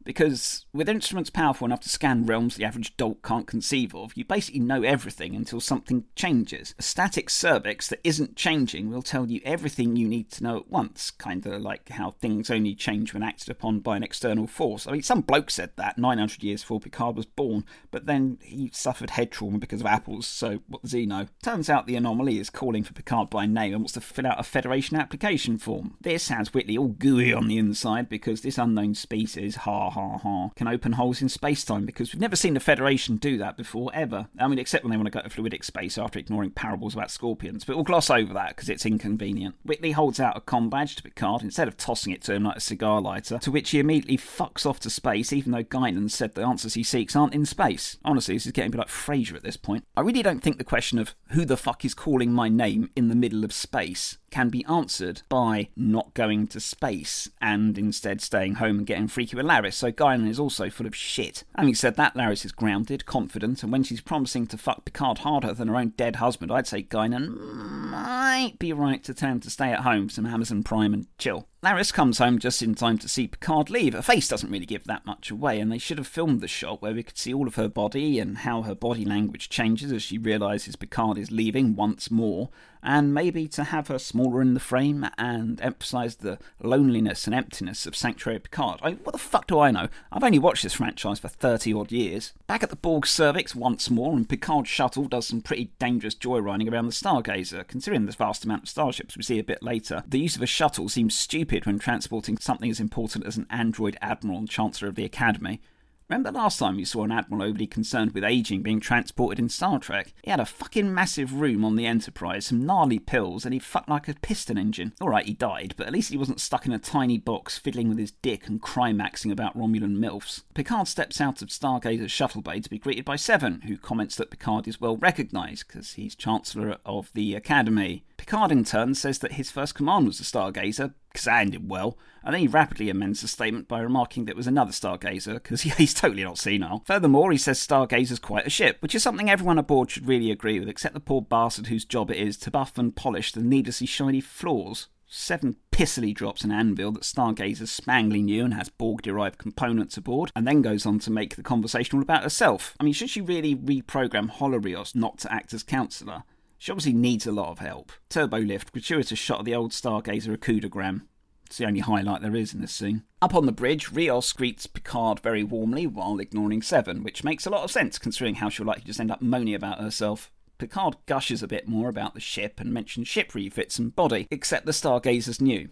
Because 0.09 0.65
with 0.73 0.89
instruments 0.89 1.29
powerful 1.29 1.65
enough 1.65 1.81
to 1.81 1.89
scan 1.89 2.25
realms 2.25 2.55
the 2.55 2.65
average 2.65 2.97
dolt 2.97 3.21
can't 3.21 3.45
conceive 3.45 3.93
of, 3.93 4.11
you 4.17 4.25
basically 4.25 4.59
know 4.59 4.81
everything 4.81 5.35
until 5.35 5.61
something 5.61 6.05
changes. 6.15 6.73
A 6.79 6.81
static 6.81 7.29
cervix 7.29 7.87
that 7.89 7.99
isn't 8.03 8.35
changing 8.35 8.89
will 8.89 9.03
tell 9.03 9.29
you 9.29 9.39
everything 9.45 9.95
you 9.95 10.07
need 10.07 10.31
to 10.31 10.43
know 10.43 10.57
at 10.57 10.67
once, 10.67 11.11
kinda 11.11 11.59
like 11.59 11.89
how 11.89 12.09
things 12.09 12.49
only 12.49 12.73
change 12.73 13.13
when 13.13 13.21
acted 13.21 13.51
upon 13.51 13.81
by 13.81 13.97
an 13.97 14.01
external 14.01 14.47
force. 14.47 14.87
I 14.87 14.93
mean, 14.93 15.03
some 15.03 15.21
bloke 15.21 15.51
said 15.51 15.73
that 15.75 15.99
900 15.99 16.41
years 16.41 16.63
before 16.63 16.79
Picard 16.79 17.15
was 17.15 17.27
born, 17.27 17.63
but 17.91 18.07
then 18.07 18.39
he 18.41 18.71
suffered 18.73 19.11
head 19.11 19.29
trauma 19.31 19.59
because 19.59 19.81
of 19.81 19.85
apples, 19.85 20.25
so 20.25 20.63
what 20.67 20.81
does 20.81 20.93
he 20.93 21.05
know? 21.05 21.27
Turns 21.43 21.69
out 21.69 21.85
the 21.85 21.95
anomaly 21.95 22.39
is 22.39 22.49
calling 22.49 22.83
for 22.83 22.93
Picard 22.93 23.29
by 23.29 23.45
name 23.45 23.73
and 23.73 23.83
wants 23.83 23.93
to 23.93 24.01
fill 24.01 24.25
out 24.25 24.39
a 24.39 24.43
Federation 24.43 24.97
application 24.97 25.59
form. 25.59 25.97
This 26.01 26.29
has 26.29 26.51
Whitley 26.51 26.79
all 26.79 26.87
gooey 26.87 27.31
on 27.31 27.47
the 27.47 27.59
inside 27.59 28.09
because 28.09 28.41
this 28.41 28.57
unknown 28.57 28.95
species, 28.95 29.55
ha 29.57 29.91
ha 29.91 29.98
ha 29.99 30.17
ha, 30.17 30.49
can 30.55 30.67
open 30.67 30.93
holes 30.93 31.21
in 31.21 31.29
space 31.29 31.63
time 31.63 31.85
because 31.85 32.13
we've 32.13 32.21
never 32.21 32.35
seen 32.35 32.53
the 32.53 32.59
Federation 32.59 33.17
do 33.17 33.37
that 33.37 33.57
before, 33.57 33.91
ever. 33.93 34.27
I 34.39 34.47
mean, 34.47 34.59
except 34.59 34.83
when 34.83 34.91
they 34.91 34.97
want 34.97 35.07
to 35.07 35.11
go 35.11 35.21
to 35.21 35.29
fluidic 35.29 35.63
space 35.63 35.97
after 35.97 36.19
ignoring 36.19 36.51
parables 36.51 36.93
about 36.93 37.11
scorpions, 37.11 37.63
but 37.63 37.75
we'll 37.75 37.83
gloss 37.83 38.09
over 38.09 38.33
that 38.33 38.49
because 38.49 38.69
it's 38.69 38.85
inconvenient. 38.85 39.55
Whitley 39.63 39.91
holds 39.91 40.19
out 40.19 40.37
a 40.37 40.41
com 40.41 40.69
badge 40.69 40.95
to 40.97 41.03
Picard 41.03 41.41
instead 41.41 41.67
of 41.67 41.77
tossing 41.77 42.13
it 42.13 42.21
to 42.23 42.33
him 42.33 42.43
like 42.43 42.57
a 42.57 42.61
cigar 42.61 43.01
lighter, 43.01 43.39
to 43.39 43.51
which 43.51 43.71
he 43.71 43.79
immediately 43.79 44.17
fucks 44.17 44.65
off 44.65 44.79
to 44.81 44.89
space, 44.89 45.33
even 45.33 45.51
though 45.51 45.63
Guinan 45.63 46.09
said 46.09 46.35
the 46.35 46.43
answers 46.43 46.73
he 46.73 46.83
seeks 46.83 47.15
aren't 47.15 47.33
in 47.33 47.45
space. 47.45 47.97
Honestly, 48.03 48.35
this 48.35 48.45
is 48.45 48.51
getting 48.51 48.69
a 48.69 48.71
bit 48.71 48.79
like 48.79 48.87
Frasier 48.87 49.35
at 49.35 49.43
this 49.43 49.57
point. 49.57 49.85
I 49.95 50.01
really 50.01 50.23
don't 50.23 50.41
think 50.41 50.57
the 50.57 50.63
question 50.63 50.99
of 50.99 51.15
who 51.31 51.45
the 51.45 51.57
fuck 51.57 51.83
is 51.85 51.93
calling 51.93 52.31
my 52.31 52.49
name 52.49 52.89
in 52.95 53.07
the 53.07 53.15
middle 53.15 53.43
of 53.43 53.53
space 53.53 54.17
can 54.31 54.49
be 54.49 54.65
answered 54.65 55.21
by 55.29 55.69
not 55.75 56.13
going 56.13 56.47
to 56.47 56.59
space 56.59 57.29
and 57.41 57.77
instead 57.77 58.21
staying 58.21 58.55
home 58.55 58.79
and 58.79 58.87
getting 58.87 59.07
freaky 59.07 59.35
with 59.35 59.45
Laris. 59.45 59.73
So 59.73 59.91
Guinan 59.91 60.27
is 60.27 60.39
also 60.39 60.69
full 60.69 60.87
of 60.87 60.95
shit. 60.95 61.43
Having 61.55 61.75
said 61.75 61.95
that, 61.95 62.15
Laris 62.15 62.45
is 62.45 62.51
grounded, 62.51 63.05
confident, 63.05 63.63
and 63.63 63.71
when 63.71 63.83
she's 63.83 64.01
promising 64.01 64.47
to 64.47 64.57
fuck 64.57 64.85
Picard 64.85 65.19
harder 65.19 65.53
than 65.53 65.67
her 65.67 65.75
own 65.75 65.89
dead 65.89 66.17
husband, 66.17 66.51
I'd 66.51 66.67
say 66.67 66.83
Guinan 66.83 67.37
might 67.37 68.55
be 68.59 68.73
right 68.73 69.03
to 69.03 69.13
him 69.25 69.39
to 69.41 69.49
stay 69.49 69.71
at 69.71 69.81
home, 69.81 70.09
some 70.09 70.25
Amazon 70.25 70.63
Prime, 70.63 70.93
and 70.93 71.07
chill. 71.17 71.47
Laris 71.61 71.93
comes 71.93 72.19
home 72.19 72.39
just 72.39 72.61
in 72.61 72.73
time 72.73 72.97
to 72.99 73.09
see 73.09 73.27
Picard 73.27 73.69
leave. 73.69 73.93
Her 73.93 74.01
face 74.01 74.29
doesn't 74.29 74.49
really 74.49 74.65
give 74.65 74.85
that 74.85 75.05
much 75.05 75.29
away, 75.29 75.59
and 75.59 75.69
they 75.69 75.77
should 75.77 75.97
have 75.97 76.07
filmed 76.07 76.39
the 76.39 76.47
shot 76.47 76.81
where 76.81 76.93
we 76.93 77.03
could 77.03 77.17
see 77.17 77.33
all 77.33 77.47
of 77.47 77.55
her 77.55 77.67
body 77.67 78.17
and 78.17 78.39
how 78.39 78.61
her 78.61 78.75
body 78.75 79.03
language 79.03 79.49
changes 79.49 79.91
as 79.91 80.01
she 80.01 80.17
realises 80.17 80.77
Picard 80.77 81.17
is 81.17 81.31
leaving 81.31 81.75
once 81.75 82.09
more, 82.09 82.49
and 82.81 83.13
maybe 83.13 83.47
to 83.49 83.65
have 83.65 83.87
her 83.87 83.99
smaller 83.99 84.41
in 84.41 84.53
the 84.53 84.59
frame 84.59 85.07
and 85.17 85.59
emphasise 85.61 86.15
the 86.15 86.37
loneliness 86.61 87.25
and 87.25 87.35
emptiness 87.35 87.85
of 87.85 87.95
Sanctuary 87.95 88.39
Picard. 88.39 88.79
I, 88.81 88.91
what 88.91 89.11
the 89.11 89.17
fuck 89.17 89.47
do 89.47 89.59
I 89.59 89.71
know? 89.71 89.89
I've 90.11 90.23
only 90.23 90.39
watched 90.39 90.63
this 90.63 90.75
franchise 90.75 91.19
for 91.19 91.27
30 91.27 91.73
odd 91.73 91.91
years. 91.91 92.33
Back 92.47 92.63
at 92.63 92.69
the 92.69 92.75
Borg 92.75 93.05
cervix 93.05 93.55
once 93.55 93.89
more, 93.89 94.13
and 94.13 94.29
Picard's 94.29 94.69
shuttle 94.69 95.05
does 95.05 95.27
some 95.27 95.41
pretty 95.41 95.71
dangerous 95.79 96.15
joyriding 96.15 96.71
around 96.71 96.85
the 96.85 96.93
Stargazer. 96.93 97.67
Considering 97.67 98.05
the 98.05 98.11
vast 98.11 98.45
amount 98.45 98.63
of 98.63 98.69
starships 98.69 99.17
we 99.17 99.23
see 99.23 99.39
a 99.39 99.43
bit 99.43 99.61
later, 99.61 100.03
the 100.07 100.19
use 100.19 100.35
of 100.35 100.41
a 100.41 100.47
shuttle 100.47 100.89
seems 100.89 101.15
stupid 101.15 101.49
stupid 101.49 101.65
when 101.65 101.79
transporting 101.79 102.37
something 102.37 102.69
as 102.69 102.79
important 102.79 103.25
as 103.25 103.37
an 103.37 103.47
android 103.49 103.97
admiral 104.01 104.37
and 104.37 104.49
chancellor 104.49 104.89
of 104.89 104.95
the 104.95 105.05
Academy. 105.05 105.61
Remember 106.09 106.31
last 106.31 106.57
time 106.57 106.79
you 106.79 106.85
saw 106.85 107.03
an 107.03 107.11
admiral 107.11 107.43
overly 107.43 107.67
concerned 107.67 108.13
with 108.13 108.23
aging 108.23 108.63
being 108.63 108.79
transported 108.79 109.37
in 109.37 109.47
Star 109.47 109.77
Trek? 109.77 110.11
He 110.23 110.31
had 110.31 110.39
a 110.39 110.45
fucking 110.45 110.91
massive 110.91 111.35
room 111.35 111.63
on 111.63 111.75
the 111.75 111.85
Enterprise, 111.85 112.47
some 112.47 112.65
gnarly 112.65 112.97
pills, 112.97 113.45
and 113.45 113.53
he 113.53 113.59
fucked 113.59 113.89
like 113.89 114.07
a 114.07 114.15
piston 114.15 114.57
engine. 114.57 114.93
Alright, 114.99 115.27
he 115.27 115.33
died, 115.33 115.75
but 115.77 115.85
at 115.85 115.93
least 115.93 116.09
he 116.09 116.17
wasn't 116.17 116.41
stuck 116.41 116.65
in 116.65 116.71
a 116.71 116.79
tiny 116.79 117.19
box 117.19 117.59
fiddling 117.59 117.89
with 117.89 117.99
his 117.99 118.09
dick 118.09 118.47
and 118.47 118.59
crimaxing 118.59 119.31
about 119.31 119.55
Romulan 119.55 119.97
MILFs. 119.97 120.41
Picard 120.55 120.87
steps 120.87 121.21
out 121.21 121.43
of 121.43 121.49
Stargazer's 121.49 122.11
shuttle 122.11 122.41
bay 122.41 122.59
to 122.59 122.69
be 122.71 122.79
greeted 122.79 123.05
by 123.05 123.15
Seven, 123.15 123.61
who 123.67 123.77
comments 123.77 124.15
that 124.15 124.31
Picard 124.31 124.67
is 124.67 124.81
well 124.81 124.97
recognised 124.97 125.67
because 125.67 125.93
he's 125.93 126.15
Chancellor 126.15 126.77
of 126.87 127.11
the 127.13 127.35
Academy. 127.35 128.03
Picard 128.19 128.51
in 128.51 128.65
turn 128.65 128.95
says 128.95 129.19
that 129.19 129.31
his 129.31 129.49
first 129.49 129.75
command 129.75 130.05
was 130.05 130.19
a 130.19 130.23
Stargazer, 130.23 130.93
because 131.09 131.25
Anne 131.25 131.51
did 131.51 131.69
well, 131.69 131.97
and 132.21 132.33
then 132.33 132.41
he 132.41 132.47
rapidly 132.47 132.89
amends 132.89 133.21
the 133.21 133.29
statement 133.29 133.69
by 133.69 133.79
remarking 133.79 134.25
that 134.25 134.31
it 134.31 134.37
was 134.37 134.45
another 134.45 134.73
Stargazer, 134.73 135.35
because 135.35 135.65
yeah, 135.65 135.73
he's 135.75 135.93
totally 135.93 136.25
not 136.25 136.37
senile. 136.37 136.83
Furthermore, 136.85 137.31
he 137.31 137.37
says 137.37 137.65
Stargazer's 137.65 138.19
quite 138.19 138.45
a 138.45 138.49
ship, 138.49 138.75
which 138.81 138.93
is 138.93 139.01
something 139.01 139.29
everyone 139.29 139.57
aboard 139.57 139.89
should 139.89 140.05
really 140.05 140.31
agree 140.31 140.59
with, 140.59 140.67
except 140.67 140.93
the 140.93 140.99
poor 140.99 141.21
bastard 141.21 141.67
whose 141.67 141.85
job 141.85 142.11
it 142.11 142.17
is 142.17 142.35
to 142.35 142.51
buff 142.51 142.77
and 142.77 142.93
polish 142.93 143.31
the 143.31 143.41
needlessly 143.41 143.87
shiny 143.87 144.19
floors. 144.19 144.89
Seven 145.07 145.55
pissily 145.71 146.13
drops 146.13 146.43
an 146.43 146.51
anvil 146.51 146.91
that 146.91 147.03
Stargazer's 147.03 147.79
spangly 147.79 148.21
new 148.21 148.43
and 148.43 148.53
has 148.53 148.67
Borg 148.67 149.01
derived 149.01 149.37
components 149.37 149.95
aboard, 149.95 150.29
and 150.35 150.45
then 150.45 150.61
goes 150.61 150.85
on 150.85 150.99
to 150.99 151.09
make 151.09 151.37
the 151.37 151.41
conversation 151.41 151.97
all 151.97 152.03
about 152.03 152.23
herself. 152.23 152.75
I 152.81 152.83
mean, 152.83 152.93
should 152.93 153.11
she 153.11 153.21
really 153.21 153.55
reprogram 153.55 154.29
Holorios 154.29 154.93
not 154.93 155.19
to 155.19 155.33
act 155.33 155.53
as 155.53 155.63
counsellor? 155.63 156.23
She 156.59 156.73
obviously 156.73 156.93
needs 156.93 157.25
a 157.25 157.31
lot 157.31 157.49
of 157.49 157.59
help. 157.59 157.93
Turbo 158.09 158.37
lift, 158.37 158.73
gratuitous 158.73 159.17
shot 159.17 159.39
of 159.39 159.45
the 159.45 159.55
old 159.55 159.71
Stargazer 159.71 160.35
Okudagram. 160.37 161.03
It's 161.45 161.57
the 161.57 161.65
only 161.65 161.79
highlight 161.79 162.21
there 162.21 162.35
is 162.35 162.53
in 162.53 162.59
this 162.59 162.73
scene. 162.73 163.03
Up 163.21 163.33
on 163.33 163.45
the 163.45 163.53
bridge, 163.53 163.91
Rios 163.91 164.31
greets 164.33 164.67
Picard 164.67 165.21
very 165.21 165.41
warmly 165.41 165.87
while 165.87 166.19
ignoring 166.19 166.61
Seven, 166.61 167.01
which 167.01 167.23
makes 167.23 167.45
a 167.45 167.49
lot 167.49 167.63
of 167.63 167.71
sense 167.71 167.97
considering 167.97 168.35
how 168.35 168.49
she'll 168.49 168.65
likely 168.65 168.83
just 168.83 168.99
end 168.99 169.09
up 169.09 169.21
moaning 169.21 169.55
about 169.55 169.79
herself. 169.79 170.31
Picard 170.57 170.97
gushes 171.05 171.41
a 171.41 171.47
bit 171.47 171.69
more 171.69 171.87
about 171.87 172.13
the 172.13 172.19
ship 172.19 172.59
and 172.59 172.73
mentions 172.73 173.07
ship 173.07 173.33
refits 173.33 173.79
and 173.79 173.95
body, 173.95 174.27
except 174.29 174.65
the 174.65 174.73
Stargazer's 174.73 175.39
new. 175.39 175.69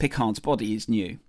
Picard's 0.00 0.40
body 0.40 0.74
is 0.74 0.88
new. 0.88 1.20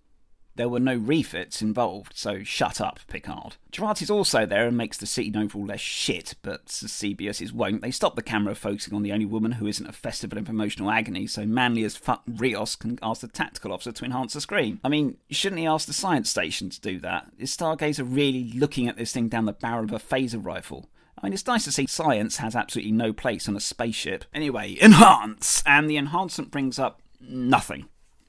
There 0.55 0.69
were 0.69 0.79
no 0.79 0.95
refits 0.95 1.61
involved, 1.61 2.13
so 2.15 2.41
shut 2.43 2.79
up, 2.79 2.99
Picard. 3.09 3.57
Jurati's 3.73 4.09
also 4.09 4.45
there 4.45 4.67
and 4.67 4.77
makes 4.77 4.97
the 4.97 5.05
scene 5.05 5.35
overall 5.35 5.65
less 5.65 5.81
shit, 5.81 6.35
but 6.41 6.67
CBS's 6.67 7.51
won't, 7.51 7.81
they 7.81 7.91
stop 7.91 8.15
the 8.15 8.21
camera 8.21 8.55
focusing 8.55 8.93
on 8.93 9.03
the 9.03 9.11
only 9.11 9.25
woman 9.25 9.53
who 9.53 9.67
isn't 9.67 9.87
a 9.87 9.91
festival 9.91 10.37
of 10.37 10.47
emotional 10.47 10.89
agony, 10.89 11.27
so 11.27 11.45
manly 11.45 11.83
as 11.83 11.97
fuck 11.97 12.23
Rios 12.25 12.77
can 12.77 12.97
ask 13.01 13.19
the 13.19 13.27
tactical 13.27 13.73
officer 13.73 13.91
to 13.91 14.05
enhance 14.05 14.33
the 14.33 14.41
screen. 14.41 14.79
I 14.81 14.87
mean, 14.87 15.17
shouldn't 15.29 15.59
he 15.59 15.67
ask 15.67 15.87
the 15.87 15.93
science 15.93 16.29
station 16.29 16.69
to 16.69 16.79
do 16.79 16.99
that? 16.99 17.27
Is 17.37 17.55
Stargazer 17.55 18.05
really 18.07 18.53
looking 18.53 18.87
at 18.87 18.95
this 18.95 19.11
thing 19.11 19.27
down 19.27 19.45
the 19.45 19.53
barrel 19.53 19.83
of 19.83 19.91
a 19.91 19.99
phaser 19.99 20.43
rifle? 20.43 20.89
I 21.17 21.25
mean, 21.25 21.33
it's 21.33 21.47
nice 21.47 21.65
to 21.65 21.71
see 21.71 21.87
science 21.87 22.37
has 22.37 22.55
absolutely 22.55 22.91
no 22.93 23.11
place 23.11 23.49
on 23.49 23.57
a 23.57 23.61
spaceship. 23.61 24.23
Anyway, 24.33 24.77
enhance! 24.81 25.63
And 25.65 25.89
the 25.89 25.97
enhancement 25.97 26.51
brings 26.51 26.79
up 26.79 27.01
nothing 27.19 27.87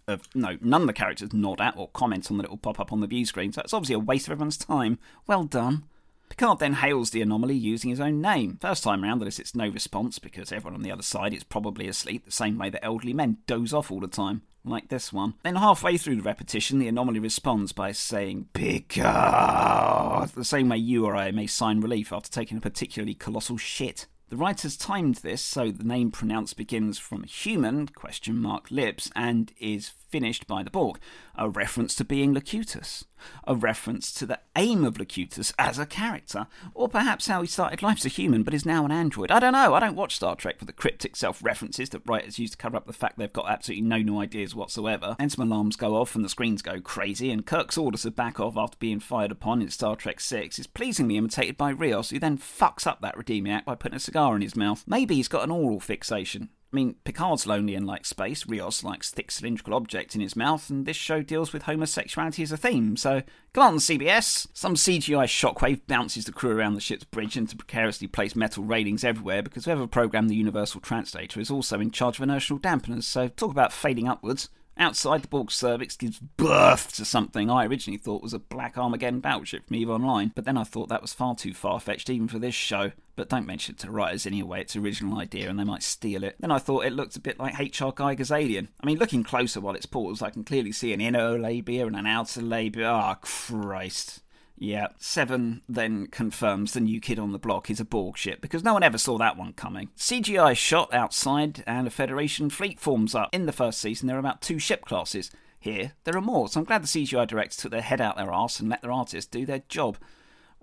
of 0.09 0.29
no, 0.35 0.57
none 0.61 0.83
of 0.83 0.87
the 0.87 0.93
characters 0.93 1.33
nod 1.33 1.61
at 1.61 1.77
or 1.77 1.89
comment 1.89 2.31
on 2.31 2.37
the 2.37 2.43
little 2.43 2.57
pop 2.57 2.79
up 2.79 2.93
on 2.93 3.01
the 3.01 3.07
view 3.07 3.27
screen, 3.27 3.53
so 3.53 3.61
it's 3.63 3.75
obviously 3.75 3.95
a 3.95 3.99
waste 3.99 4.29
of 4.29 4.33
everyone's 4.33 4.57
time. 4.57 4.99
Well 5.27 5.45
done. 5.45 5.85
Picard 6.29 6.59
then 6.59 6.75
hails 6.75 7.11
the 7.11 7.23
anomaly 7.23 7.55
using 7.55 7.91
his 7.91 8.01
own 8.01 8.21
name. 8.21 8.59
First 8.61 8.83
time 8.83 9.03
round, 9.03 9.21
that 9.21 9.39
it's 9.39 9.55
no 9.55 9.69
response 9.69 10.19
because 10.19 10.51
everyone 10.51 10.75
on 10.75 10.83
the 10.83 10.91
other 10.91 11.03
side 11.03 11.33
is 11.33 11.45
probably 11.45 11.89
asleep, 11.89 12.25
the 12.25 12.33
same 12.33 12.59
way 12.59 12.69
that 12.71 12.85
elderly 12.85 13.13
men 13.13 13.39
doze 13.47 13.73
off 13.73 13.91
all 13.91 14.01
the 14.01 14.09
time, 14.09 14.43
like 14.65 14.89
this 14.89 15.13
one. 15.13 15.35
Then, 15.45 15.57
halfway 15.57 15.97
through 15.97 16.17
the 16.17 16.23
repetition, 16.23 16.79
the 16.79 16.89
anomaly 16.89 17.21
responds 17.21 17.73
by 17.73 17.93
saying, 17.93 18.49
Picard, 18.53 20.31
the 20.31 20.45
same 20.45 20.69
way 20.69 20.79
you 20.79 21.07
or 21.07 21.15
I 21.17 21.31
may 21.31 21.47
sign 21.47 21.81
relief 21.81 22.13
after 22.13 22.31
taking 22.31 22.59
a 22.59 22.61
particularly 22.61 23.15
colossal 23.15 23.57
shit. 23.57 24.07
The 24.29 24.37
writers 24.37 24.77
timed 24.77 25.17
this 25.17 25.41
so 25.41 25.71
the 25.71 25.85
name 25.85 26.11
pronounced 26.11 26.57
begins 26.57 26.99
from 26.99 27.23
human 27.23 27.87
question 27.87 28.39
mark 28.39 28.73
lips 28.73 29.09
and 29.15 29.53
is 29.61 29.93
finished 30.09 30.47
by 30.47 30.63
the 30.63 30.71
Borg, 30.71 30.99
a 31.35 31.49
reference 31.49 31.95
to 31.97 32.05
being 32.05 32.33
Locutus, 32.33 33.05
a 33.47 33.55
reference 33.55 34.13
to 34.13 34.27
the 34.27 34.41
aim 34.55 34.85
of 34.85 34.99
Locutus 34.99 35.53
as 35.59 35.79
a 35.79 35.87
character, 35.87 36.47
or 36.75 36.89
perhaps 36.89 37.27
how 37.27 37.43
he 37.43 37.49
started 37.49 37.83
life 37.83 37.99
as 37.99 38.07
a 38.07 38.11
human 38.11 38.43
but 38.43 38.55
is 38.55 38.67
now 38.67 38.85
an 38.85 38.93
android. 38.93 39.31
I 39.31 39.39
don't 39.39 39.53
know. 39.53 39.75
I 39.75 39.81
don't 39.81 39.97
watch 39.97 40.17
Star 40.17 40.37
Trek 40.37 40.59
for 40.59 40.65
the 40.65 40.73
cryptic 40.73 41.17
self 41.17 41.43
references 41.43 41.91
that 41.91 42.03
writers 42.07 42.39
use 42.39 42.53
to 42.53 42.57
cover 42.57 42.77
up 42.77 42.87
the 42.87 42.93
fact 42.93 43.19
they've 43.19 43.33
got 43.33 43.51
absolutely 43.51 43.87
no 43.87 43.99
new 43.99 44.19
ideas 44.19 44.55
whatsoever. 44.55 45.17
And 45.19 45.31
some 45.31 45.51
alarms 45.51 45.77
go 45.77 45.97
off 45.97 46.15
and 46.15 46.25
the 46.25 46.29
screens 46.29 46.63
go 46.63 46.81
crazy, 46.81 47.31
and 47.31 47.47
Kirk's 47.47 47.79
orders 47.79 48.03
to 48.03 48.11
back 48.11 48.41
off 48.41 48.57
after 48.57 48.77
being 48.79 49.01
fired 49.01 49.33
upon 49.33 49.63
in 49.63 49.71
Star 49.71 49.97
Trek 49.97 50.21
6 50.21 50.59
is 50.59 50.67
pleasingly 50.67 51.17
imitated 51.17 51.57
by 51.57 51.71
Rios, 51.71 52.11
who 52.11 52.19
then 52.19 52.39
fucks 52.39 52.87
up 52.87 53.01
that 53.01 53.17
redeeming 53.17 53.53
act 53.53 53.67
by 53.67 53.75
putting 53.75 53.97
a 53.97 54.01
cigar 54.01 54.37
in 54.37 54.43
his 54.43 54.57
mouth. 54.57 54.85
Maybe 54.87 55.17
he's 55.17 55.29
got 55.29 55.45
an 55.45 55.51
oral 55.51 55.81
fixation. 55.81 56.51
I 56.73 56.77
mean, 56.77 56.97
Picard's 57.05 57.47
lonely 57.47 57.77
and 57.77 57.87
likes 57.87 58.09
space, 58.09 58.47
Rios 58.47 58.83
likes 58.83 59.11
thick 59.11 59.31
cylindrical 59.31 59.73
objects 59.73 60.17
in 60.17 60.21
his 60.21 60.35
mouth, 60.35 60.69
and 60.69 60.85
this 60.85 60.97
show 60.97 61.23
deals 61.23 61.53
with 61.53 61.63
homosexuality 61.63 62.43
as 62.43 62.51
a 62.51 62.57
theme, 62.57 62.97
so 62.97 63.23
come 63.53 63.63
on, 63.63 63.77
CBS! 63.77 64.49
Some 64.53 64.75
CGI 64.75 65.27
shockwave 65.27 65.87
bounces 65.87 66.25
the 66.25 66.33
crew 66.33 66.51
around 66.51 66.75
the 66.75 66.81
ship's 66.81 67.05
bridge 67.05 67.37
into 67.37 67.57
precariously 67.57 68.09
placed 68.09 68.35
metal 68.35 68.65
railings 68.65 69.05
everywhere 69.05 69.43
because 69.43 69.65
whoever 69.65 69.87
programmed 69.87 70.29
the 70.29 70.37
Universal 70.37 70.81
Translator 70.81 71.39
is 71.39 71.51
also 71.53 71.79
in 71.79 71.93
charge 71.93 72.19
of 72.19 72.25
inertial 72.25 72.59
dampeners, 72.59 73.05
so 73.05 73.29
talk 73.29 73.53
about 73.53 73.73
fading 73.73 74.09
upwards. 74.09 74.49
Outside, 74.79 75.23
the 75.23 75.29
Borg 75.29 75.51
cervix 75.51 75.97
gives 75.97 76.19
birth 76.19 76.95
to 76.97 77.05
something 77.05 77.51
I 77.51 77.65
originally 77.65 77.97
thought 77.97 78.23
was 78.23 78.35
a 78.35 78.39
black 78.39 78.77
Armageddon 78.77 79.21
battleship 79.21 79.67
from 79.67 79.77
EVE 79.77 79.89
Online, 79.89 80.33
but 80.35 80.45
then 80.45 80.59
I 80.59 80.65
thought 80.65 80.91
that 80.91 81.01
was 81.01 81.15
far 81.15 81.35
too 81.35 81.55
far 81.55 81.81
fetched 81.81 82.11
even 82.11 82.29
for 82.29 82.39
this 82.39 82.55
show. 82.55 82.93
But 83.17 83.31
don't 83.31 83.47
mention 83.47 83.75
it 83.75 83.79
to 83.79 83.91
writers 83.91 84.27
anyway, 84.27 84.61
it's 84.61 84.77
original 84.77 85.19
idea 85.19 85.49
and 85.49 85.59
they 85.59 85.65
might 85.65 85.83
steal 85.83 86.23
it. 86.23 86.37
Then 86.39 86.51
I 86.51 86.59
thought 86.59 86.85
it 86.85 86.93
looked 86.93 87.17
a 87.17 87.21
bit 87.21 87.39
like 87.39 87.59
H.R. 87.59 87.93
Giger's 87.93 88.31
Alien. 88.31 88.69
I 88.79 88.87
mean, 88.87 88.99
looking 88.99 89.25
closer 89.25 89.61
while 89.61 89.75
it's 89.75 89.87
paused, 89.87 90.23
I 90.23 90.29
can 90.29 90.45
clearly 90.45 90.73
see 90.73 90.93
an 90.93 91.01
inner 91.01 91.39
labia 91.39 91.87
and 91.87 91.97
an 91.97 92.07
outer 92.07 92.43
labia. 92.43 92.91
Ah, 92.91 93.15
oh, 93.17 93.19
Christ. 93.23 94.21
Yeah, 94.59 94.89
Seven 94.99 95.63
then 95.69 96.07
confirms 96.07 96.73
the 96.73 96.81
new 96.81 97.01
kid 97.01 97.19
on 97.19 97.33
the 97.33 97.39
block 97.39 97.71
is 97.71 97.79
a 97.79 97.85
Borg 97.85 98.17
ship 98.17 98.41
because 98.41 98.65
no 98.65 98.73
one 98.73 98.83
ever 98.83 98.97
saw 98.97 99.19
that 99.19 99.37
one 99.37 99.53
coming. 99.53 99.91
CGI 99.99 100.57
shot 100.57 100.93
outside 100.95 101.63
and 101.67 101.87
a 101.87 101.91
Federation 101.91 102.49
fleet 102.49 102.81
forms 102.81 103.15
up. 103.15 103.29
In 103.33 103.47
the 103.47 103.53
first 103.53 103.79
season, 103.81 104.07
there 104.07 104.17
are 104.17 104.21
about 104.21 104.41
two 104.41 104.59
ship 104.59 104.85
classes. 104.87 105.31
Here, 105.59 105.93
there 106.05 106.17
are 106.17 106.23
more, 106.23 106.49
so 106.49 106.61
I'm 106.61 106.65
glad 106.65 106.83
the 106.83 106.87
CGI 106.87 107.27
directors 107.27 107.57
took 107.57 107.73
their 107.73 107.81
head 107.81 108.01
out 108.01 108.17
their 108.17 108.33
arse 108.33 108.61
and 108.61 108.69
let 108.69 108.83
their 108.83 108.93
artists 108.93 109.31
do 109.31 109.45
their 109.45 109.63
job. 109.69 109.99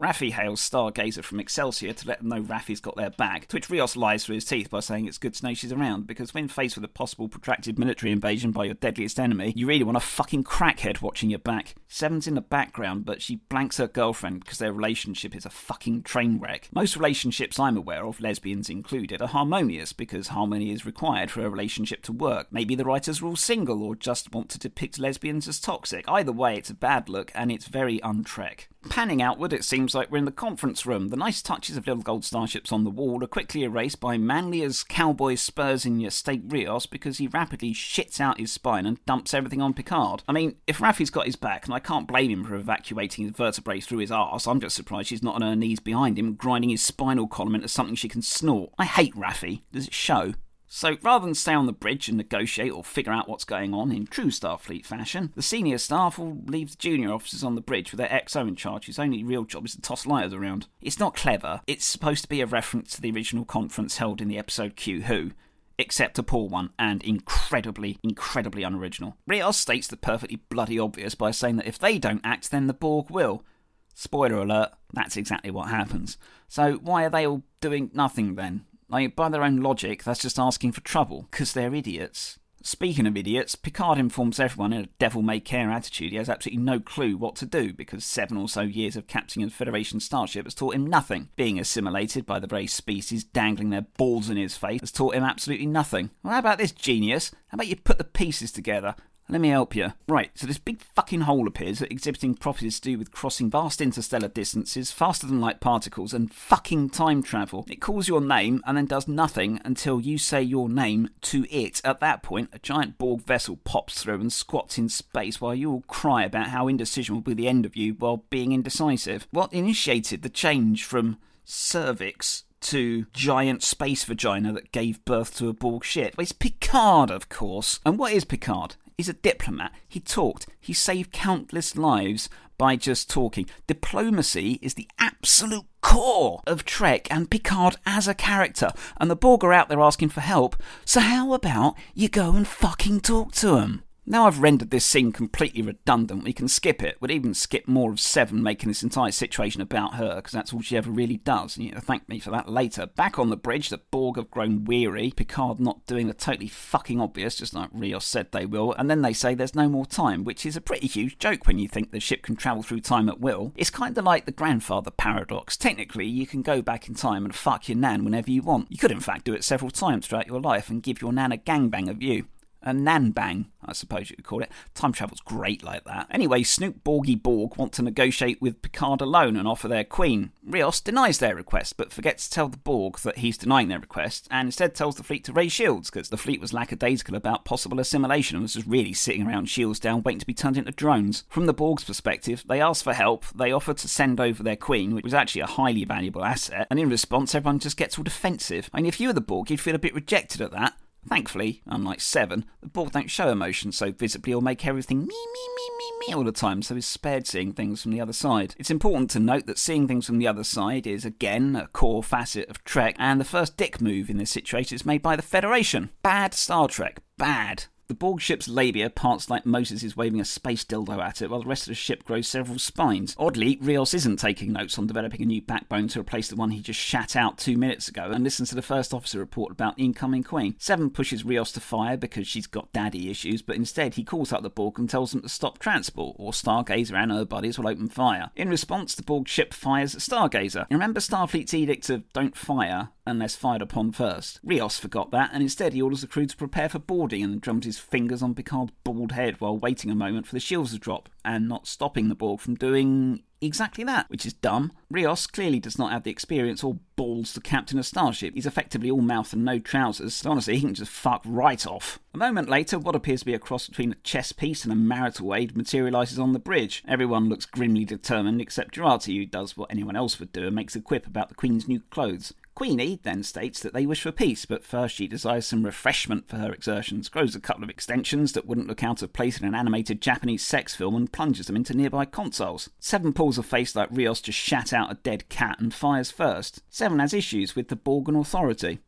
Raffi 0.04 0.34
hails 0.34 0.60
Stargazer 0.60 1.24
from 1.24 1.40
Excelsior 1.40 1.94
to 1.94 2.08
let 2.10 2.20
them 2.20 2.28
know 2.28 2.42
Raffi's 2.42 2.82
got 2.82 2.98
their 2.98 3.10
back, 3.10 3.48
to 3.48 3.56
which 3.56 3.70
Rios 3.70 3.96
lies 3.96 4.26
through 4.26 4.36
his 4.36 4.44
teeth 4.44 4.70
by 4.70 4.82
saying 4.82 5.08
it's 5.08 5.18
good 5.18 5.34
to 5.36 5.46
know 5.46 5.54
she's 5.54 5.72
around, 5.72 6.08
because 6.08 6.34
when 6.34 6.50
faced 6.50 6.76
with 6.76 6.84
a 6.84 6.90
possible 6.90 7.30
protracted 7.30 7.80
military 7.80 8.12
invasion 8.12 8.52
by 8.52 8.66
your 8.66 8.74
deadliest 8.74 9.18
enemy, 9.18 9.54
you 9.56 9.66
really 9.66 9.86
want 9.86 9.96
a 9.96 10.02
fucking 10.02 10.44
crackhead 10.44 11.02
watching 11.02 11.30
your 11.30 11.40
back. 11.40 11.76
Seven's 11.88 12.28
in 12.28 12.36
the 12.36 12.42
background, 12.42 13.06
but 13.06 13.22
she 13.22 13.38
blanks 13.48 13.78
her 13.78 13.88
girlfriend 13.88 14.42
because 14.42 14.58
their 14.58 14.74
relationship 14.74 15.34
is 15.34 15.46
a 15.46 15.50
fucking 15.50 16.04
train 16.04 16.38
wreck. 16.38 16.68
Most 16.74 16.98
relationships 16.98 17.58
I'm 17.58 17.78
aware 17.78 18.06
of, 18.06 18.20
lesbians 18.20 18.70
included, 18.70 19.22
are 19.22 19.30
harmonious 19.30 19.94
because 19.94 20.28
harmony 20.28 20.72
is 20.72 20.86
required 20.86 21.32
for 21.32 21.46
a 21.46 21.50
relationship 21.50 22.02
to 22.04 22.12
work. 22.12 22.48
Maybe 22.52 22.76
the 22.76 22.84
writers 22.84 23.22
are 23.22 23.28
all 23.28 23.38
single 23.38 23.82
or 23.82 23.96
just 23.96 24.34
want 24.34 24.50
to 24.50 24.60
depict 24.60 25.00
lesbians 25.00 25.48
as 25.48 25.62
toxic. 25.62 26.04
Either 26.10 26.34
way, 26.34 26.58
it's 26.58 26.70
a 26.70 26.74
bad 26.76 27.08
look 27.08 27.32
and 27.34 27.50
it's 27.50 27.68
very 27.68 28.00
untrek. 28.00 28.68
Panning 28.90 29.22
outward, 29.22 29.54
it 29.54 29.64
seems 29.64 29.96
like 29.96 30.12
we're 30.12 30.18
in 30.18 30.26
the 30.26 30.32
conference 30.32 30.86
room. 30.86 31.08
The 31.08 31.16
nice 31.16 31.42
touches 31.42 31.78
of 31.78 31.88
little 31.88 32.04
gold 32.04 32.26
starships 32.26 32.72
on 32.72 32.84
the 32.84 32.90
wall 32.90 33.24
are 33.24 33.28
quickly 33.28 33.64
erased 33.64 34.00
by 34.00 34.18
manly 34.18 34.62
as 34.62 34.84
cowboy 34.84 35.36
spurs 35.36 35.86
in 35.86 36.00
your 36.00 36.12
state 36.12 36.44
Rios 36.46 36.86
because 36.86 37.18
he 37.18 37.28
rapidly 37.28 37.74
shits 37.74 38.20
out 38.20 38.40
his 38.40 38.52
spine 38.52 38.86
and 38.86 39.04
dumps 39.06 39.34
everything 39.34 39.62
on 39.62 39.74
Picard. 39.74 40.24
I 40.28 40.34
mean, 40.34 40.58
if 40.68 40.80
Raffi's 40.80 41.10
got 41.10 41.26
his 41.26 41.36
back, 41.36 41.66
and 41.66 41.74
I 41.74 41.80
can't 41.80 42.08
blame 42.08 42.30
him 42.30 42.44
for 42.44 42.56
evacuating 42.56 43.26
his 43.26 43.36
vertebrae 43.36 43.80
through 43.80 44.00
his 44.00 44.12
arse, 44.12 44.48
I'm 44.48 44.60
just 44.60 44.76
surprised 44.76 45.08
she's 45.08 45.24
not 45.24 45.36
on 45.36 45.42
her 45.42 45.56
knees 45.56 45.80
behind 45.80 46.20
him, 46.20 46.36
grinding 46.36 46.70
his 46.70 46.84
spinal 46.84 47.28
column 47.28 47.56
into 47.56 47.70
something 47.70 47.96
she 47.96 48.10
can 48.10 48.22
snort. 48.22 48.72
I 48.78 48.86
hate 48.86 49.16
Raffi. 49.16 49.62
Does 49.72 49.88
it 49.88 49.94
show? 49.94 50.34
So 50.76 50.98
rather 51.04 51.26
than 51.26 51.36
stay 51.36 51.54
on 51.54 51.68
the 51.68 51.72
bridge 51.72 52.10
and 52.10 52.18
negotiate 52.18 52.72
or 52.72 52.84
figure 52.84 53.12
out 53.12 53.30
what's 53.30 53.44
going 53.44 53.76
on 53.76 53.92
in 53.92 54.08
true 54.08 54.32
Starfleet 54.32 54.88
fashion, 54.88 55.32
the 55.36 55.44
senior 55.44 55.78
staff 55.78 56.18
will 56.18 56.40
leave 56.48 56.72
the 56.72 56.78
junior 56.78 57.14
officers 57.14 57.44
on 57.44 57.54
the 57.54 57.62
bridge 57.62 57.92
with 57.92 58.00
their 58.00 58.08
XO 58.08 58.48
in 58.48 58.56
charge, 58.56 58.88
whose 58.88 58.98
only 58.98 59.24
real 59.24 59.44
job 59.44 59.68
is 59.68 59.76
to 59.76 59.82
toss 59.82 60.08
lighters 60.08 60.34
around. 60.34 60.66
It's 60.82 61.00
not 61.00 61.14
clever. 61.14 61.62
It's 61.68 61.86
supposed 61.86 62.24
to 62.24 62.28
be 62.28 62.42
a 62.42 62.48
reference 62.48 62.96
to 62.96 63.02
the 63.02 63.12
original 63.12 63.46
conference 63.46 63.98
held 63.98 64.20
in 64.20 64.30
the 64.30 64.40
episode 64.40 64.76
Q 64.76 65.04
Who, 65.04 65.34
except 65.78 66.18
a 66.18 66.24
poor 66.24 66.50
one 66.50 66.72
and 66.80 67.04
incredibly, 67.04 68.00
incredibly 68.02 68.64
unoriginal. 68.64 69.16
Rios 69.28 69.58
states 69.58 69.86
the 69.86 69.96
perfectly 69.96 70.38
bloody 70.50 70.80
obvious 70.80 71.14
by 71.14 71.30
saying 71.30 71.58
that 71.58 71.68
if 71.68 71.78
they 71.78 72.00
don't 72.00 72.22
act, 72.24 72.50
then 72.50 72.66
the 72.66 72.74
Borg 72.74 73.12
will. 73.12 73.46
Spoiler 73.94 74.38
alert, 74.38 74.72
that's 74.92 75.18
exactly 75.18 75.52
what 75.52 75.70
happens. 75.70 76.18
So 76.48 76.80
why 76.82 77.06
are 77.06 77.12
they 77.12 77.28
all 77.28 77.44
doing 77.62 77.92
nothing 77.94 78.34
then? 78.34 78.66
Like, 78.94 79.16
by 79.16 79.28
their 79.30 79.44
own 79.44 79.58
logic, 79.58 80.04
that's 80.04 80.22
just 80.22 80.38
asking 80.38 80.74
for 80.74 80.82
trouble, 80.82 81.28
because 81.32 81.54
they're 81.54 81.74
idiots. 81.74 82.38
Speaking 82.62 83.08
of 83.08 83.18
idiots, 83.18 83.56
Picard 83.56 83.98
informs 83.98 84.40
everyone 84.40 84.72
in 84.72 84.84
a 84.84 84.90
devil 85.00 85.24
may 85.24 85.40
care 85.40 85.72
attitude 85.72 86.12
he 86.12 86.18
has 86.18 86.30
absolutely 86.30 86.64
no 86.64 86.80
clue 86.80 87.18
what 87.18 87.36
to 87.38 87.48
do 87.48 87.74
because 87.74 88.06
seven 88.06 88.38
or 88.38 88.48
so 88.48 88.62
years 88.62 88.96
of 88.96 89.08
captaining 89.08 89.48
a 89.48 89.52
Federation 89.52 90.00
starship 90.00 90.46
has 90.46 90.54
taught 90.54 90.76
him 90.76 90.86
nothing. 90.86 91.30
Being 91.36 91.60
assimilated 91.60 92.28
by 92.28 92.38
the 92.38 92.46
very 92.46 92.68
species 92.68 93.24
dangling 93.24 93.72
their 93.72 93.88
balls 93.98 94.30
in 94.30 94.38
his 94.38 94.56
face 94.56 94.80
has 94.80 94.92
taught 94.92 95.16
him 95.16 95.24
absolutely 95.24 95.66
nothing. 95.66 96.12
Well, 96.22 96.34
how 96.34 96.40
about 96.40 96.60
this, 96.60 96.72
genius? 96.72 97.32
How 97.48 97.56
about 97.56 97.68
you 97.68 97.76
put 97.76 97.98
the 97.98 98.04
pieces 98.04 98.52
together? 98.52 98.96
Let 99.30 99.42
me 99.42 99.50
help 99.50 99.76
you. 99.76 99.94
Right, 100.08 100.32
so 100.36 100.46
this 100.46 100.58
big 100.58 100.82
fucking 100.82 101.22
hole 101.22 101.48
appears 101.48 101.82
exhibiting 101.82 102.36
properties 102.36 102.80
to 102.80 102.92
do 102.92 102.98
with 102.98 103.12
crossing 103.12 103.50
vast 103.50 103.80
interstellar 103.82 104.28
distances, 104.28 104.92
faster 104.92 105.26
than 105.26 105.40
light 105.40 105.62
particles, 105.62 106.14
and 106.14 106.32
fucking 106.32 106.90
time 106.90 107.24
travel. 107.24 107.66
It 107.70 107.82
calls 107.82 108.08
your 108.08 108.22
name 108.22 108.62
and 108.66 108.78
then 108.78 108.86
does 108.86 109.08
nothing 109.08 109.62
until 109.64 110.02
you 110.02 110.18
say 110.18 110.42
your 110.42 110.68
name 110.68 111.10
to 111.22 111.46
it. 111.50 111.82
At 111.86 112.02
that 112.02 112.22
point, 112.22 112.50
a 112.52 112.60
giant 112.60 112.98
Borg 112.98 113.22
vessel 113.22 113.58
pops 113.64 114.04
through 114.04 114.20
and 114.20 114.32
squats 114.32 114.78
in 114.78 114.90
space 114.90 115.40
while 115.40 115.56
you 115.56 115.72
all 115.72 115.84
cry 115.88 116.26
about 116.26 116.48
how 116.48 116.68
indecision 116.68 117.16
will 117.16 117.22
be 117.22 117.34
the 117.34 117.48
end 117.48 117.66
of 117.66 117.76
you 117.76 117.94
while 117.94 118.26
being 118.30 118.52
indecisive. 118.52 119.28
What 119.32 119.54
initiated 119.54 120.22
the 120.22 120.30
change 120.30 120.84
from 120.84 121.18
cervix 121.46 122.44
to 122.62 123.06
giant 123.14 123.62
space 123.62 124.04
vagina 124.04 124.54
that 124.54 124.72
gave 124.72 125.04
birth 125.06 125.36
to 125.38 125.50
a 125.50 125.54
Borg 125.54 125.84
ship? 125.84 126.16
It's 126.20 126.32
Picard, 126.32 127.10
of 127.10 127.30
course. 127.30 127.80
And 127.86 127.98
what 127.98 128.14
is 128.14 128.26
Picard? 128.26 128.76
He's 128.98 129.10
a 129.10 129.14
diplomat. 129.14 129.72
He 129.88 130.00
talked. 130.00 130.48
He 130.60 130.74
saved 130.74 131.12
countless 131.12 131.76
lives 131.78 132.30
by 132.58 132.76
just 132.76 133.10
talking. 133.10 133.48
Diplomacy 133.68 134.60
is 134.62 134.76
the 134.76 134.88
absolute 135.00 135.66
core 135.82 136.42
of 136.46 136.66
Trek 136.66 137.08
and 137.12 137.30
Picard 137.30 137.78
as 137.86 138.08
a 138.08 138.14
character. 138.14 138.72
And 138.98 139.10
the 139.10 139.16
Borg 139.16 139.44
are 139.44 139.54
out 139.54 139.70
there 139.70 139.82
asking 139.82 140.10
for 140.10 140.22
help. 140.22 140.56
So 140.86 141.00
how 141.00 141.34
about 141.34 141.76
you 141.94 142.10
go 142.10 142.36
and 142.36 142.48
fucking 142.48 143.02
talk 143.02 143.32
to 143.34 143.48
them? 143.48 143.84
Now 144.06 144.28
I've 144.28 144.42
rendered 144.42 144.70
this 144.70 144.84
scene 144.84 145.14
completely 145.14 145.62
redundant, 145.62 146.26
we 146.26 146.34
can 146.34 146.50
skip 146.50 146.84
it. 146.84 146.98
We'd 147.00 147.10
even 147.10 147.34
skip 147.34 147.70
more 147.70 147.90
of 147.90 148.02
Seven 148.02 148.44
making 148.44 148.68
this 148.68 148.84
entire 148.84 149.12
situation 149.12 149.62
about 149.62 149.96
her, 149.96 150.18
because 150.18 150.34
that's 150.34 150.52
all 150.52 150.62
she 150.62 150.76
ever 150.76 150.92
really 150.92 151.18
does. 151.18 151.56
And 151.56 151.66
you 151.66 151.72
thank 151.72 152.10
me 152.10 152.20
for 152.20 152.30
that 152.32 152.50
later. 152.50 152.86
Back 152.86 153.18
on 153.18 153.30
the 153.30 153.38
bridge, 153.38 153.70
the 153.70 153.78
Borg 153.78 154.18
have 154.18 154.30
grown 154.30 154.66
weary, 154.66 155.12
Picard 155.16 155.62
not 155.62 155.86
doing 155.88 156.08
the 156.08 156.14
totally 156.14 156.50
fucking 156.50 157.00
obvious, 157.00 157.38
just 157.38 157.54
like 157.54 157.70
Rios 157.72 158.06
said 158.06 158.34
they 158.34 158.46
will, 158.46 158.74
and 158.74 158.90
then 158.90 159.04
they 159.04 159.14
say 159.14 159.36
there's 159.36 159.56
no 159.56 159.70
more 159.70 159.86
time, 159.86 160.26
which 160.26 160.46
is 160.46 160.58
a 160.58 160.62
pretty 160.62 160.88
huge 160.88 161.18
joke 161.18 161.48
when 161.48 161.58
you 161.58 161.70
think 161.70 161.92
the 161.92 162.02
ship 162.02 162.24
can 162.24 162.36
travel 162.36 162.62
through 162.62 162.82
time 162.82 163.08
at 163.08 163.22
will. 163.22 163.54
It's 163.56 163.70
kind 163.70 163.98
of 163.98 164.04
like 164.04 164.26
the 164.26 164.34
grandfather 164.34 164.92
paradox. 164.92 165.56
Technically, 165.56 166.08
you 166.08 166.28
can 166.28 166.42
go 166.42 166.62
back 166.62 166.90
in 166.90 166.94
time 166.94 167.24
and 167.24 167.34
fuck 167.34 167.70
your 167.70 167.78
nan 167.78 168.04
whenever 168.04 168.30
you 168.30 168.42
want. 168.42 168.70
You 168.70 168.78
could 168.78 168.92
in 168.92 169.00
fact 169.00 169.24
do 169.24 169.34
it 169.34 169.46
several 169.46 169.72
times 169.72 170.08
throughout 170.08 170.28
your 170.28 170.42
life 170.42 170.70
and 170.70 170.84
give 170.84 171.02
your 171.02 171.14
nan 171.14 171.32
a 171.32 171.38
gangbang 171.38 171.90
of 171.90 172.04
you 172.04 172.26
a 172.64 172.74
nan 172.74 173.12
bang, 173.12 173.48
I 173.64 173.74
suppose 173.74 174.10
you 174.10 174.16
could 174.16 174.26
call 174.26 174.42
it. 174.42 174.52
Time 174.74 174.94
travel's 174.94 175.22
great 175.22 175.64
like 175.64 175.84
that. 175.86 176.08
Anyway, 176.10 176.44
Snoop 176.44 176.84
Borgy 176.84 177.22
Borg 177.22 177.58
want 177.58 177.74
to 177.74 177.82
negotiate 177.82 178.42
with 178.42 178.62
Picard 178.62 179.02
alone 179.02 179.36
and 179.36 179.48
offer 179.48 179.68
their 179.68 179.84
queen. 179.84 180.32
Rios 180.46 180.82
denies 180.82 181.20
their 181.20 181.36
request, 181.36 181.78
but 181.78 181.92
forgets 181.92 182.28
to 182.28 182.34
tell 182.34 182.48
the 182.50 182.58
Borg 182.58 183.00
that 183.00 183.20
he's 183.20 183.38
denying 183.38 183.68
their 183.68 183.80
request, 183.80 184.28
and 184.32 184.48
instead 184.48 184.76
tells 184.76 184.96
the 184.96 185.04
fleet 185.04 185.24
to 185.26 185.34
raise 185.34 185.52
shields, 185.52 185.90
because 185.90 186.10
the 186.10 186.18
fleet 186.18 186.42
was 186.42 186.54
lackadaisical 186.54 187.16
about 187.16 187.46
possible 187.46 187.80
assimilation 187.80 188.38
and 188.38 188.44
was 188.44 188.54
just 188.54 188.68
really 188.68 188.94
sitting 188.94 189.28
around 189.28 189.50
shields 189.50 189.80
down 189.80 190.04
waiting 190.04 190.20
to 190.20 190.26
be 190.26 190.34
turned 190.34 190.58
into 190.58 190.72
drones. 190.72 191.24
From 191.30 191.46
the 191.46 191.54
Borg's 191.54 191.84
perspective, 191.84 192.44
they 192.48 192.62
ask 192.62 192.84
for 192.84 192.94
help, 192.94 193.26
they 193.36 193.52
offer 193.52 193.74
to 193.74 193.88
send 193.88 194.20
over 194.20 194.44
their 194.44 194.56
queen, 194.56 194.94
which 194.96 195.04
was 195.04 195.14
actually 195.14 195.42
a 195.42 195.48
highly 195.48 195.86
valuable 195.86 196.24
asset, 196.24 196.68
and 196.70 196.80
in 196.80 196.90
response, 196.90 197.36
everyone 197.36 197.60
just 197.60 197.78
gets 197.78 197.98
all 197.98 198.04
defensive. 198.04 198.70
I 198.74 198.78
mean, 198.78 198.86
if 198.86 199.00
you 199.00 199.08
were 199.08 199.14
the 199.14 199.22
Borg, 199.22 199.50
you'd 199.50 199.60
feel 199.60 199.76
a 199.76 199.80
bit 199.80 199.96
rejected 199.96 200.42
at 200.42 200.52
that. 200.52 200.74
Thankfully, 201.08 201.62
unlike 201.68 202.02
Seven, 202.02 202.46
the 202.62 202.68
Borg 202.68 202.92
don't 202.92 203.10
show 203.10 203.30
emotion 203.30 203.72
so 203.72 203.92
visibly 203.92 204.34
or 204.34 204.42
make 204.42 204.66
everything 204.66 205.00
me, 205.00 205.06
me, 205.06 205.42
me, 205.56 205.70
me, 205.78 206.08
me 206.08 206.14
all 206.14 206.24
the 206.24 206.32
time, 206.32 206.62
so 206.62 206.76
he's 206.76 206.86
spared 206.86 207.28
seeing 207.28 207.54
things 207.54 207.82
from 207.82 207.92
the 207.92 208.02
other 208.02 208.14
side. 208.14 208.56
It's 208.58 208.72
important 208.72 209.10
to 209.12 209.20
note 209.20 209.46
that 209.48 209.60
seeing 209.60 209.88
things 209.88 210.06
from 210.06 210.18
the 210.18 210.28
other 210.28 210.44
side 210.44 210.88
is, 210.88 211.06
again, 211.06 211.56
a 211.56 211.68
core 211.68 212.04
facet 212.04 212.50
of 212.50 212.64
Trek, 212.64 212.96
and 213.00 213.20
the 213.20 213.26
first 213.26 213.58
dick 213.58 213.82
move 213.82 214.10
in 214.10 214.18
this 214.18 214.32
situation 214.32 214.76
is 214.76 214.86
made 214.86 215.02
by 215.02 215.16
the 215.16 215.22
Federation. 215.22 215.90
Bad 216.02 216.34
Star 216.34 216.68
Trek. 216.68 217.00
Bad. 217.18 217.66
The 217.88 217.94
Borg 217.94 218.22
ship's 218.22 218.48
labia 218.48 218.90
parts 218.90 219.30
like 219.30 219.46
Moses 219.46 219.84
is 219.84 219.98
waving 219.98 220.22
a 220.22 220.26
space 220.26 220.64
dildo 220.64 221.04
at 221.04 221.22
it, 221.22 221.30
while 221.30 221.42
the 221.42 221.48
rest 221.48 221.64
of 221.64 221.72
the 221.72 221.76
ship 221.76 222.06
grows 222.06 222.30
several 222.30 222.58
spines. 222.58 223.14
Oddly, 223.20 223.58
Rios 223.62 223.94
isn't 223.94 224.18
taking 224.18 224.54
notes 224.54 224.80
on 224.80 224.88
developing 224.88 225.22
a 225.22 225.26
new 225.26 225.42
backbone 225.42 225.90
to 225.90 226.00
replace 226.00 226.30
the 226.30 226.38
one 226.38 226.52
he 226.52 226.62
just 226.62 226.80
shat 226.80 227.18
out 227.18 227.38
two 227.38 227.58
minutes 227.58 227.90
ago, 227.90 228.10
and 228.12 228.24
listens 228.24 228.50
to 228.50 228.56
the 228.56 228.62
first 228.62 228.94
officer 228.94 229.20
report 229.20 229.52
about 229.52 229.76
the 229.76 229.84
incoming 229.84 230.24
queen. 230.24 230.56
Seven 230.60 230.90
pushes 230.90 231.26
Rios 231.26 231.52
to 231.52 231.60
fire 231.60 231.98
because 231.98 232.26
she's 232.26 232.48
got 232.48 232.72
daddy 232.72 233.12
issues, 233.12 233.42
but 233.42 233.58
instead 233.58 233.96
he 233.96 234.04
calls 234.04 234.32
up 234.32 234.44
the 234.44 234.50
Borg 234.50 234.80
and 234.80 234.90
tells 234.90 235.12
them 235.12 235.22
to 235.22 235.30
stop 235.30 235.60
transport, 235.60 236.16
or 236.18 236.32
Stargazer 236.32 236.96
and 236.96 237.12
her 237.12 237.26
buddies 237.26 237.60
will 237.60 237.68
open 237.68 237.90
fire. 237.90 238.32
In 238.36 238.50
response, 238.50 238.96
the 238.96 239.04
Borg 239.04 239.28
ship 239.28 239.54
fires 239.54 239.94
at 239.94 240.02
Stargazer. 240.02 240.66
Remember 240.72 241.02
Starfleet's 241.02 241.54
edict 241.54 241.90
of 241.90 242.12
don't 242.14 242.38
fire 242.38 242.90
unless 243.06 243.36
fired 243.36 243.62
upon 243.62 243.92
first. 243.92 244.40
Rios 244.44 244.80
forgot 244.80 245.12
that, 245.12 245.32
and 245.34 245.44
instead 245.44 245.74
he 245.74 245.82
orders 245.82 246.02
the 246.02 246.08
crew 246.08 246.26
to 246.26 246.38
prepare 246.38 246.70
for 246.70 246.80
boarding 246.80 247.24
and 247.24 247.42
drums 247.42 247.66
his 247.66 247.80
fingers 247.80 248.24
on 248.24 248.36
Picard's 248.36 248.74
bald 248.84 249.12
head 249.12 249.40
while 249.40 249.58
waiting 249.58 249.92
a 249.92 249.96
moment 249.96 250.28
for 250.28 250.34
the 250.34 250.40
shields 250.40 250.72
to 250.72 250.80
drop, 250.80 251.10
and 251.26 251.48
not 251.48 251.68
stopping 251.68 252.10
the 252.10 252.16
Borg 252.16 252.40
from 252.40 252.56
doing 252.56 253.24
exactly 253.42 253.84
that, 253.84 254.10
which 254.10 254.26
is 254.26 254.34
dumb. 254.34 254.72
Rios 254.90 255.28
clearly 255.28 255.60
does 255.60 255.78
not 255.78 255.92
have 255.92 256.04
the 256.04 256.12
experience 256.12 256.64
or 256.64 256.80
balls 256.96 257.34
to 257.34 257.42
captain 257.42 257.78
a 257.78 257.84
starship. 257.84 258.34
He's 258.34 258.46
effectively 258.46 258.90
all 258.90 259.02
mouth 259.02 259.34
and 259.34 259.44
no 259.44 259.60
trousers, 259.60 260.14
so 260.14 260.32
honestly, 260.32 260.56
he 260.56 260.62
can 260.62 260.74
just 260.74 260.92
fuck 260.92 261.22
right 261.26 261.66
off. 261.68 262.00
A 262.14 262.18
moment 262.18 262.50
later, 262.50 262.80
what 262.80 262.96
appears 262.96 263.22
to 263.22 263.26
be 263.26 263.34
a 263.34 263.40
cross 263.40 263.68
between 263.68 263.92
a 263.92 263.96
chess 264.04 264.32
piece 264.32 264.64
and 264.64 264.72
a 264.72 264.78
marital 264.78 265.36
aid 265.36 265.58
materialises 265.58 266.20
on 266.20 266.34
the 266.34 266.40
bridge. 266.40 266.84
Everyone 266.88 267.28
looks 267.28 267.46
grimly 267.46 267.86
determined 267.86 268.40
except 268.40 268.76
Jurati, 268.76 269.18
who 269.18 269.26
does 269.26 269.58
what 269.58 269.72
anyone 269.72 269.96
else 269.96 270.20
would 270.20 270.32
do 270.32 270.48
and 270.48 270.56
makes 270.56 270.76
a 270.76 270.82
quip 270.82 271.06
about 271.06 271.30
the 271.30 271.36
Queen's 271.36 271.68
new 271.68 271.82
clothes. 271.90 272.34
Queenie 272.56 273.00
then 273.02 273.24
states 273.24 273.62
that 273.62 273.74
they 273.74 273.86
wish 273.86 274.02
for 274.02 274.12
peace, 274.12 274.46
but 274.46 274.64
first 274.64 274.96
she 274.96 275.08
desires 275.08 275.48
some 275.48 275.66
refreshment 275.66 276.28
for 276.28 276.38
her 276.38 276.52
exertions, 276.52 277.10
grows 277.10 277.36
a 277.36 277.40
couple 277.40 277.64
of 277.64 277.70
extensions 277.70 278.34
that 278.34 278.46
wouldn't 278.46 278.68
look 278.68 278.84
out 278.84 279.02
of 279.02 279.12
place 279.12 279.40
in 279.40 279.48
an 279.48 279.56
animated 279.56 280.02
Japanese 280.02 280.44
sex 280.46 280.76
film, 280.76 280.96
and 280.96 281.12
plunges 281.12 281.48
them 281.48 281.56
into 281.56 281.74
nearby 281.74 282.06
consoles. 282.06 282.70
Seven 282.80 283.12
pulls 283.12 283.40
a 283.40 283.44
face 283.44 283.76
like 283.76 283.90
Rios 283.92 284.22
just 284.22 284.38
shat 284.38 284.72
out 284.72 284.92
a 284.92 284.96
dead 284.96 285.30
cat 285.30 285.60
and 285.60 285.74
fires 285.74 286.12
first. 286.12 286.62
Seven 286.70 287.00
has 287.00 287.14
issues 287.14 287.56
with 287.56 287.70
the 287.70 287.76
Borg 287.76 288.08
Authority. 288.10 288.80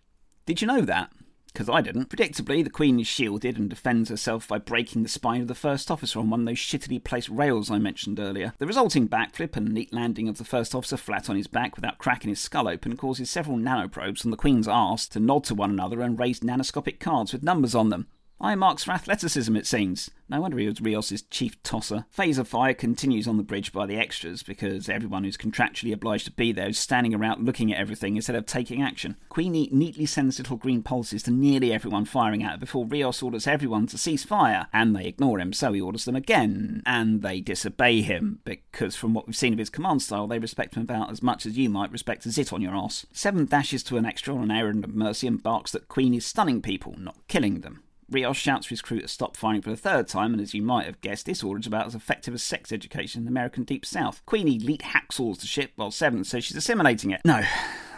Did 0.46 0.62
you 0.62 0.68
know 0.68 0.82
that? 0.82 1.12
Because 1.56 1.70
I 1.70 1.80
didn't. 1.80 2.10
Predictably, 2.10 2.64
the 2.64 2.70
Queen 2.70 3.00
is 3.00 3.08
shielded 3.08 3.58
and 3.58 3.70
defends 3.70 4.10
herself 4.10 4.46
by 4.46 4.58
breaking 4.58 5.04
the 5.04 5.10
spine 5.10 5.42
of 5.42 5.48
the 5.48 5.56
first 5.56 5.90
officer 5.90 6.20
on 6.20 6.30
one 6.30 6.42
of 6.42 6.46
those 6.46 6.58
shittily 6.58 7.02
placed 7.02 7.30
rails 7.30 7.72
I 7.72 7.80
mentioned 7.80 8.20
earlier. 8.20 8.54
The 8.58 8.68
resulting 8.68 9.08
backflip 9.08 9.56
and 9.56 9.70
neat 9.70 9.94
landing 9.94 10.28
of 10.28 10.38
the 10.38 10.44
first 10.44 10.76
officer 10.76 10.98
flat 10.98 11.30
on 11.30 11.38
his 11.38 11.48
back 11.48 11.78
without 11.78 11.98
cracking 11.98 12.30
his 12.30 12.42
skull 12.42 12.68
open 12.68 12.98
causes 12.98 13.30
several 13.30 13.58
nanoprobes 13.58 14.26
on 14.26 14.32
the 14.32 14.38
Queen's 14.38 14.68
arse 14.68 15.08
to 15.08 15.20
nod 15.22 15.46
to 15.46 15.56
one 15.56 15.72
another 15.72 16.02
and 16.02 16.20
raise 16.20 16.42
nanoscopic 16.42 17.00
cards 17.00 17.32
with 17.32 17.42
numbers 17.42 17.74
on 17.74 17.88
them. 17.88 18.08
High 18.42 18.56
marks 18.56 18.84
for 18.84 18.92
athleticism, 18.92 19.56
it 19.56 19.66
seems. 19.66 20.12
No 20.28 20.42
wonder 20.42 20.58
he 20.58 20.68
was 20.68 20.82
Rios' 20.82 21.22
chief 21.30 21.62
tosser. 21.64 22.06
Phaser 22.16 22.46
fire 22.46 22.74
continues 22.74 23.28
on 23.28 23.38
the 23.38 23.44
bridge 23.44 23.72
by 23.72 23.86
the 23.86 23.98
extras 23.98 24.44
because 24.44 24.90
everyone 24.90 25.24
who's 25.24 25.38
contractually 25.38 25.94
obliged 25.94 26.26
to 26.26 26.32
be 26.32 26.52
there 26.52 26.68
is 26.68 26.78
standing 26.78 27.16
around 27.16 27.46
looking 27.46 27.72
at 27.72 27.80
everything 27.80 28.18
instead 28.18 28.36
of 28.36 28.46
taking 28.46 28.82
action. 28.82 29.16
Queenie 29.30 29.70
neatly 29.72 30.06
sends 30.06 30.38
little 30.38 30.58
green 30.58 30.84
pulses 30.84 31.24
to 31.24 31.32
nearly 31.32 31.72
everyone 31.72 32.04
firing 32.04 32.44
at 32.44 32.52
her 32.52 32.58
before 32.58 32.86
Rios 32.86 33.24
orders 33.24 33.48
everyone 33.48 33.88
to 33.88 33.98
cease 33.98 34.26
fire, 34.26 34.68
and 34.74 34.96
they 34.96 35.06
ignore 35.06 35.40
him, 35.40 35.54
so 35.54 35.72
he 35.72 35.80
orders 35.80 36.04
them 36.04 36.16
again, 36.16 36.84
and 36.86 37.22
they 37.22 37.40
disobey 37.40 38.02
him 38.02 38.42
because 38.44 38.98
from 38.98 39.14
what 39.14 39.28
we've 39.28 39.36
seen 39.36 39.54
of 39.54 39.60
his 39.60 39.70
command 39.70 40.02
style, 40.02 40.28
they 40.28 40.40
respect 40.40 40.76
him 40.76 40.84
about 40.84 41.10
as 41.10 41.24
much 41.24 41.46
as 41.46 41.58
you 41.58 41.70
might 41.70 41.92
respect 41.92 42.26
a 42.26 42.32
zit 42.32 42.52
on 42.52 42.62
your 42.62 42.76
ass. 42.76 43.06
Seven 43.14 43.46
dashes 43.46 43.82
to 43.84 43.98
an 43.98 44.06
extra 44.06 44.36
on 44.36 44.44
an 44.44 44.52
errand 44.52 44.84
of 44.84 44.94
mercy 44.94 45.26
and 45.26 45.42
barks 45.42 45.72
that 45.72 45.88
Queen 45.88 46.14
is 46.14 46.26
stunning 46.26 46.62
people, 46.62 46.96
not 46.98 47.16
killing 47.28 47.62
them. 47.62 47.84
Rios 48.10 48.38
shouts 48.38 48.68
for 48.68 48.72
his 48.72 48.82
crew 48.82 49.02
to 49.02 49.08
stop 49.08 49.36
firing 49.36 49.62
for 49.62 49.70
the 49.70 49.76
third 49.76 50.08
time, 50.08 50.34
and 50.34 50.42
as 50.42 50.54
you 50.54 50.62
might 50.62 50.86
have 50.86 51.02
guessed, 51.02 51.26
this 51.26 51.44
order 51.44 51.60
is 51.60 51.68
about 51.68 51.88
as 51.88 51.96
effective 51.96 52.34
as 52.34 52.44
sex 52.44 52.72
education 52.72 53.22
in 53.22 53.26
the 53.26 53.32
American 53.32 53.64
Deep 53.64 53.86
South. 53.86 54.22
Queenie 54.26 54.60
leet 54.60 54.82
hacksaws 54.82 55.40
the 55.40 55.48
ship, 55.48 55.72
while 55.76 55.92
Seven 55.92 56.24
says 56.24 56.44
she's 56.44 56.58
assimilating 56.58 57.12
it. 57.12 57.22
No, 57.26 57.42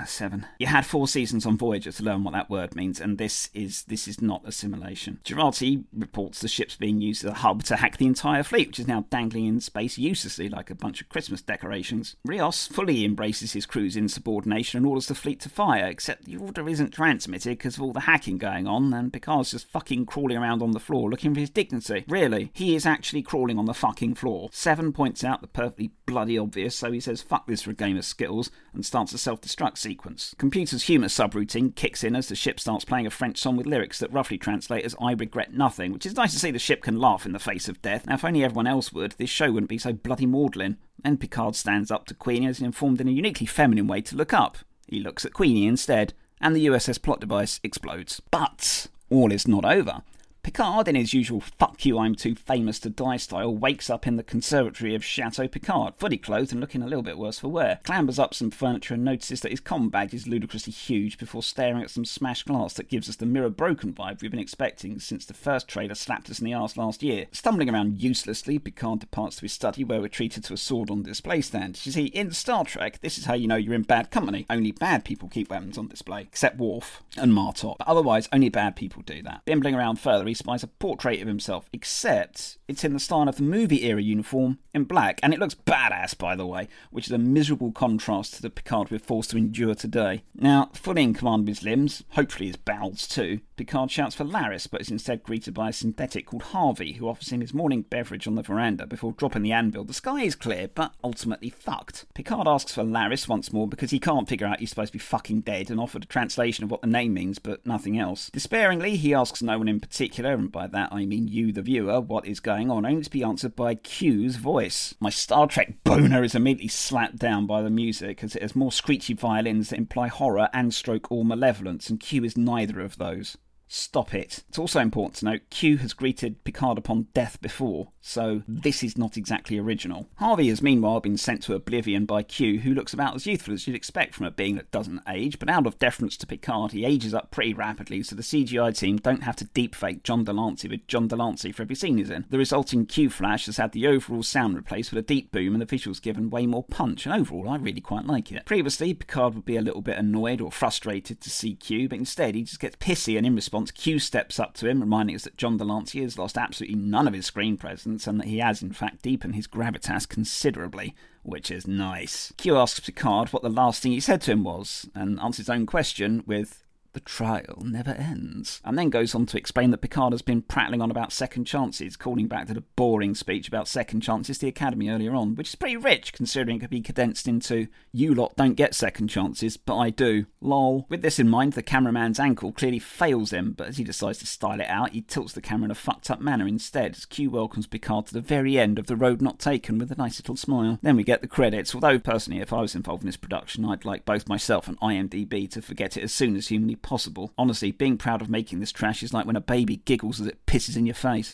seven. 0.06 0.46
You 0.60 0.68
had 0.68 0.86
four 0.86 1.08
seasons 1.08 1.46
on 1.46 1.58
Voyager 1.58 1.92
to 1.92 2.04
learn 2.04 2.24
what 2.24 2.34
that 2.34 2.50
word 2.50 2.76
means, 2.76 3.00
and 3.00 3.18
this 3.18 3.50
is 3.54 3.84
this 3.84 4.08
is 4.08 4.22
not 4.22 4.42
assimilation. 4.46 5.20
Jurati 5.24 5.86
reports 5.94 6.40
the 6.40 6.48
ship's 6.48 6.76
being 6.76 7.02
used 7.02 7.26
as 7.26 7.32
a 7.32 7.36
hub 7.36 7.64
to 7.64 7.78
hack 7.78 7.98
the 7.98 8.06
entire 8.06 8.44
fleet, 8.44 8.68
which 8.68 8.80
is 8.80 8.88
now 8.88 9.06
dangling 9.10 9.46
in 9.46 9.60
space 9.60 9.98
uselessly 9.98 10.50
like 10.50 10.70
a 10.70 10.76
bunch 10.76 11.02
of 11.02 11.10
Christmas 11.10 11.42
decorations. 11.42 12.16
Rios 12.26 12.68
fully 12.68 13.04
embraces 13.06 13.54
his 13.54 13.66
crew's 13.66 13.96
insubordination 13.96 14.78
and 14.78 14.86
orders 14.86 15.08
the 15.08 15.16
fleet 15.16 15.40
to 15.42 15.50
fire, 15.50 15.86
except 15.86 16.26
the 16.26 16.38
order 16.38 16.68
isn't 16.68 16.92
transmitted 16.92 17.58
because 17.58 17.78
of 17.78 17.82
all 17.82 17.94
the 17.94 18.02
hacking 18.02 18.38
going 18.38 18.68
on, 18.68 18.94
and 18.94 19.14
Picard's 19.14 19.52
just 19.52 19.70
fucking 19.70 20.06
crawling 20.06 20.38
around 20.38 20.62
on 20.62 20.72
the 20.72 20.80
floor 20.80 21.10
looking 21.10 21.34
for 21.34 21.40
his 21.40 21.50
dignity. 21.50 22.06
Really, 22.08 22.52
he 22.54 22.76
is 22.76 22.86
actually 22.86 23.22
crawling 23.22 23.58
on 23.58 23.66
the 23.66 23.74
fucking 23.74 24.16
floor. 24.16 24.50
Seven 24.52 24.92
points 24.94 25.24
out 25.24 25.42
the 25.42 25.48
perfectly 25.48 25.92
bloody 26.06 26.38
obvious, 26.38 26.76
so 26.76 26.92
he 26.92 27.00
says 27.00 27.22
fuck 27.22 27.48
this 27.48 27.62
for 27.62 27.72
a 27.72 27.76
game 27.76 27.98
of 27.98 28.06
Skittles 28.06 28.52
and 28.74 28.86
starts 28.86 29.14
a 29.14 29.18
self-destruct 29.18 29.78
sequence. 29.88 30.36
Computer's 30.38 30.84
humour 30.84 31.08
subroutine 31.08 31.74
kicks 31.74 32.04
in 32.04 32.14
as 32.14 32.28
the 32.28 32.36
ship 32.36 32.60
starts 32.60 32.84
playing 32.84 33.08
a 33.08 33.10
French 33.10 33.38
song 33.38 33.56
with 33.56 33.66
lyrics 33.66 34.00
that 34.00 34.12
roughly 34.12 34.38
translate 34.38 34.84
as 34.84 34.96
I 35.02 35.14
regret 35.14 35.54
nothing, 35.54 35.94
which 35.94 36.06
is 36.06 36.16
nice 36.16 36.34
to 36.34 36.40
see 36.40 36.52
the 36.52 36.60
ship 36.60 36.84
can 36.84 37.00
laugh 37.00 37.26
in 37.26 37.32
the 37.32 37.40
face 37.40 37.70
of 37.70 37.82
death. 37.82 38.06
Now, 38.06 38.16
if 38.16 38.26
only 38.26 38.44
everyone 38.44 38.68
else 38.68 38.92
would, 38.92 39.14
this 39.14 39.30
show 39.30 39.50
wouldn't 39.50 39.70
be 39.70 39.78
so 39.78 39.94
bloody 39.94 40.26
maudlin. 40.26 40.78
Then 41.02 41.16
Picard 41.16 41.56
stands 41.56 41.90
up 41.90 42.06
to 42.08 42.14
Queenie 42.14 42.48
as 42.48 42.60
informed 42.60 43.00
in 43.00 43.08
a 43.08 43.12
uniquely 43.12 43.46
feminine 43.46 43.88
way 43.88 44.02
to 44.02 44.16
look 44.18 44.34
up. 44.34 44.58
He 44.88 45.00
looks 45.00 45.24
at 45.24 45.32
Queenie 45.32 45.68
instead, 45.68 46.14
and 46.42 46.54
the 46.54 46.66
USS 46.66 47.02
plot 47.02 47.22
device 47.22 47.62
explodes. 47.64 48.22
But 48.30 48.88
all 49.10 49.32
is 49.32 49.48
not 49.48 49.64
over. 49.64 50.02
Picard, 50.48 50.88
in 50.88 50.96
his 50.96 51.14
usual 51.14 51.42
fuck 51.42 51.86
you, 51.86 52.00
I'm 52.00 52.16
too 52.16 52.34
famous 52.34 52.80
to 52.80 52.90
die 52.90 53.18
style, 53.18 53.54
wakes 53.54 53.90
up 53.90 54.08
in 54.08 54.16
the 54.16 54.24
conservatory 54.24 54.96
of 54.96 55.04
Chateau 55.04 55.46
Picard, 55.46 55.96
fully 55.98 56.16
clothed 56.16 56.54
and 56.54 56.62
looking 56.62 56.82
a 56.82 56.88
little 56.88 57.02
bit 57.04 57.18
worse 57.18 57.40
for 57.40 57.50
wear. 57.50 57.82
Clambers 57.84 58.18
up 58.18 58.34
some 58.34 58.50
furniture 58.50 58.94
and 58.94 59.04
notices 59.04 59.42
that 59.42 59.52
his 59.52 59.60
com 59.60 59.90
badge 59.90 60.14
is 60.14 60.26
ludicrously 60.26 60.72
huge 60.72 61.18
before 61.18 61.44
staring 61.44 61.82
at 61.82 61.90
some 61.90 62.06
smashed 62.06 62.46
glass 62.46 62.76
that 62.76 62.88
gives 62.88 63.10
us 63.10 63.18
the 63.18 63.26
mirror 63.26 63.50
broken 63.50 63.92
vibe 63.92 64.22
we've 64.22 64.32
been 64.32 64.40
expecting 64.40 65.02
since 65.02 65.26
the 65.26 65.34
first 65.34 65.68
trailer 65.68 65.96
slapped 65.96 66.30
us 66.30 66.40
in 66.40 66.46
the 66.46 66.54
arse 66.54 66.78
last 66.78 67.04
year. 67.04 67.26
Stumbling 67.34 67.70
around 67.70 68.02
uselessly, 68.02 68.58
Picard 68.58 69.02
departs 69.02 69.36
to 69.36 69.42
his 69.42 69.52
study 69.52 69.84
where 69.84 70.00
we're 70.00 70.08
treated 70.08 70.46
to 70.46 70.54
a 70.54 70.58
sword 70.58 70.90
on 70.90 71.04
display 71.04 71.42
stand. 71.42 71.86
You 71.86 71.92
see, 71.92 72.06
in 72.06 72.32
Star 72.32 72.64
Trek, 72.64 73.02
this 73.02 73.18
is 73.18 73.26
how 73.26 73.34
you 73.34 73.50
know 73.50 73.58
you're 73.58 73.74
in 73.74 73.82
bad 73.82 74.12
company. 74.12 74.46
Only 74.50 74.72
bad 74.72 75.04
people 75.04 75.28
keep 75.28 75.50
weapons 75.50 75.78
on 75.78 75.90
display, 75.90 76.22
except 76.22 76.58
Worf 76.58 77.04
and 77.18 77.34
Martok. 77.34 77.80
But 77.80 77.88
otherwise, 77.90 78.30
only 78.32 78.48
bad 78.48 78.78
people 78.78 79.02
do 79.02 79.22
that. 79.24 79.44
Bimbling 79.44 79.76
around 79.76 80.00
further, 80.00 80.26
he 80.26 80.37
spies 80.38 80.64
a 80.64 80.68
portrait 80.68 81.22
of 81.22 81.28
himself, 81.28 81.70
except 81.74 82.58
it's 82.68 82.84
in 82.84 82.94
the 82.94 83.00
style 83.00 83.28
of 83.28 83.38
the 83.38 83.44
movie 83.44 83.86
era 83.86 84.02
uniform 84.02 84.60
in 84.74 84.84
black, 84.84 85.20
and 85.24 85.34
it 85.34 85.40
looks 85.40 85.56
badass, 85.56 86.18
by 86.18 86.36
the 86.36 86.46
way, 86.46 86.68
which 86.92 87.08
is 87.08 87.12
a 87.12 87.18
miserable 87.18 87.72
contrast 87.72 88.36
to 88.36 88.42
the 88.42 88.50
Picard 88.50 88.92
we're 88.92 89.00
forced 89.00 89.32
to 89.32 89.38
endure 89.38 89.76
today. 89.76 90.24
Now, 90.36 90.70
fully 90.74 91.04
in 91.04 91.14
command 91.14 91.44
of 91.44 91.48
his 91.48 91.64
limbs, 91.64 92.04
hopefully 92.12 92.48
his 92.48 92.56
bowels 92.58 93.08
too, 93.08 93.42
Picard 93.58 93.90
shouts 93.90 94.16
for 94.16 94.24
Laris, 94.24 94.70
but 94.70 94.82
is 94.82 94.92
instead 94.92 95.24
greeted 95.24 95.54
by 95.54 95.70
a 95.70 95.74
synthetic 95.74 96.28
called 96.28 96.44
Harvey, 96.44 96.94
who 96.94 97.08
offers 97.08 97.30
him 97.30 97.42
his 97.42 97.54
morning 97.54 97.82
beverage 97.82 98.28
on 98.28 98.36
the 98.36 98.44
veranda 98.44 98.86
before 98.86 99.14
dropping 99.14 99.42
the 99.42 99.52
anvil. 99.52 99.84
The 99.84 99.94
sky 99.94 100.22
is 100.22 100.36
clear, 100.36 100.68
but 100.68 100.94
ultimately 101.04 101.50
fucked. 101.50 102.06
Picard 102.14 102.48
asks 102.48 102.74
for 102.74 102.84
Laris 102.84 103.28
once 103.28 103.52
more 103.52 103.68
because 103.68 103.92
he 103.92 104.00
can't 104.00 104.30
figure 104.30 104.46
out 104.46 104.60
he's 104.60 104.70
supposed 104.70 104.92
to 104.94 104.98
be 104.98 105.00
fucking 105.00 105.42
dead 105.42 105.72
and 105.72 105.80
offered 105.80 106.04
a 106.04 106.08
translation 106.08 106.64
of 106.64 106.72
what 106.72 106.82
the 106.82 106.88
name 106.88 107.16
means, 107.16 107.40
but 107.40 107.66
nothing 107.66 107.98
else. 107.98 108.30
Despairingly, 108.30 108.96
he 108.96 109.14
asks 109.14 109.42
no 109.42 109.58
one 109.58 109.68
in 109.68 109.80
particular, 109.80 110.27
and 110.34 110.52
by 110.52 110.68
that 110.68 110.92
I 110.92 111.06
mean 111.06 111.28
you, 111.28 111.52
the 111.52 111.62
viewer, 111.62 112.02
what 112.02 112.26
is 112.26 112.40
going 112.40 112.70
on, 112.72 112.86
only 112.86 113.04
to 113.04 113.10
be 113.10 113.24
answered 113.24 113.56
by 113.56 113.76
Q's 113.76 114.36
voice. 114.36 114.94
My 115.00 115.10
Star 115.10 115.48
Trek 115.48 115.84
boner 115.84 116.24
is 116.24 116.36
immediately 116.36 116.70
slapped 116.70 117.18
down 117.18 117.46
by 117.48 117.62
the 117.62 117.70
music, 117.70 118.24
as 118.24 118.36
it 118.36 118.42
has 118.42 118.56
more 118.56 118.72
screechy 118.72 119.14
violins 119.14 119.70
that 119.70 119.80
imply 119.80 120.08
horror 120.08 120.50
and 120.54 120.74
stroke 120.74 121.12
all 121.12 121.24
malevolence, 121.24 121.90
and 121.90 122.00
Q 122.00 122.24
is 122.24 122.38
neither 122.38 122.82
of 122.82 122.98
those. 122.98 123.38
Stop 123.70 124.14
it. 124.14 124.46
It's 124.48 124.58
also 124.58 124.80
important 124.80 125.16
to 125.16 125.26
note 125.26 125.42
Q 125.50 125.78
has 125.78 125.94
greeted 125.94 126.44
Picard 126.46 126.78
upon 126.78 127.08
death 127.14 127.42
before, 127.42 127.90
so 128.08 128.42
this 128.48 128.84
is 128.84 128.98
not 128.98 129.18
exactly 129.18 129.60
original. 129.60 130.08
Harvey 130.16 130.48
has 130.48 130.62
meanwhile 130.62 131.02
been 131.02 131.18
sent 131.18 131.44
to 131.44 131.54
oblivion 131.54 132.06
by 132.06 132.24
Q, 132.24 132.60
who 132.62 132.74
looks 132.74 132.94
about 132.94 133.16
as 133.16 133.26
youthful 133.26 133.54
as 133.54 133.68
you'd 133.68 133.76
expect 133.76 134.16
from 134.16 134.26
a 134.26 134.32
being 134.32 134.56
that 134.56 134.72
doesn't 134.72 135.02
age, 135.10 135.38
but 135.40 135.50
out 135.50 135.68
of 135.68 135.78
deference 135.78 136.16
to 136.18 136.26
Picard, 136.26 136.72
he 136.72 136.86
ages 136.86 137.14
up 137.14 137.32
pretty 137.32 137.54
rapidly, 137.54 138.02
so 138.02 138.16
the 138.16 138.22
CGI 138.22 138.76
team 138.78 138.96
don't 138.98 139.24
have 139.24 139.36
to 139.36 139.46
deepfake 139.46 140.04
John 140.04 140.24
de 140.24 140.32
Lancie 140.32 140.70
with 140.70 140.88
John 140.88 141.10
de 141.10 141.18
Lancie 141.18 141.52
for 141.52 141.64
every 141.64 141.76
scene 141.76 141.98
he's 141.98 142.10
in. 142.10 142.26
The 142.30 142.38
resulting 142.38 142.86
Q 142.86 143.10
flash 143.10 143.46
has 143.48 143.58
had 143.58 143.74
the 143.74 143.88
overall 143.88 144.24
sound 144.24 144.56
replaced 144.56 144.92
with 144.92 145.04
a 145.04 145.08
deep 145.08 145.34
boom 145.34 145.54
and 145.54 145.62
the 145.62 145.66
visuals 145.66 146.02
given 146.02 146.30
way 146.30 146.48
more 146.48 146.64
punch, 146.64 147.06
and 147.06 147.14
overall 147.14 147.50
I 147.50 147.58
really 147.58 147.82
quite 147.82 148.06
like 148.06 148.32
it. 148.32 148.46
Previously, 148.46 148.94
Picard 148.94 149.36
would 149.36 149.46
be 149.46 149.58
a 149.58 149.62
little 149.62 149.82
bit 149.82 149.98
annoyed 149.98 150.40
or 150.40 150.52
frustrated 150.52 151.20
to 151.20 151.30
see 151.30 151.56
Q, 151.56 151.90
but 151.90 152.00
instead 152.00 152.36
he 152.36 152.44
just 152.44 152.62
gets 152.62 152.78
pissy 152.78 153.18
and 153.18 153.28
in 153.28 153.36
response 153.36 153.70
Q 153.70 154.00
steps 154.00 154.40
up 154.40 154.54
to 154.56 154.70
him, 154.70 154.80
reminding 154.80 155.16
us 155.18 155.26
that 155.26 155.36
John 155.36 155.58
de 155.58 155.66
Lancie 155.66 156.04
has 156.04 156.18
lost 156.18 156.38
absolutely 156.38 156.78
none 156.78 157.06
of 157.06 157.14
his 157.14 157.26
screen 157.26 157.58
presence 157.98 158.08
and 158.08 158.20
that 158.20 158.28
he 158.28 158.40
has, 158.40 158.62
in 158.62 158.74
fact, 158.74 159.02
deepened 159.02 159.36
his 159.36 159.48
gravitas 159.48 160.08
considerably, 160.08 160.96
which 161.24 161.52
is 161.52 161.68
nice. 161.68 162.34
Q 162.38 162.58
asks 162.58 162.80
Picard 162.80 163.30
what 163.30 163.44
the 163.44 163.50
last 163.50 163.82
thing 163.82 163.92
he 163.92 164.00
said 164.00 164.22
to 164.22 164.32
him 164.32 164.44
was, 164.44 164.90
and 164.94 165.20
answers 165.20 165.48
his 165.48 165.50
own 165.50 165.66
question 165.66 166.24
with, 166.26 166.64
the 166.94 167.00
trial 167.00 167.62
never 167.62 167.92
ends. 167.92 168.62
And 168.64 168.78
then 168.78 168.90
goes 168.90 169.14
on 169.16 169.26
to 169.28 169.38
explain 169.38 169.72
that 169.72 169.80
Picard 169.80 170.14
has 170.14 170.22
been 170.22 170.42
prattling 170.42 170.82
on 170.82 170.92
about 170.92 171.12
second 171.12 171.46
chances, 171.46 171.96
calling 171.96 172.28
back 172.28 172.48
to 172.48 172.54
the 172.54 172.64
boring 172.76 173.16
speech 173.16 173.48
about 173.48 173.68
second 173.68 174.02
chances 174.02 174.38
to 174.38 174.46
the 174.46 174.50
Academy 174.50 174.90
earlier 174.90 175.14
on, 175.14 175.36
which 175.36 175.50
is 175.50 175.56
pretty 175.56 175.78
rich 175.78 176.14
considering 176.14 176.58
it 176.58 176.60
could 176.62 176.70
be 176.70 176.82
condensed 176.82 177.28
into 177.28 177.68
you 177.92 178.14
lot 178.14 178.36
don't 178.36 178.56
get 178.56 178.76
second 178.76 179.08
chances, 179.10 179.58
but 179.58 179.78
I 179.78 179.90
do. 179.90 180.26
Lol. 180.42 180.86
With 180.90 181.02
this 181.02 181.20
in 181.20 181.30
mind, 181.30 181.54
the 181.54 181.64
cameraman's 181.64 182.20
ankle 182.20 182.52
clearly 182.52 182.80
fails 182.80 183.32
him, 183.32 183.54
but 183.58 183.68
as 183.68 183.78
he 183.78 183.84
decides 183.84 184.20
to 184.20 184.28
style 184.28 184.60
it 184.60 184.70
out, 184.70 184.92
he 184.92 185.02
tilts 185.02 185.34
the 185.34 185.42
camera 185.42 185.66
in 185.66 185.72
a 185.72 185.76
fucked 185.76 186.10
up 186.10 186.22
manner 186.22 186.48
instead, 186.48 186.96
as 186.96 187.06
Q 187.06 187.30
welcomes 187.30 187.68
Picard 187.68 188.08
to 188.08 188.14
the 188.14 188.22
very 188.22 188.58
end 188.58 188.80
of 188.80 188.88
the 188.88 188.96
road 188.96 189.22
not 189.22 189.40
taken 189.40 189.78
with 189.78 189.92
a 189.92 189.96
nice 189.96 190.20
little 190.20 190.36
smile. 190.36 190.80
Then 190.82 190.96
we 190.96 191.04
get 191.04 191.22
the 191.22 191.28
credits, 191.28 191.76
although 191.76 192.00
personally, 192.00 192.42
if 192.42 192.54
I 192.54 192.62
was 192.62 192.76
involved 192.76 193.04
in 193.04 193.08
this 193.08 193.18
production, 193.18 193.66
I'd 193.66 193.86
like 193.86 194.06
both 194.06 194.30
myself 194.30 194.68
and 194.68 194.80
IMDb 194.80 195.50
to 195.52 195.62
forget 195.62 195.98
it 195.98 196.04
as 196.04 196.14
soon 196.14 196.36
as 196.36 196.48
humanly 196.48 196.76
possible. 196.82 197.34
Honestly, 197.38 197.72
being 197.72 197.98
proud 197.98 198.22
of 198.22 198.30
making 198.30 198.60
this 198.60 198.72
trash 198.72 199.04
is 199.04 199.14
like 199.14 199.26
when 199.26 199.36
a 199.36 199.42
baby 199.42 199.78
giggles 199.78 200.20
as 200.20 200.28
it 200.28 200.46
pisses 200.46 200.78
in 200.78 200.86
your 200.86 200.96
face. 200.96 201.26